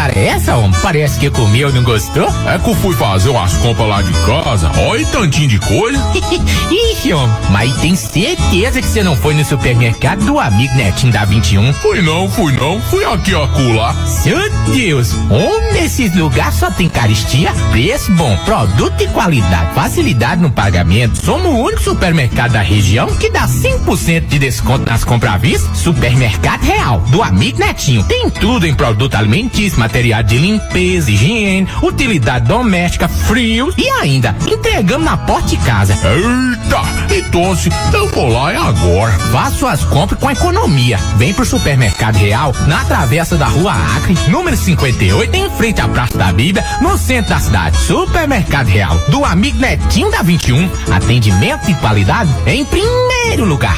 [0.06, 0.80] cara é essa, homem?
[0.82, 2.28] Parece que comeu e não gostou.
[2.48, 4.72] É que eu fui fazer umas compras lá de casa.
[4.88, 6.00] Olha tantinho de coisa.
[6.94, 11.26] Ixi, homem, mas tem certeza que você não foi no supermercado do amigo Netinho da
[11.26, 11.74] 21?
[11.74, 12.80] Fui não, fui não.
[12.82, 13.96] Fui aqui acolá.
[14.06, 20.52] Seu Deus, onde nesses lugares só tem caristia, preço bom, produto e qualidade, facilidade no
[20.52, 21.18] pagamento.
[21.18, 25.74] Somos o único supermercado da região que dá 5% de desconto nas compras à vista.
[25.74, 28.04] Supermercado Real, do amigo Netinho.
[28.04, 35.06] Tem tudo em produto alimentício, material de limpeza, higiene, utilidade doméstica, frio e ainda entregamos
[35.06, 35.94] na porta de casa.
[35.94, 39.14] Eita, então eu vou lá é agora.
[39.32, 40.98] Faça suas compras com economia.
[41.16, 46.18] Vem pro Supermercado Real, na travessa da Rua Acre, número 58, em frente à Praça
[46.18, 47.78] da Bíblia, no centro da cidade.
[47.78, 50.70] Supermercado Real, do amigo Netinho da 21.
[50.94, 53.78] Atendimento e qualidade em primeiro lugar.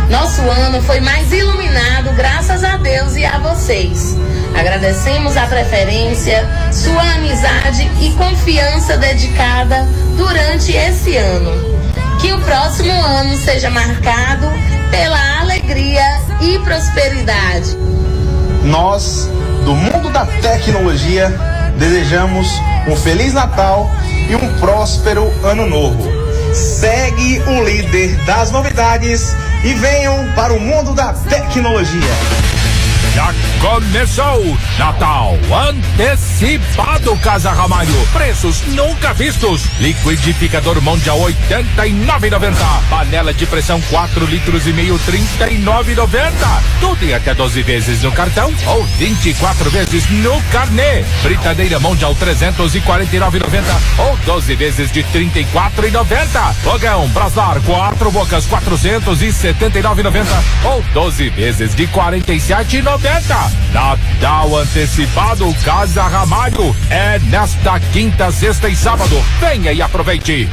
[0.08, 4.16] Nosso ano foi mais iluminado graças a Deus e a vocês.
[4.58, 9.86] Agradecemos a preferência, sua amizade e confiança dedicada
[10.16, 11.52] durante esse ano.
[12.20, 14.46] Que o próximo ano seja marcado
[14.90, 17.76] pela alegria e prosperidade.
[18.64, 19.28] Nós,
[19.64, 21.28] do mundo da tecnologia,
[21.78, 22.48] desejamos
[22.88, 23.90] um Feliz Natal
[24.28, 26.19] e um próspero Ano Novo.
[26.52, 32.00] Segue o líder das novidades e venham para o mundo da tecnologia.
[33.60, 35.38] Começou Natal
[35.68, 37.92] antecipado Casa Ramalho.
[38.10, 39.64] Preços nunca vistos.
[39.78, 42.54] Liquidificador Mundial 89,90.
[42.88, 46.32] Panela de pressão 4 litros e meio 39,90.
[46.80, 51.04] Tudo em até 12 vezes no cartão ou 24 vezes no carnê.
[51.22, 53.62] Britadeira Mundial 349,90
[53.98, 56.54] ou 12 vezes de 34,90.
[56.62, 60.24] Fogão Braslar 4 bocas 479,90
[60.64, 63.49] ou 12 vezes de 47,90.
[63.72, 69.22] Natal antecipado Casa Ramalho é nesta quinta, sexta e sábado.
[69.40, 70.48] Venha e aproveite.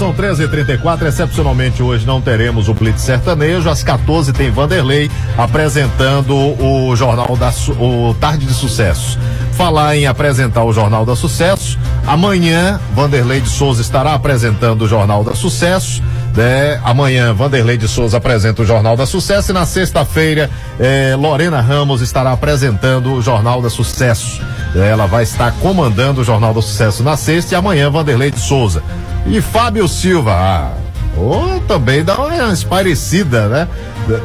[0.00, 1.02] São 13h34.
[1.02, 3.68] Excepcionalmente hoje não teremos o Blitz Sertanejo.
[3.68, 9.18] Às 14 tem Vanderlei apresentando o Jornal da o Tarde de Sucesso.
[9.52, 11.78] Falar em apresentar o Jornal da Sucesso.
[12.06, 16.02] Amanhã, Vanderlei de Souza estará apresentando o Jornal da Sucesso.
[16.34, 16.80] né?
[16.82, 19.50] amanhã, Vanderlei de Souza apresenta o Jornal da Sucesso.
[19.50, 20.48] E na sexta-feira,
[20.78, 24.40] eh, Lorena Ramos estará apresentando o Jornal da Sucesso.
[24.74, 28.82] Ela vai estar comandando o Jornal do Sucesso na sexta e amanhã Vanderlei de Souza.
[29.26, 30.72] E Fábio Silva, ah,
[31.16, 33.68] oh, também dá uma esparecida, né?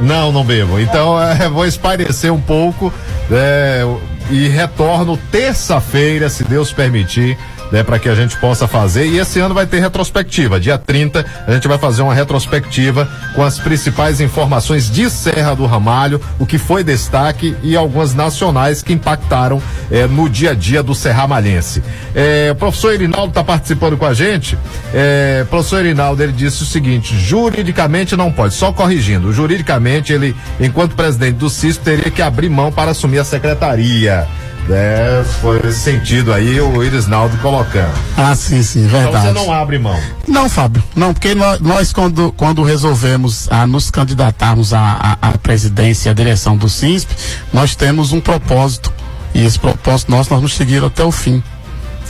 [0.02, 0.80] Não, não bebo.
[0.80, 2.92] Então, é, vou esparecer um pouco
[3.32, 3.84] é,
[4.30, 7.38] e retorno terça-feira, se Deus permitir,
[7.72, 9.08] né, para que a gente possa fazer.
[9.08, 10.60] E esse ano vai ter retrospectiva.
[10.60, 15.66] Dia 30, a gente vai fazer uma retrospectiva com as principais informações de Serra do
[15.66, 19.62] Ramalho, o que foi destaque e algumas nacionais que impactaram
[19.92, 21.84] eh, no dia a dia do Serramalhense.
[22.14, 24.58] Eh, o professor Irinaldo está participando com a gente.
[24.94, 29.32] Eh, professor Irinaldo, ele disse o seguinte: juridicamente não pode, só corrigindo.
[29.34, 34.28] Juridicamente, ele, enquanto presidente do CISP, teria que abrir mão para assumir a secretaria.
[34.68, 37.94] É, foi nesse sentido aí o Irisnaldo colocando.
[38.18, 39.28] Ah, sim, sim, Então verdade.
[39.28, 40.00] você não abre mão.
[40.28, 45.38] Não, Fábio, não, porque nós, nós quando, quando resolvemos a nos candidatarmos à, à, à
[45.38, 47.14] presidência e à direção do CISP,
[47.54, 48.92] nós temos um propósito.
[49.36, 51.44] E esse propósito nosso nós vamos seguir até o fim.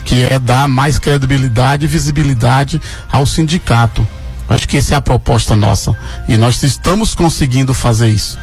[0.06, 2.80] Que é dar mais credibilidade e visibilidade
[3.12, 4.08] ao sindicato.
[4.48, 5.94] Acho que essa é a proposta nossa.
[6.28, 8.38] E nós estamos conseguindo fazer isso.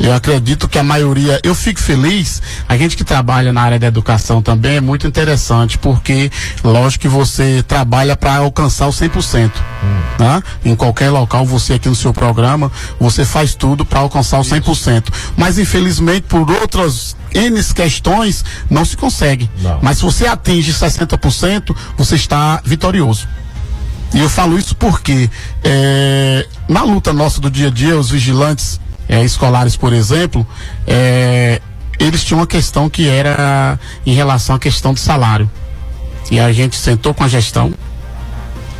[0.00, 3.88] Eu acredito que a maioria, eu fico feliz, a gente que trabalha na área da
[3.88, 6.30] educação também é muito interessante, porque
[6.62, 9.50] lógico que você trabalha para alcançar o 100%.
[10.18, 10.42] Né?
[10.64, 12.70] Em qualquer local, você aqui no seu programa,
[13.00, 15.06] você faz tudo para alcançar o 100%.
[15.36, 19.50] Mas infelizmente, por outras N questões, não se consegue.
[19.82, 23.26] Mas se você atinge 60%, você está vitorioso.
[24.14, 25.28] E eu falo isso porque
[25.62, 30.46] é, na luta nossa do dia a dia, os vigilantes é, escolares, por exemplo,
[30.86, 31.60] é,
[31.98, 35.50] eles tinham uma questão que era em relação à questão do salário.
[36.30, 37.72] E a gente sentou com a gestão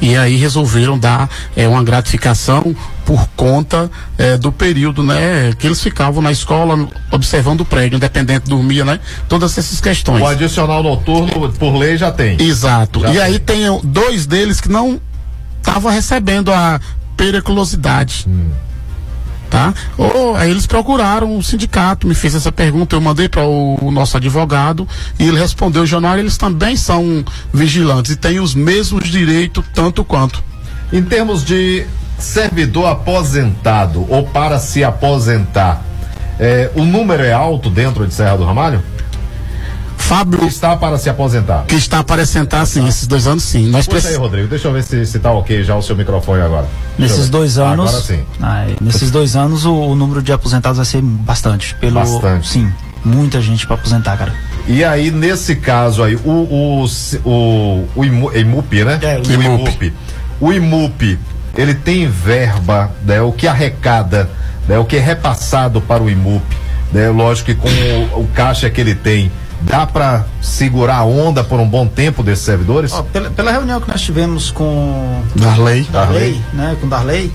[0.01, 2.75] e aí resolveram dar é, uma gratificação
[3.05, 8.49] por conta é, do período, né, que eles ficavam na escola observando o prédio, independente
[8.49, 9.01] dormia, né?
[9.29, 10.23] Todas essas questões.
[10.23, 12.41] O adicional noturno, por lei, já tem.
[12.41, 13.01] Exato.
[13.01, 13.23] Já e tem.
[13.23, 15.01] aí tem dois deles que não
[15.59, 16.79] estavam recebendo a
[17.17, 18.27] periculosidade.
[19.51, 19.73] Tá?
[19.97, 23.91] Ou, aí eles procuraram o sindicato, me fez essa pergunta, eu mandei para o, o
[23.91, 24.87] nosso advogado
[25.19, 30.45] e ele respondeu, Januário, eles também são vigilantes e têm os mesmos direitos tanto quanto.
[30.93, 31.87] Em termos de
[32.19, 35.83] servidor aposentado ou para se aposentar,
[36.39, 38.83] é, o número é alto dentro de Serra do Ramalho?
[39.99, 40.45] Fábio.
[40.47, 41.65] Está para se aposentar.
[41.67, 43.69] Que está para sentar, sim, esses dois anos, sim.
[43.69, 44.17] Nós Puxa aí.
[44.17, 46.67] Rodrigo, deixa eu ver se, se tá ok já o seu microfone agora.
[46.99, 47.89] Deixa Nesses dois anos.
[47.91, 48.25] Agora sim.
[48.81, 51.75] Nesses dois anos o, o número de aposentados vai ser bastante.
[51.75, 52.49] Pelo, Bastante.
[52.49, 52.73] Sim,
[53.05, 54.33] muita gente para aposentar, cara.
[54.67, 56.87] E aí, nesse caso aí, o, o,
[57.25, 58.99] o, o Imu- IMUP, né?
[59.03, 59.93] É, o o IMUP.
[60.41, 61.19] O IMUP,
[61.57, 63.21] ele tem verba, né?
[63.21, 64.29] O que arrecada,
[64.67, 64.79] né?
[64.79, 66.45] O que é repassado para o IMUP,
[66.93, 67.09] né?
[67.11, 67.69] Lógico que com
[68.17, 69.31] o, o caixa que ele tem,
[69.61, 72.93] dá para segurar a onda por um bom tempo desses servidores?
[72.93, 75.85] Ó, pela, pela reunião que nós tivemos com Darley.
[75.91, 77.33] Darley, né, com Darley,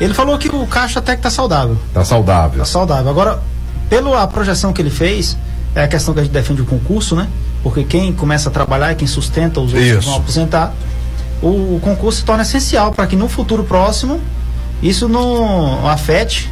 [0.00, 1.76] ele falou que o caixa até que tá saudável.
[1.92, 2.58] Tá saudável.
[2.58, 3.10] Tá saudável.
[3.10, 3.42] Agora,
[3.88, 5.36] pela projeção que ele fez,
[5.74, 7.28] é a questão que a gente defende o concurso, né?
[7.62, 10.08] Porque quem começa a trabalhar é quem sustenta os outros que Isso.
[10.08, 10.72] vão aposentar.
[11.42, 14.20] O, o concurso se torna essencial para que no futuro próximo
[14.82, 16.50] isso não afete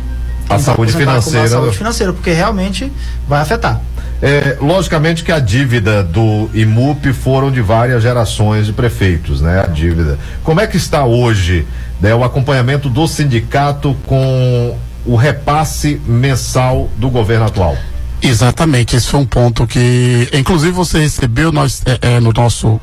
[0.48, 1.46] A saúde financeira.
[1.46, 2.92] A saúde financeira, porque realmente
[3.26, 3.80] vai afetar.
[4.22, 9.62] É, logicamente que a dívida do IMUP foram de várias gerações de prefeitos, né?
[9.62, 10.18] A dívida.
[10.42, 11.66] Como é que está hoje
[12.00, 17.76] né, o acompanhamento do sindicato com o repasse mensal do governo atual?
[18.22, 22.80] Exatamente, esse foi um ponto que, inclusive, você recebeu nós é, é, no nosso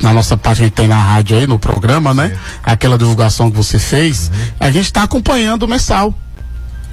[0.00, 2.38] na nossa página que tem na rádio aí, no programa, né?
[2.62, 6.14] Aquela divulgação que você fez, a gente está acompanhando o mensal.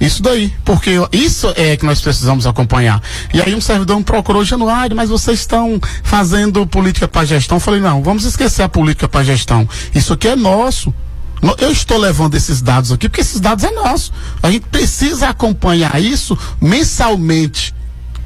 [0.00, 3.02] Isso daí, porque isso é que nós precisamos acompanhar.
[3.34, 7.56] E aí um servidor me procurou, Januário, mas vocês estão fazendo política para gestão.
[7.56, 9.68] Eu falei, não, vamos esquecer a política para gestão.
[9.94, 10.94] Isso aqui é nosso.
[11.42, 14.12] No- Eu estou levando esses dados aqui porque esses dados é nosso.
[14.42, 17.74] A gente precisa acompanhar isso mensalmente.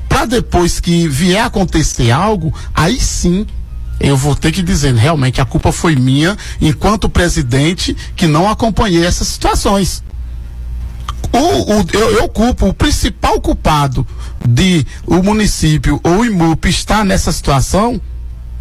[0.09, 3.47] Para depois que vier acontecer algo, aí sim
[3.99, 9.07] eu vou ter que dizer, realmente a culpa foi minha, enquanto presidente, que não acompanhei
[9.07, 10.03] essas situações.
[11.33, 11.39] O,
[11.81, 14.07] o- eu, eu culpo o principal culpado
[14.47, 18.01] de o município ou o IMUP estar nessa situação,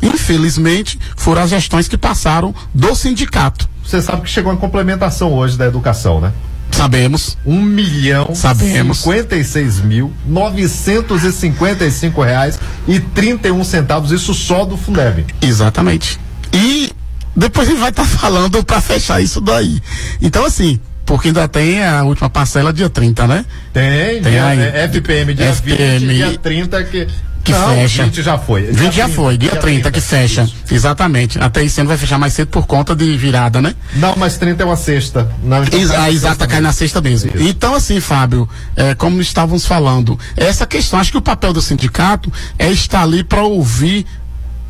[0.01, 3.69] infelizmente, foram as gestões que passaram do sindicato.
[3.85, 6.31] Você sabe que chegou em complementação hoje da educação, né?
[6.71, 7.37] Sabemos.
[7.45, 8.99] Um milhão Sabemos.
[8.99, 15.25] 56 mil 955 reais e 31 centavos, isso só do Fundeb.
[15.41, 16.19] Exatamente.
[16.53, 16.91] E
[17.35, 19.81] depois a gente vai estar falando para fechar isso daí.
[20.21, 20.79] Então, assim,
[21.11, 23.45] porque ainda tem a última parcela dia 30, né?
[23.73, 24.59] Tem, Tem dia, aí.
[24.61, 27.07] é, FPM dia FPM 20, dia 30 que.
[27.43, 28.03] que não, fecha.
[28.05, 28.61] 20 já foi.
[28.71, 30.49] 20 já foi, dia 30 que fecha.
[30.71, 31.37] Exatamente.
[31.37, 33.75] Até esse ano vai fechar mais cedo por conta de virada, né?
[33.95, 35.29] Não, mas 30 é uma sexta.
[35.43, 36.67] Não, então Ex- cai na a sexta exata cai mesmo.
[36.67, 37.31] na sexta mesmo.
[37.41, 38.47] Então, assim, Fábio,
[38.77, 43.21] é, como estávamos falando, essa questão, acho que o papel do sindicato é estar ali
[43.21, 44.05] para ouvir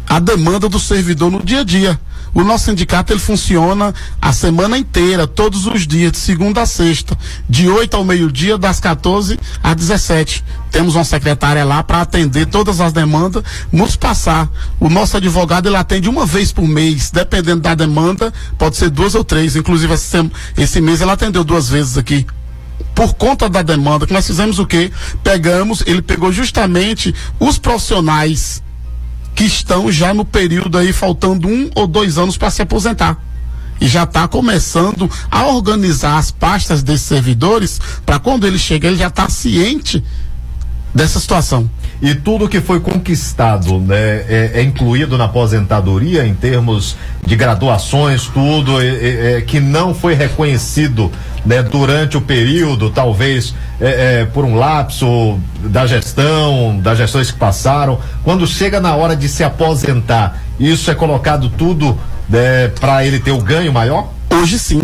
[0.09, 1.99] a demanda do servidor no dia a dia.
[2.33, 7.17] O nosso sindicato ele funciona a semana inteira, todos os dias, de segunda a sexta,
[7.47, 10.43] de 8 ao meio-dia, das 14 às 17.
[10.71, 14.49] Temos uma secretária lá para atender todas as demandas, nos passar.
[14.79, 19.13] O nosso advogado ele atende uma vez por mês, dependendo da demanda, pode ser duas
[19.13, 19.57] ou três.
[19.57, 19.93] Inclusive,
[20.57, 22.25] esse, mês ele atendeu duas vezes aqui
[22.95, 24.91] por conta da demanda, que nós fizemos o quê?
[25.23, 28.61] Pegamos, ele pegou justamente os profissionais
[29.41, 33.17] que estão já no período aí, faltando um ou dois anos para se aposentar.
[33.79, 38.97] E já está começando a organizar as pastas desses servidores para quando ele chega, ele
[38.97, 40.03] já está ciente
[40.93, 41.67] dessa situação.
[42.01, 43.95] E tudo que foi conquistado né,
[44.27, 49.93] é, é incluído na aposentadoria em termos de graduações, tudo é, é, é, que não
[49.93, 51.11] foi reconhecido
[51.45, 57.37] né, durante o período, talvez é, é, por um lapso da gestão, das gestões que
[57.37, 57.99] passaram.
[58.23, 61.95] Quando chega na hora de se aposentar, isso é colocado tudo
[62.27, 64.11] né, para ele ter o ganho maior?
[64.31, 64.81] Hoje sim.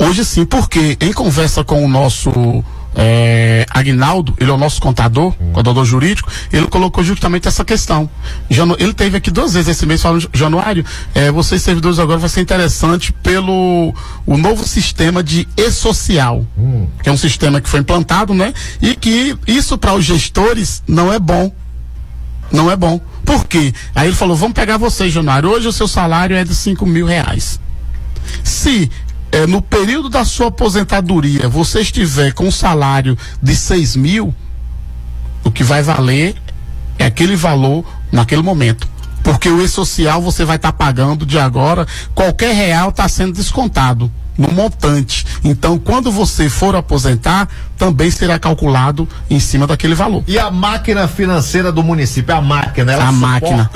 [0.00, 2.64] Hoje sim, porque em conversa com o nosso
[2.96, 8.08] é, Agnaldo, ele é o nosso contador, contador jurídico, ele colocou justamente essa questão.
[8.48, 12.28] Janu- ele teve aqui duas vezes esse mês falando, Januário, é, vocês servidores agora vai
[12.28, 13.94] ser interessante pelo
[14.24, 16.44] o novo sistema de e-social,
[17.02, 18.54] que é um sistema que foi implantado, né?
[18.80, 21.52] E que isso para os gestores não é bom.
[22.50, 23.00] Não é bom.
[23.24, 23.74] Por quê?
[23.94, 27.04] Aí ele falou, vamos pegar você, Januário, hoje o seu salário é de cinco mil
[27.04, 27.60] reais.
[28.42, 28.90] Se
[29.32, 34.34] eh, no período da sua aposentadoria você estiver com um salário de 6 mil,
[35.44, 36.34] o que vai valer
[36.98, 38.88] é aquele valor naquele momento.
[39.22, 44.52] Porque o E-Social você vai estar pagando de agora, qualquer real está sendo descontado no
[44.52, 45.26] montante.
[45.42, 50.22] Então, quando você for aposentar, também será calculado em cima daquele valor.
[50.26, 53.70] E a máquina financeira do município, a máquina, ela A máquina.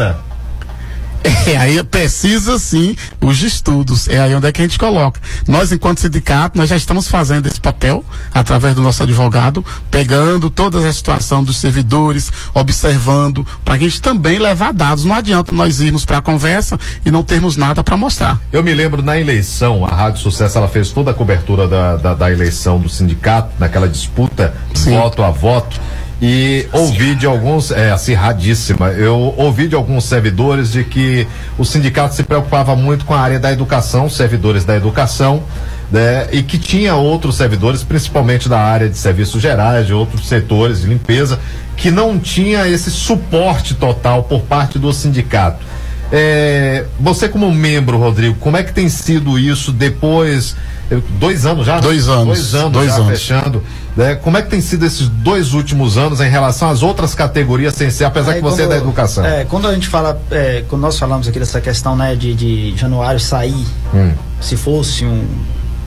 [1.47, 4.09] É, aí precisa sim os estudos.
[4.09, 5.20] É aí onde é que a gente coloca.
[5.47, 10.78] Nós, enquanto sindicato, nós já estamos fazendo esse papel através do nosso advogado, pegando toda
[10.78, 15.05] a situação dos servidores, observando, para a gente também levar dados.
[15.05, 18.38] Não adianta nós irmos para a conversa e não termos nada para mostrar.
[18.52, 22.14] Eu me lembro na eleição, a Rádio Sucesso ela fez toda a cobertura da, da,
[22.14, 25.80] da eleição do sindicato, naquela disputa voto a voto.
[26.22, 31.26] E ouvi de alguns, é acirradíssima, eu ouvi de alguns servidores de que
[31.56, 35.42] o sindicato se preocupava muito com a área da educação, servidores da educação,
[35.90, 40.82] né, e que tinha outros servidores, principalmente da área de serviços gerais, de outros setores
[40.82, 41.40] de limpeza,
[41.74, 45.64] que não tinha esse suporte total por parte do sindicato.
[46.12, 50.57] É, você como membro, Rodrigo, como é que tem sido isso depois?
[50.91, 51.78] eh, Dois anos já?
[51.78, 52.27] Dois anos.
[52.27, 53.09] Dois anos Dois já anos.
[53.09, 53.62] fechando.
[53.97, 54.16] né?
[54.16, 57.91] Como é que tem sido esses dois últimos anos em relação às outras categorias sem
[57.91, 59.24] ser, apesar Aí que você é quando- da educação?
[59.24, 62.77] É, quando a gente fala, é, quando nós falamos aqui dessa questão, né, de, de
[62.77, 64.12] Januário sair, Hum.
[64.41, 65.24] se fosse um.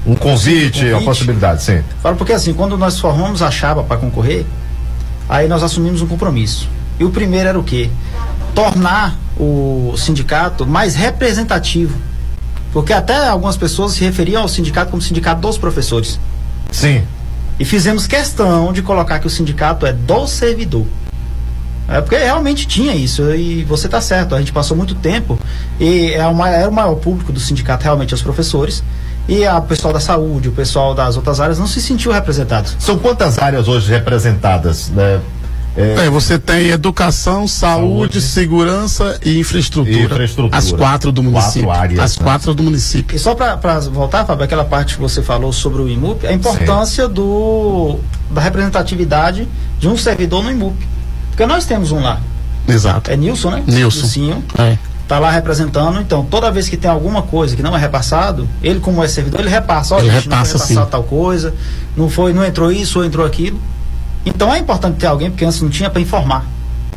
[0.06, 1.82] Um convite, um a possibilidade, sim.
[2.02, 4.46] Falo porque assim, quando nós formamos a chapa para concorrer,
[5.30, 6.68] aí nós assumimos um compromisso.
[7.00, 7.90] E o primeiro era o quê?
[8.54, 11.98] Tornar o sindicato mais representativo.
[12.72, 16.20] Porque até algumas pessoas se referiam ao sindicato como sindicato dos professores.
[16.72, 17.04] Sim.
[17.60, 20.86] E fizemos questão de colocar que o sindicato é do servidor.
[21.88, 25.38] É porque realmente tinha isso, e você está certo, a gente passou muito tempo,
[25.80, 28.82] e é o maior, era o maior público do sindicato realmente os professores,
[29.28, 32.70] e a- o pessoal da saúde, o pessoal das outras áreas não se sentiu representado.
[32.80, 35.20] São quantas áreas hoje representadas, né?
[35.76, 39.98] É, você tem educação, saúde, segurança e infraestrutura.
[39.98, 40.58] E infraestrutura.
[40.58, 41.72] As quatro do Quatro município.
[41.72, 42.24] áreas, As né?
[42.24, 43.16] quatro do município.
[43.16, 47.08] E só para voltar, Fábio, aquela parte que você falou sobre o IMUP, a importância
[47.08, 47.98] do,
[48.30, 49.48] da representatividade
[49.80, 50.76] de um servidor no IMUP.
[51.30, 52.22] Porque nós temos um lá.
[52.68, 53.10] Exato.
[53.10, 53.64] É Nilson, né?
[53.66, 54.02] Nilson.
[54.02, 54.44] Nilcinho.
[54.60, 54.78] É.
[55.08, 58.80] Tá lá representando, então toda vez que tem alguma coisa que não é repassado, ele
[58.80, 60.92] como é servidor, ele repassa, ó, Ele gente, não repassa, foi repassado sim.
[60.92, 61.54] tal coisa,
[61.98, 63.60] não foi, não entrou isso ou entrou aquilo.
[64.26, 66.46] Então é importante ter alguém, porque antes não tinha para informar.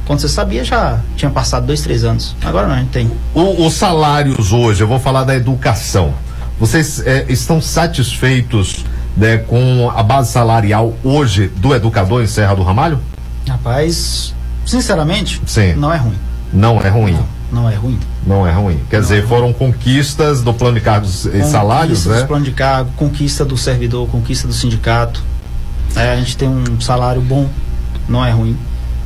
[0.06, 2.36] Quando você sabia, já tinha passado dois, três anos.
[2.44, 3.10] Agora não, a gente tem.
[3.34, 6.14] O- os salários hoje, eu vou falar da educação.
[6.60, 8.84] Vocês eh, estão satisfeitos
[9.16, 13.00] né, com a base salarial hoje do educador em Serra do Ramalho?
[13.48, 14.32] Rapaz,
[14.64, 15.74] sinceramente, Sim.
[15.74, 16.14] não é ruim.
[16.52, 17.18] Não é ruim.
[17.52, 17.98] Não é ruim.
[18.26, 18.80] Não é ruim.
[18.90, 22.16] Quer dizer, foram conquistas do plano de cargos e salários, Conquista né?
[22.18, 25.22] dos planos de cargo, conquista do servidor, conquista do sindicato.
[25.96, 27.48] É, a gente tem um salário bom,
[28.08, 28.56] não é ruim,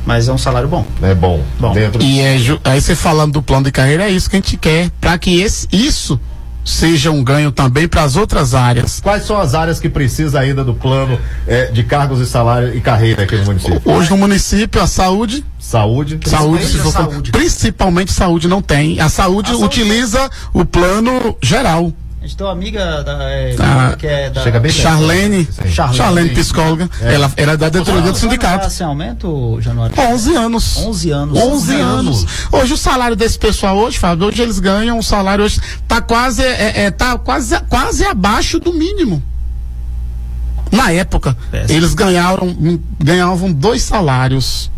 [0.05, 0.85] mas é um salário bom.
[1.01, 1.41] É bom.
[1.59, 1.73] Bom.
[1.73, 4.39] Dentro E é, ju- aí você falando do plano de carreira, é isso que a
[4.39, 6.19] gente quer, para que esse, isso
[6.63, 8.99] seja um ganho também para as outras áreas.
[8.99, 12.79] Quais são as áreas que precisa ainda do plano eh, de cargos e salário e
[12.79, 13.81] carreira aqui no município?
[13.83, 16.19] Hoje no município a saúde Saúde.
[16.25, 17.31] Saúde, se for- saúde.
[17.31, 18.99] principalmente saúde não tem.
[18.99, 21.91] A saúde A saúde- utiliza o plano geral.
[22.21, 24.43] A gente tem uma amiga da, é, Ah, que é da.
[24.43, 24.71] chega bem.
[24.71, 25.97] Charlene, Charlene.
[25.97, 27.15] Charlene, psicóloga, É.
[27.15, 28.69] ela era da diretoria do sindicato.
[28.69, 29.95] Sem aumento, Januário?
[29.99, 30.77] 11 anos.
[30.77, 31.39] 11 anos.
[31.39, 32.25] 11 anos.
[32.51, 36.43] Hoje o salário desse pessoal hoje, Fábio, hoje eles ganham um salário hoje tá quase
[36.43, 39.21] é, é, tá quase quase abaixo do mínimo.
[40.71, 41.75] Na época, Péssimo.
[41.79, 42.55] eles ganharam
[42.99, 44.69] ganhavam dois salários.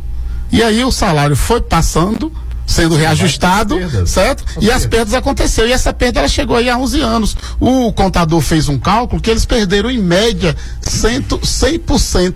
[0.49, 2.31] E aí o salário foi passando,
[2.65, 3.77] sendo reajustado,
[4.07, 4.43] certo?
[4.61, 5.13] E as perdas.
[5.13, 5.67] aconteceram.
[5.69, 7.37] E essa perda ela chegou aí a 11 anos.
[7.59, 12.33] O contador fez um cálculo que eles perderam em média 100%, 100%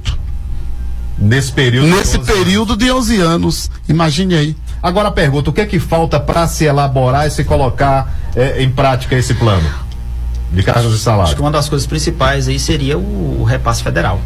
[1.20, 1.88] Nesse período.
[1.88, 2.44] nesse 12 anos.
[2.44, 3.72] período de 11 anos.
[3.90, 4.56] Imagine aí.
[4.84, 8.62] Agora a pergunta: o que é que falta para se elaborar e se colocar eh,
[8.62, 9.68] em prática esse plano
[10.52, 11.40] de cargos e Acho que salário?
[11.41, 14.22] uma das coisas principais aí seria o, o repasse federal.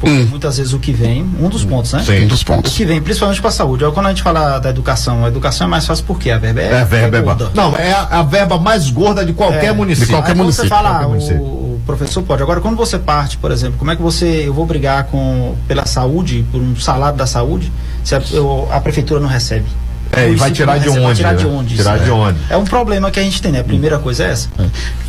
[0.00, 2.02] Porque muitas vezes o que vem, um dos pontos, né?
[2.04, 2.24] Sim.
[2.24, 2.74] Um dos O pontos.
[2.74, 3.84] que vem, principalmente para a saúde.
[3.94, 6.72] Quando a gente fala da educação, a educação é mais fácil porque a verba é,
[6.72, 7.50] É a verba, é gorda.
[7.54, 10.08] Não, é a, a verba mais gorda de qualquer É, município.
[10.08, 11.40] de qualquer Aí quando município, Você fala, qualquer município.
[11.42, 12.42] o, o professor pode.
[12.42, 14.44] Agora, quando você parte, por exemplo, como é que você.
[14.46, 17.72] Eu vou brigar com pela saúde, por um salário da saúde,
[18.04, 19.64] se a, eu- a prefeitura não recebe?
[20.12, 21.50] É, O e vai tirar de recebe, vai onde, Tirar de né?
[21.50, 21.74] onde?
[21.74, 22.12] Tirar isso, de é.
[22.12, 22.38] onde?
[22.50, 23.60] É um problema que a gente tem, né?
[23.60, 24.48] A primeira coisa é essa.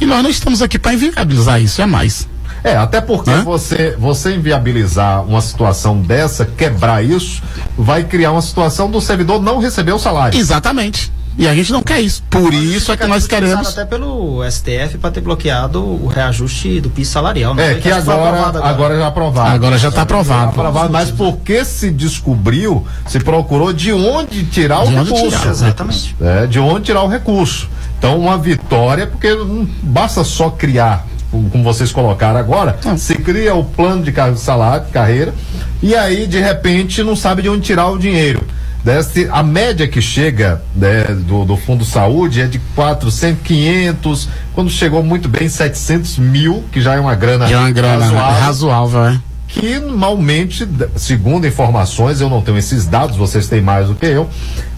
[0.02, 2.28] E nós não estamos aqui para inviabilizar isso, é mais.
[2.68, 3.44] É, até porque Hã?
[3.44, 7.42] você, você inviabilizar uma situação dessa, quebrar isso,
[7.78, 10.38] vai criar uma situação do servidor não receber o salário.
[10.38, 11.12] Exatamente.
[11.40, 12.24] E a gente não quer isso.
[12.32, 13.68] Por isso é que nós queremos.
[13.68, 17.54] até pelo STF para ter bloqueado o reajuste do piso salarial.
[17.54, 17.76] não É, foi?
[17.82, 18.98] que foi agora, aprovado agora.
[18.98, 19.50] já aprovado.
[19.52, 20.50] Agora já está aprovado.
[20.50, 25.38] aprovado, mas porque se descobriu, se procurou de onde tirar o De onde recurso.
[25.38, 26.16] tirar, exatamente.
[26.20, 27.70] É, de onde tirar o recurso.
[28.00, 33.64] Então, uma vitória, porque não basta só criar, como vocês colocaram agora, se cria o
[33.64, 35.34] plano de salário, carreira,
[35.82, 38.44] e aí, de repente, não sabe de onde tirar o dinheiro.
[38.84, 44.70] Desse, a média que chega né, do, do Fundo Saúde é de 400, 500, quando
[44.70, 49.06] chegou muito bem 700 mil, que já é uma grana, É uma grana razoável razoável,
[49.08, 49.20] é.
[49.48, 54.30] que normalmente, segundo informações, eu não tenho esses dados, vocês têm mais do que eu,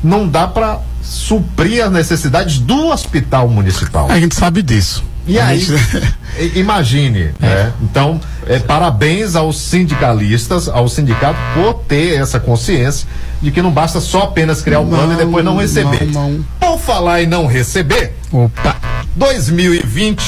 [0.03, 4.09] não dá para suprir as necessidades do hospital municipal.
[4.09, 5.03] A gente sabe disso.
[5.29, 5.63] E aí,
[6.55, 7.71] imagine, né?
[7.83, 13.07] Então, é, parabéns aos sindicalistas, ao sindicato, por ter essa consciência
[13.39, 16.05] de que não basta só apenas criar o plano e depois não receber.
[16.07, 16.45] Não, não.
[16.59, 18.75] Por falar em não receber, Opa.
[19.15, 20.23] 2020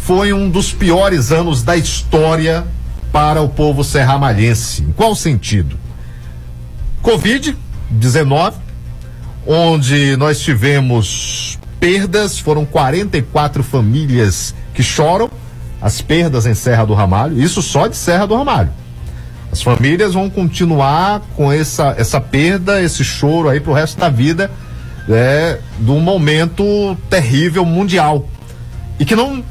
[0.00, 2.64] foi um dos piores anos da história
[3.12, 4.82] para o povo serramalhense.
[4.82, 5.76] Em qual sentido?
[7.02, 8.54] Covid-19,
[9.46, 15.30] onde nós tivemos perdas, foram 44 famílias que choram
[15.80, 18.70] as perdas em Serra do Ramalho, isso só de Serra do Ramalho.
[19.52, 24.50] As famílias vão continuar com essa, essa perda, esse choro aí pro resto da vida,
[25.06, 28.28] né, de um momento terrível mundial.
[28.98, 29.42] E que não,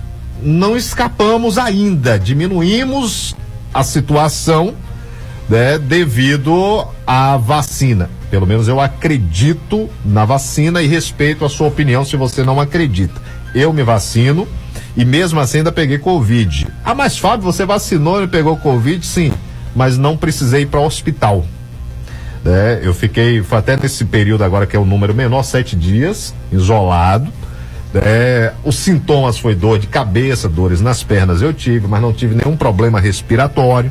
[0.41, 3.35] não escapamos ainda, diminuímos
[3.73, 4.73] a situação
[5.49, 8.09] né, devido à vacina.
[8.35, 13.13] Pelo menos eu acredito na vacina e respeito a sua opinião se você não acredita.
[13.55, 14.45] Eu me vacino
[14.93, 16.67] e mesmo assim ainda peguei Covid.
[16.83, 19.05] Ah, mas Fábio, você vacinou e pegou Covid?
[19.05, 19.31] Sim,
[19.73, 21.45] mas não precisei ir para o hospital.
[22.43, 22.81] né?
[22.83, 27.31] eu fiquei, foi até nesse período agora que é o número menor, sete dias, isolado.
[27.93, 28.51] né?
[28.65, 32.57] os sintomas foi dor de cabeça, dores nas pernas eu tive, mas não tive nenhum
[32.57, 33.89] problema respiratório.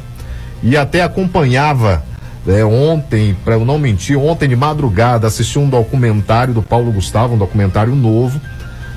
[0.62, 2.04] E até acompanhava
[2.46, 7.34] né, ontem, para eu não mentir, ontem de madrugada assisti um documentário do Paulo Gustavo,
[7.34, 8.40] um documentário novo,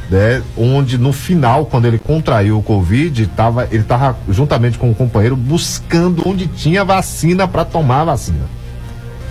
[0.09, 4.95] né, onde no final, quando ele contraiu o Covid, tava, ele estava juntamente com o
[4.95, 8.45] companheiro buscando onde tinha vacina para tomar a vacina.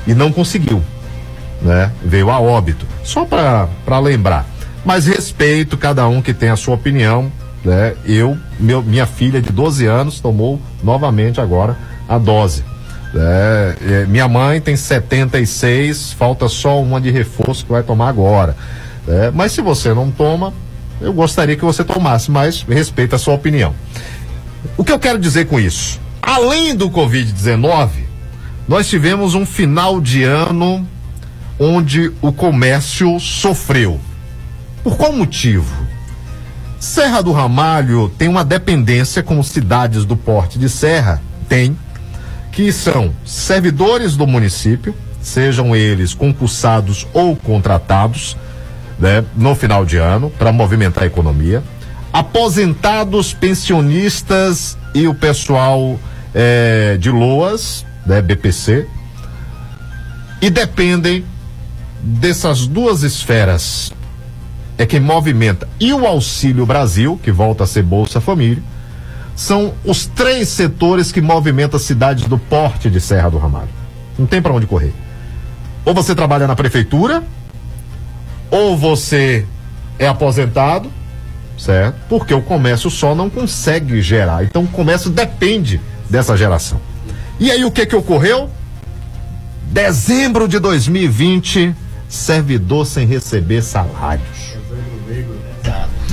[0.06, 0.82] E não conseguiu.
[1.60, 1.90] Né?
[2.02, 2.86] Veio a óbito.
[3.02, 4.46] Só para lembrar.
[4.84, 7.30] Mas respeito cada um que tem a sua opinião.
[7.64, 7.94] Né?
[8.04, 11.76] Eu, meu, minha filha de 12 anos tomou novamente agora
[12.08, 12.62] a dose.
[13.16, 13.76] Né?
[13.80, 18.54] É, minha mãe tem 76, falta só uma de reforço que vai tomar agora.
[19.06, 19.32] né?
[19.34, 20.52] mas se você não toma,
[21.00, 23.74] eu gostaria que você tomasse, mas respeita a sua opinião.
[24.76, 25.98] O que eu quero dizer com isso?
[26.20, 27.88] Além do Covid-19,
[28.68, 30.86] nós tivemos um final de ano
[31.58, 33.98] onde o comércio sofreu.
[34.82, 35.74] Por qual motivo?
[36.78, 41.76] Serra do Ramalho tem uma dependência com cidades do porte de Serra, tem,
[42.56, 48.34] que são servidores do município, sejam eles concursados ou contratados,
[48.98, 51.62] né, no final de ano para movimentar a economia.
[52.10, 56.00] Aposentados, pensionistas e o pessoal
[56.34, 58.86] eh, de Loas, né, BPC,
[60.40, 61.26] e dependem
[62.02, 63.92] dessas duas esferas
[64.78, 68.62] é quem movimenta e o Auxílio Brasil, que volta a ser Bolsa Família,
[69.36, 73.68] são os três setores que movimentam cidades do porte de Serra do Ramalho.
[74.18, 74.94] Não tem para onde correr.
[75.84, 77.22] Ou você trabalha na prefeitura,
[78.50, 79.44] ou você
[79.98, 80.90] é aposentado,
[81.58, 81.96] certo?
[82.08, 84.42] Porque o comércio só não consegue gerar.
[84.42, 86.80] Então o comércio depende dessa geração.
[87.38, 88.48] E aí o que que ocorreu?
[89.70, 91.74] Dezembro de 2020,
[92.08, 94.56] servidor sem receber salários.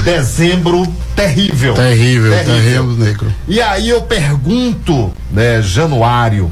[0.03, 0.85] Dezembro
[1.15, 1.73] terrível.
[1.73, 3.33] Terrível, terrível, negro.
[3.47, 6.51] E aí eu pergunto, né, Januário,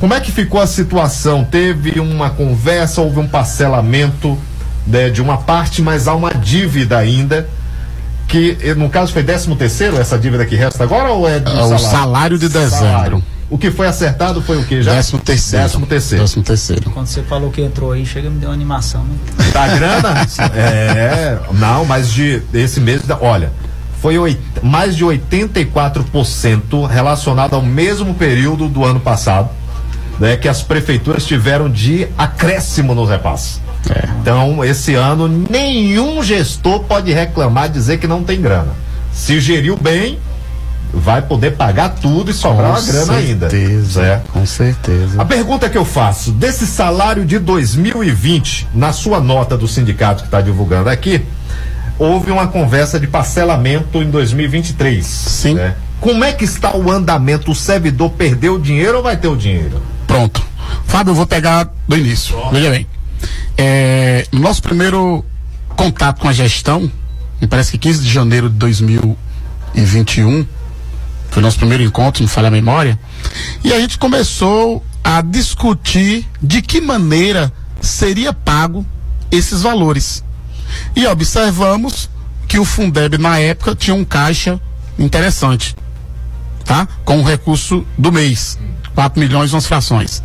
[0.00, 1.44] como é que ficou a situação?
[1.44, 4.38] Teve uma conversa, houve um parcelamento
[4.86, 7.48] né, de uma parte, mas há uma dívida ainda.
[8.26, 11.64] Que no caso foi 13 terceiro essa dívida que resta agora ou é do É
[11.64, 12.76] o salário de dezembro.
[12.76, 13.24] Salário.
[13.50, 14.92] O que foi acertado foi o que já?
[14.94, 15.64] Décimo terceiro.
[15.64, 16.24] Décimo terceiro.
[16.24, 16.90] Décimo terceiro.
[16.90, 19.14] Quando você falou que entrou aí, chega me deu uma animação, né?
[19.52, 20.26] Da grana?
[20.54, 23.50] é, não, mas de esse mês, olha,
[24.02, 29.48] foi oit- mais de 84% relacionado ao mesmo período do ano passado,
[30.18, 33.60] né, que as prefeituras tiveram de acréscimo nos repasses.
[34.20, 38.72] Então, esse ano, nenhum gestor pode reclamar, dizer que não tem grana.
[39.12, 40.18] Se geriu bem,
[40.92, 43.48] vai poder pagar tudo e sobrar uma grana ainda.
[43.92, 44.32] certo?
[44.32, 45.20] Com certeza.
[45.20, 50.28] A pergunta que eu faço, desse salário de 2020, na sua nota do sindicato que
[50.28, 51.22] está divulgando aqui,
[51.98, 55.04] houve uma conversa de parcelamento em 2023.
[55.04, 55.58] Sim.
[56.00, 57.50] Como é que está o andamento?
[57.50, 59.82] O servidor perdeu o dinheiro ou vai ter o dinheiro?
[60.06, 60.42] Pronto.
[60.86, 62.36] Fábio, eu vou pegar do início.
[62.52, 62.86] Veja bem.
[63.56, 65.24] É, no nosso primeiro
[65.76, 66.90] contato com a gestão,
[67.40, 70.46] me parece que 15 de janeiro de 2021,
[71.30, 72.98] foi o nosso primeiro encontro, não falha a memória,
[73.62, 78.84] e a gente começou a discutir de que maneira seria pago
[79.30, 80.24] esses valores.
[80.94, 82.10] E observamos
[82.46, 84.60] que o Fundeb na época tinha um caixa
[84.98, 85.76] interessante,
[86.64, 86.88] tá?
[87.04, 88.58] Com o recurso do mês,
[88.94, 90.22] 4 milhões umas frações.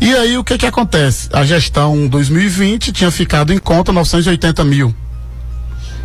[0.00, 1.28] E aí o que que acontece?
[1.32, 4.94] A gestão 2020 tinha ficado em conta 980 mil.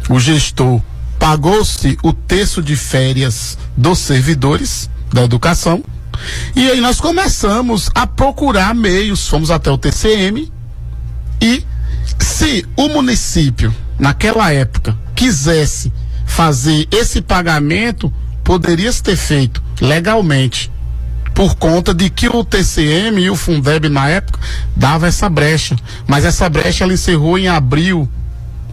[0.09, 0.81] O gestor
[1.19, 5.83] pagou-se o terço de férias dos servidores da educação.
[6.55, 10.51] E aí nós começamos a procurar meios, fomos até o TCM
[11.41, 11.63] e
[12.19, 15.91] se o município, naquela época, quisesse
[16.25, 18.11] fazer esse pagamento,
[18.43, 20.71] poderia ter feito legalmente.
[21.33, 24.39] Por conta de que o TCM e o Fundeb na época
[24.75, 25.75] dava essa brecha.
[26.07, 28.09] Mas essa brecha ela encerrou em abril.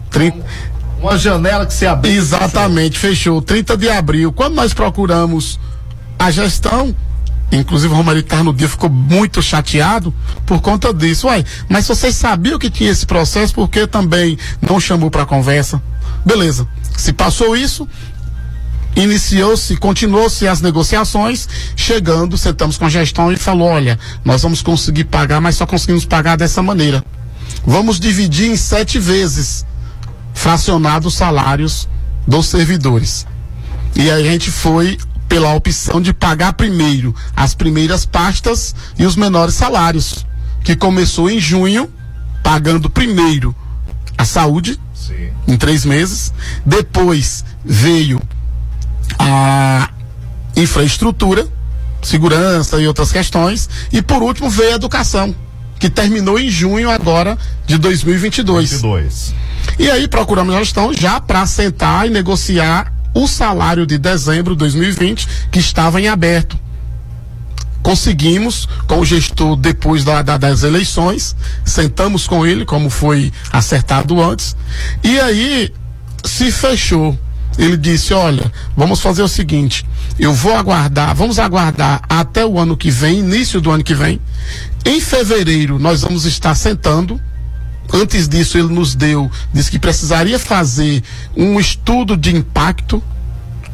[0.09, 0.43] 30,
[1.05, 2.11] Uma janela que se abriu.
[2.11, 3.39] Exatamente, fechou.
[3.39, 4.33] 30 de abril.
[4.33, 5.59] Quando nós procuramos
[6.17, 6.95] a gestão,
[7.51, 10.11] inclusive o Romário estava no dia, ficou muito chateado
[10.47, 11.27] por conta disso.
[11.27, 15.79] Uai, mas vocês sabiam que tinha esse processo, por que também não chamou para conversa?
[16.25, 16.67] Beleza.
[16.97, 17.87] Se passou isso,
[18.95, 25.03] iniciou-se, continuou-se as negociações, chegando, sentamos com a gestão e falou, olha, nós vamos conseguir
[25.03, 27.05] pagar, mas só conseguimos pagar dessa maneira.
[27.63, 29.63] Vamos dividir em sete vezes,
[30.35, 31.89] fracionado os salários
[32.27, 33.25] dos servidores.
[33.95, 39.55] E a gente foi pela opção de pagar primeiro as primeiras pastas e os menores
[39.55, 40.23] salários,
[40.63, 41.89] que começou em junho,
[42.43, 43.55] pagando primeiro
[44.17, 44.79] a saúde,
[45.47, 46.33] em três meses,
[46.65, 48.21] depois veio
[49.17, 49.89] a
[50.55, 51.47] infraestrutura,
[52.01, 55.33] segurança e outras questões, e por último veio a educação,
[55.79, 58.71] que terminou em junho agora de 2022.
[58.71, 59.44] 22.
[59.79, 64.59] E aí procuramos a gestão já para sentar e negociar o salário de dezembro de
[64.59, 66.57] 2020 que estava em aberto.
[67.81, 74.19] Conseguimos com o gestor depois da, da- das eleições, sentamos com ele, como foi acertado
[74.23, 74.55] antes,
[75.03, 75.71] e aí
[76.23, 77.17] se fechou.
[77.59, 79.85] Ele disse: Olha, vamos fazer o seguinte,
[80.17, 84.19] eu vou aguardar, vamos aguardar até o ano que vem, início do ano que vem.
[84.83, 87.21] Em fevereiro nós vamos estar sentando
[87.93, 91.03] Antes disso, ele nos deu, disse que precisaria fazer
[91.35, 93.01] um estudo de impacto.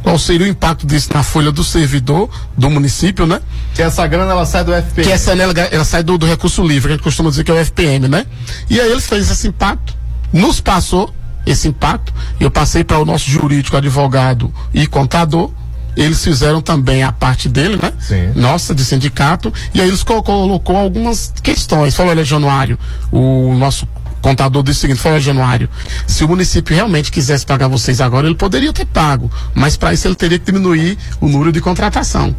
[0.04, 2.28] Qual seria o impacto disso na folha do servidor
[2.58, 3.40] do município, né?
[3.76, 5.08] Que essa grana ela sai do FPM.
[5.08, 7.52] Que essa ela, ela sai do, do recurso livre, que a gente costuma dizer que
[7.52, 8.26] é o FPM, né?
[8.68, 9.96] E aí ele fez esse impacto,
[10.34, 11.14] nos passou
[11.46, 12.12] esse impacto.
[12.40, 15.52] Eu passei para o nosso jurídico, advogado e contador.
[15.96, 17.92] Eles fizeram também a parte dele, né?
[18.00, 18.32] Sim.
[18.36, 19.54] Nossa, de sindicato.
[19.74, 21.94] E aí eles co- colocou algumas questões.
[21.96, 22.80] Falou, olha, Januário,
[23.12, 23.86] o nosso
[24.22, 25.70] contador disse o seguinte: foi Januário,
[26.08, 30.08] se o município realmente quisesse pagar vocês agora, ele poderia ter pago, mas para isso
[30.08, 32.36] ele teria que diminuir o número de contratação.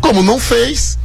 [0.00, 0.98] Como não fez,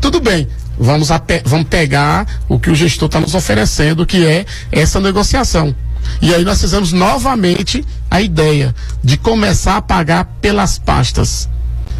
[0.00, 0.46] tudo bem.
[0.78, 5.74] Vamos, ape- vamos pegar o que o gestor está nos oferecendo, que é essa negociação.
[6.20, 11.48] E aí nós fizemos novamente a ideia de começar a pagar pelas pastas.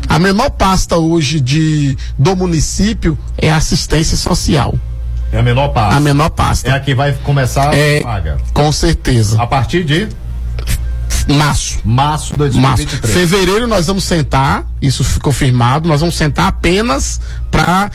[0.09, 4.75] A menor pasta hoje de, do município é assistência social.
[5.35, 5.97] É a menor pasta.
[5.97, 6.69] A menor pasta.
[6.69, 8.37] É a que vai começar É, a paga.
[8.53, 9.43] Com certeza.
[9.43, 10.09] A partir de
[11.27, 11.81] março.
[11.85, 12.85] Março de Março.
[12.85, 13.13] 2023.
[13.13, 17.21] Fevereiro nós vamos sentar, isso ficou firmado, nós vamos sentar apenas
[17.51, 17.91] para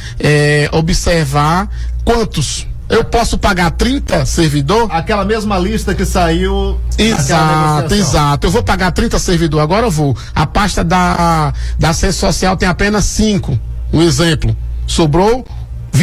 [0.74, 1.70] observar
[2.04, 2.68] quantos.
[2.90, 4.90] Eu posso pagar 30 servidor?
[4.92, 6.78] Aquela mesma lista que saiu.
[6.98, 8.48] Exato, exato.
[8.48, 10.18] Eu vou pagar 30 servidor, agora eu vou.
[10.36, 13.58] A pasta da, da assistência social tem apenas 5.
[13.94, 14.58] Um exemplo.
[14.88, 15.46] Sobrou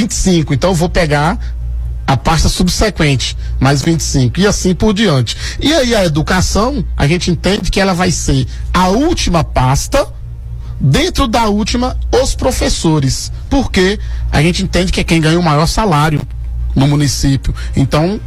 [0.00, 0.52] 25.
[0.54, 1.38] Então eu vou pegar
[2.06, 4.38] a pasta subsequente, mais 25.
[4.40, 5.36] E assim por diante.
[5.58, 10.06] E aí a educação, a gente entende que ela vai ser a última pasta.
[10.78, 13.32] Dentro da última, os professores.
[13.48, 13.98] Porque
[14.30, 16.20] a gente entende que é quem ganha o maior salário
[16.74, 17.54] no município.
[17.74, 18.20] Então,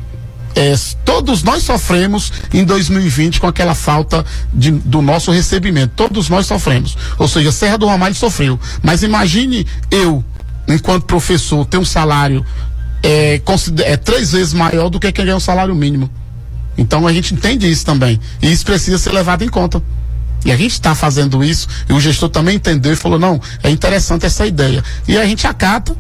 [0.56, 0.74] é,
[1.06, 5.94] todos nós sofremos em 2020 com aquela falta de- do nosso recebimento.
[5.96, 6.98] Todos nós sofremos.
[7.20, 8.60] Ou seja, Serra do Ramalho sofreu.
[8.82, 10.24] Mas imagine eu,
[10.74, 12.46] enquanto professor, ter um salário
[13.04, 13.42] é,
[13.86, 16.10] é, três vezes maior do que quem ganha um salário mínimo.
[16.78, 18.20] Então a gente entende isso também.
[18.42, 19.82] E isso precisa ser levado em conta.
[20.46, 23.70] E a gente está fazendo isso, e o gestor também entendeu e falou: não, é
[23.70, 24.82] interessante essa ideia.
[25.06, 25.96] E a gente acata,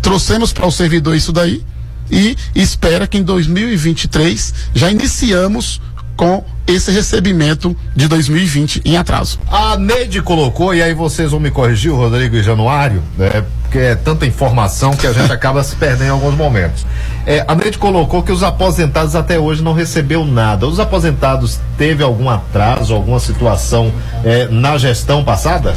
[0.00, 1.62] trouxemos para o servidor isso daí,
[2.10, 5.80] e espera que em 2023 já iniciamos
[6.16, 9.38] com esse recebimento de 2020 em atraso.
[9.50, 13.44] A Neide colocou, e aí vocês vão me corrigir, Rodrigo e Januário, né?
[13.62, 16.86] Porque é tanta informação que a gente acaba se perdendo em alguns momentos.
[17.26, 20.66] É, a Neide colocou que os aposentados até hoje não recebeu nada.
[20.66, 23.92] Os aposentados teve algum atraso, alguma situação
[24.24, 25.74] é, na gestão passada?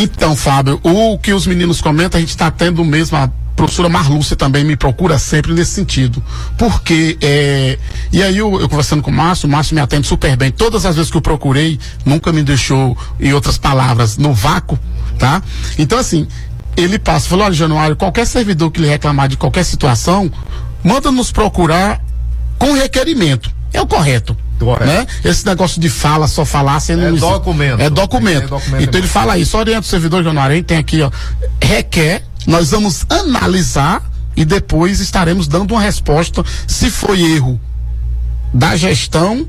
[0.00, 3.16] Então, Fábio, o que os meninos comentam, a gente está tendo mesmo.
[3.16, 6.22] A professora Marlúcia também me procura sempre nesse sentido.
[6.56, 7.76] Porque, é,
[8.12, 10.52] e aí eu, eu conversando com o Márcio, o Márcio me atende super bem.
[10.52, 14.78] Todas as vezes que eu procurei, nunca me deixou, em outras palavras, no vácuo,
[15.18, 15.42] tá?
[15.76, 16.28] Então, assim,
[16.76, 20.30] ele passa, falou, olha, Januário, qualquer servidor que lhe reclamar de qualquer situação,
[20.84, 22.00] manda nos procurar
[22.56, 23.50] com requerimento.
[23.72, 24.36] É o correto.
[24.86, 25.06] Né?
[25.24, 27.80] Esse negócio de fala, só falar, você É documento.
[27.80, 28.44] É documento.
[28.44, 31.10] É documento então ele fala isso, orienta o servidor aí tem aqui, ó,
[31.62, 34.02] requer, nós vamos analisar
[34.36, 37.60] e depois estaremos dando uma resposta se foi erro
[38.52, 39.46] da gestão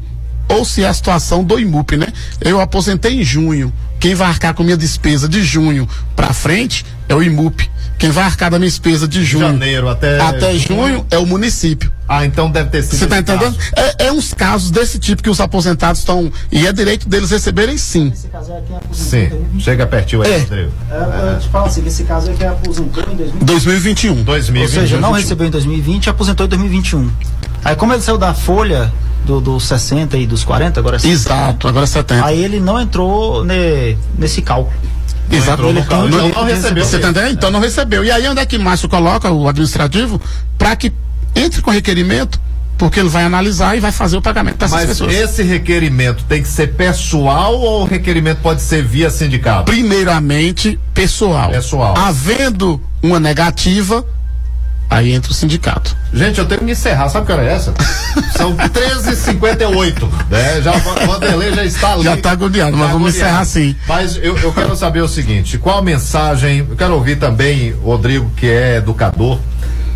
[0.48, 2.08] ou se é a situação do IMUP, né?
[2.42, 3.72] Eu aposentei em junho.
[4.00, 7.70] Quem vai arcar com minha despesa de junho para frente é o IMUP.
[7.98, 11.92] Quem vai arcar da minha despesa de junho Janeiro até- até junho é o município.
[12.08, 12.98] Ah, então deve ter sido.
[12.98, 13.56] Você tá esse entendendo?
[13.58, 13.70] caso.
[14.00, 16.32] É, é uns casos desse tipo que os aposentados estão.
[16.50, 18.14] E é direito deles receberem sim.
[18.94, 20.38] Sim, chega pertinho aí, É.
[20.40, 20.72] Rodrigo.
[20.90, 23.44] É, eu te falo assim, que esse caso aí que aposentou em 2020.
[23.46, 24.24] 2021.
[24.24, 24.62] 2021.
[24.82, 27.12] Ou seja, não recebeu em 2020 e aposentou em 2021.
[27.66, 28.92] Aí como ele saiu da folha
[29.30, 32.26] do, dos 60 e dos 40, agora é 70, Exato, agora é 70.
[32.26, 34.76] Aí ele não entrou ne- nesse cálculo.
[35.32, 35.64] Exato.
[35.68, 36.84] Ele tem o direito de receber.
[36.84, 37.34] Você tá entendendo?
[37.34, 38.04] Então não recebeu.
[38.04, 40.20] E aí onde é que Márcio coloca o administrativo
[40.58, 40.92] para que
[41.36, 42.42] entre com requerimento,
[42.80, 45.14] porque ele vai analisar e vai fazer o pagamento para essas Mas pessoas.
[45.14, 49.66] esse requerimento tem que ser pessoal ou o requerimento pode ser via sindicato?
[49.66, 51.52] Primeiramente, pessoal.
[51.52, 51.94] Pessoal.
[51.96, 54.04] Havendo uma negativa,
[54.90, 55.96] aí entra o sindicato.
[56.12, 57.10] Gente, eu tenho que encerrar.
[57.10, 57.74] Sabe que hora é essa?
[58.36, 60.10] São 13h58.
[60.30, 60.62] Né?
[60.62, 62.04] Já, o Vanderlei já está ali.
[62.04, 63.18] Já tá agoniado, mas vamos agoniado.
[63.18, 63.76] encerrar assim.
[63.88, 66.66] Mas eu, eu quero saber o seguinte: qual a mensagem?
[66.70, 69.40] Eu quero ouvir também o Rodrigo, que é educador.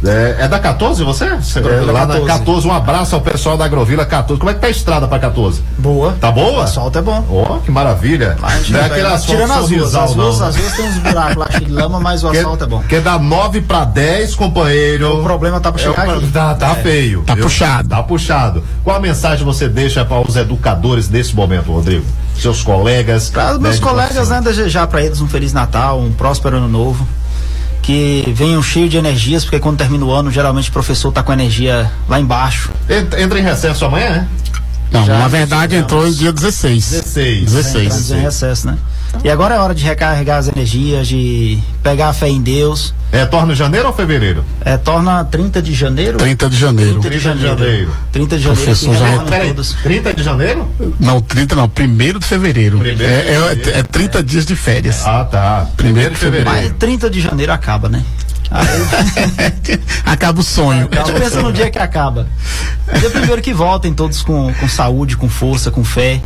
[0.06, 1.30] É, é da 14 você?
[1.36, 2.28] Você- Agrovila lá na 14.
[2.40, 4.38] 14, um abraço ao pessoal da Agrovila 14.
[4.40, 5.62] Como é que tá a estrada pra 14?
[5.78, 6.16] Boa.
[6.20, 6.60] Tá boa?
[6.60, 7.26] O asfalto é bom.
[7.30, 8.36] Ó, que maravilha.
[8.70, 11.46] Não é aquele asfalto Tirando as ruas, as ruas, às vezes tem uns buracos lá
[11.48, 12.80] de lama, mas o Que, asfalto é bom.
[12.84, 15.20] que dá 9 pra 10, companheiro.
[15.20, 16.28] O problema tá pra É, chegar o- aqui.
[16.28, 16.76] Tá, tá É.
[16.76, 17.24] feio.
[17.24, 17.44] Tá viu?
[17.46, 17.88] puxado.
[17.90, 18.64] Tá puxado.
[18.84, 22.06] Qual a mensagem você deixa para os educadores nesse momento, Rodrigo?
[22.38, 23.30] Seus colegas.
[23.30, 26.58] Para os meus né, de colegas, né, desejar para eles um Feliz Natal, um próspero
[26.58, 27.08] ano novo.
[27.84, 31.32] Que venham cheios de energias, porque quando termina o ano, geralmente o professor tá com
[31.32, 32.72] a energia lá embaixo.
[32.90, 34.28] Entra, em recesso amanhã, né?
[34.90, 36.90] Não, Já na verdade entrou em dia 16.
[36.92, 37.52] 16.
[37.52, 37.86] 16.
[37.86, 38.78] Entramos em recesso, né?
[39.22, 42.94] E agora é hora de recarregar as energias, de pegar a fé em Deus.
[43.12, 44.44] É, torna janeiro ou fevereiro?
[44.66, 46.18] É, torna 30 de janeiro.
[46.18, 47.00] 30 de janeiro.
[47.00, 47.92] 30 de janeiro.
[48.12, 48.64] 30 de janeiro.
[48.64, 49.74] Professor que já- retorna Peraí, todas.
[49.84, 50.68] 30 de janeiro?
[51.00, 52.80] Não, 30 não, primeiro de fevereiro.
[52.80, 53.80] Primeiro é, de é- fevereiro.
[53.80, 55.06] é 30 dias de férias.
[55.06, 55.68] Ah, tá.
[55.78, 56.50] Primeiro de fevereiro.
[56.50, 58.04] Mas 30 de janeiro acaba, né?
[60.06, 60.88] acaba o sonho.
[60.92, 62.28] A gente pensa no dia que acaba.
[63.00, 66.22] Dia primeiro que voltem todos com, com saúde, com força, com fé.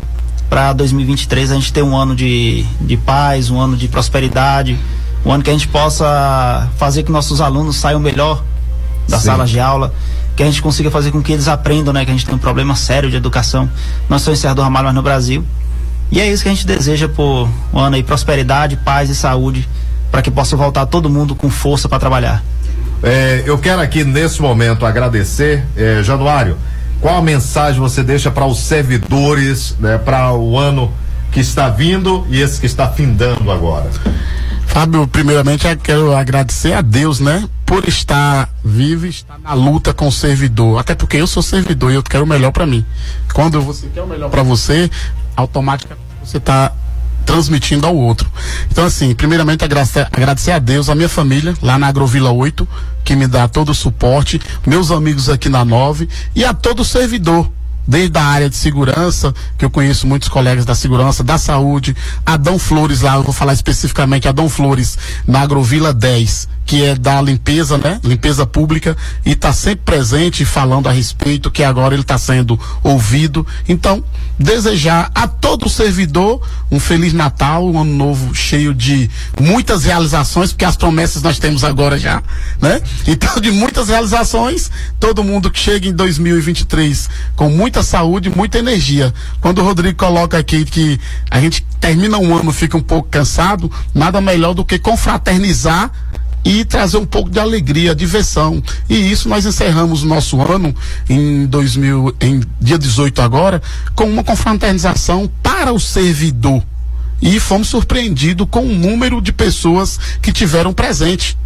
[0.48, 4.78] Para 2023 a gente ter um ano de, de paz, um ano de prosperidade,
[5.24, 8.42] um ano que a gente possa fazer que nossos alunos saiam melhor
[9.08, 9.26] da Sim.
[9.26, 9.92] sala de aula,
[10.36, 12.04] que a gente consiga fazer com que eles aprendam, né?
[12.04, 13.68] Que a gente tem um problema sério de educação,
[14.08, 15.44] não só em Serra do Ramalho, mas no Brasil.
[16.10, 19.68] E é isso que a gente deseja por um ano aí, prosperidade, paz e saúde,
[20.10, 22.42] para que possa voltar todo mundo com força para trabalhar.
[23.02, 26.56] É, eu quero aqui nesse momento agradecer, é, Januário.
[27.00, 30.92] Qual a mensagem você deixa para os servidores, né, para o ano
[31.30, 33.88] que está vindo e esse que está findando agora?
[34.66, 37.48] Fábio, primeiramente eu quero agradecer a Deus, né?
[37.64, 40.78] Por estar vivo estar na luta com o servidor.
[40.78, 42.84] Até porque eu sou servidor e eu quero o melhor para mim.
[43.32, 44.90] Quando você quer o melhor para você,
[45.34, 46.72] automaticamente você está
[47.28, 48.26] transmitindo ao outro.
[48.72, 52.66] Então, assim, primeiramente agradecer, a Deus, a minha família, lá na Agrovila 8,
[53.04, 57.46] que me dá todo o suporte, meus amigos aqui na 9 e a todo servidor
[57.88, 61.96] desde a área de segurança, que eu conheço muitos colegas da segurança, da saúde,
[62.26, 67.18] Adão Flores lá, eu vou falar especificamente Adão Flores, na Agrovila 10, que é da
[67.22, 67.98] limpeza, né?
[68.04, 68.94] Limpeza pública,
[69.24, 73.46] e está sempre presente falando a respeito, que agora ele está sendo ouvido.
[73.66, 74.04] Então,
[74.38, 79.08] desejar a todo servidor um Feliz Natal, um ano novo cheio de
[79.40, 82.22] muitas realizações, porque as promessas nós temos agora já,
[82.60, 82.82] né?
[83.06, 84.70] Então, de muitas realizações,
[85.00, 89.12] todo mundo que chega em 2023 com muita saúde, muita energia.
[89.40, 91.00] Quando o Rodrigo coloca aqui que
[91.30, 95.90] a gente termina um ano, fica um pouco cansado, nada melhor do que confraternizar
[96.44, 98.62] e trazer um pouco de alegria, diversão.
[98.88, 100.74] E isso nós encerramos o nosso ano
[101.08, 103.62] em 2000, em dia 18 agora,
[103.94, 106.62] com uma confraternização para o servidor.
[107.20, 111.36] E fomos surpreendidos com o número de pessoas que tiveram presente.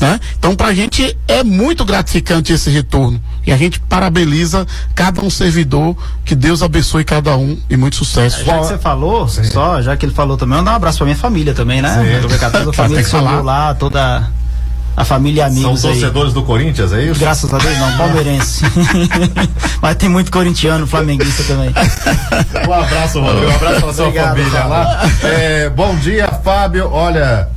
[0.00, 0.20] Né?
[0.38, 3.20] Então, para a gente é muito gratificante esse retorno.
[3.46, 8.44] E a gente parabeniza cada um servidor, que Deus abençoe cada um e muito sucesso.
[8.44, 11.16] Já que você falou, só, já que ele falou também, mandar um abraço pra minha
[11.16, 11.94] família também, né?
[11.94, 12.20] Sim.
[12.28, 13.40] Toda a Tem família que falar.
[13.40, 14.28] lá, toda
[14.96, 15.98] a família e amigos São aí.
[15.98, 17.20] torcedores do Corinthians, é isso?
[17.20, 18.64] Graças a Deus não, palmeirense.
[19.80, 21.72] Mas tem muito corintiano, flamenguista também.
[22.68, 23.50] Um abraço, Rodrigo.
[23.50, 24.68] Um abraço pra sua Obrigado, família Fábio.
[24.70, 25.10] lá.
[25.22, 26.90] É, bom dia, Fábio.
[26.90, 27.48] Olha.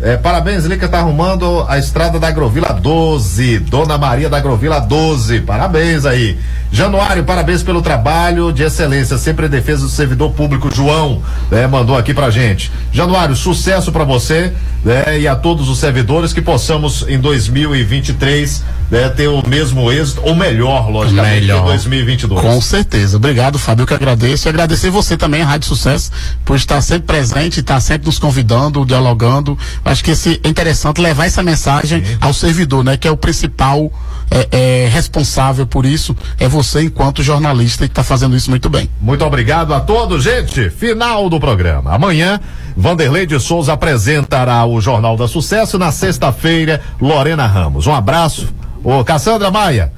[0.00, 3.60] É, parabéns, Lica tá arrumando a estrada da Agrovila 12.
[3.60, 5.40] Dona Maria da Agrovila 12.
[5.42, 6.38] Parabéns aí.
[6.74, 10.74] Januário, parabéns pelo trabalho de excelência, sempre em defesa do servidor público.
[10.74, 12.68] João, né, mandou aqui pra gente.
[12.90, 14.52] Januário, sucesso pra você
[14.84, 20.20] né, e a todos os servidores que possamos em 2023 né, ter o mesmo êxito,
[20.24, 21.62] ou melhor, logicamente, Melhor.
[21.62, 22.40] em 2022.
[22.40, 23.18] Com certeza.
[23.18, 24.48] Obrigado, Fábio, que agradeço.
[24.48, 26.10] E agradecer você também, Rádio Sucesso,
[26.44, 29.56] por estar sempre presente, estar sempre nos convidando, dialogando.
[29.84, 32.96] Acho que esse, é interessante levar essa mensagem ao servidor, né?
[32.96, 33.92] Que é o principal
[34.34, 36.14] é, é, responsável por isso.
[36.40, 38.90] É você, enquanto jornalista, que está fazendo isso muito bem.
[39.00, 40.70] Muito obrigado a todos, gente.
[40.70, 41.94] Final do programa.
[41.94, 42.40] Amanhã,
[42.76, 45.78] Vanderlei de Souza apresentará o Jornal da Sucesso.
[45.78, 47.86] Na sexta-feira, Lorena Ramos.
[47.86, 48.52] Um abraço.
[48.82, 49.92] Ô, Cassandra Maia.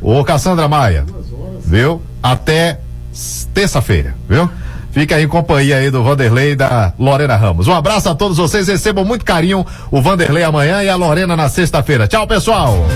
[0.00, 1.04] Ô, Cassandra Maia.
[1.64, 2.00] Viu?
[2.22, 2.78] Até
[3.52, 4.48] terça-feira, viu?
[4.92, 7.66] Fica aí em companhia aí do Vanderlei e da Lorena Ramos.
[7.66, 8.68] Um abraço a todos vocês.
[8.68, 12.06] Recebam muito carinho o Vanderlei amanhã e a Lorena na sexta-feira.
[12.06, 12.86] Tchau, pessoal.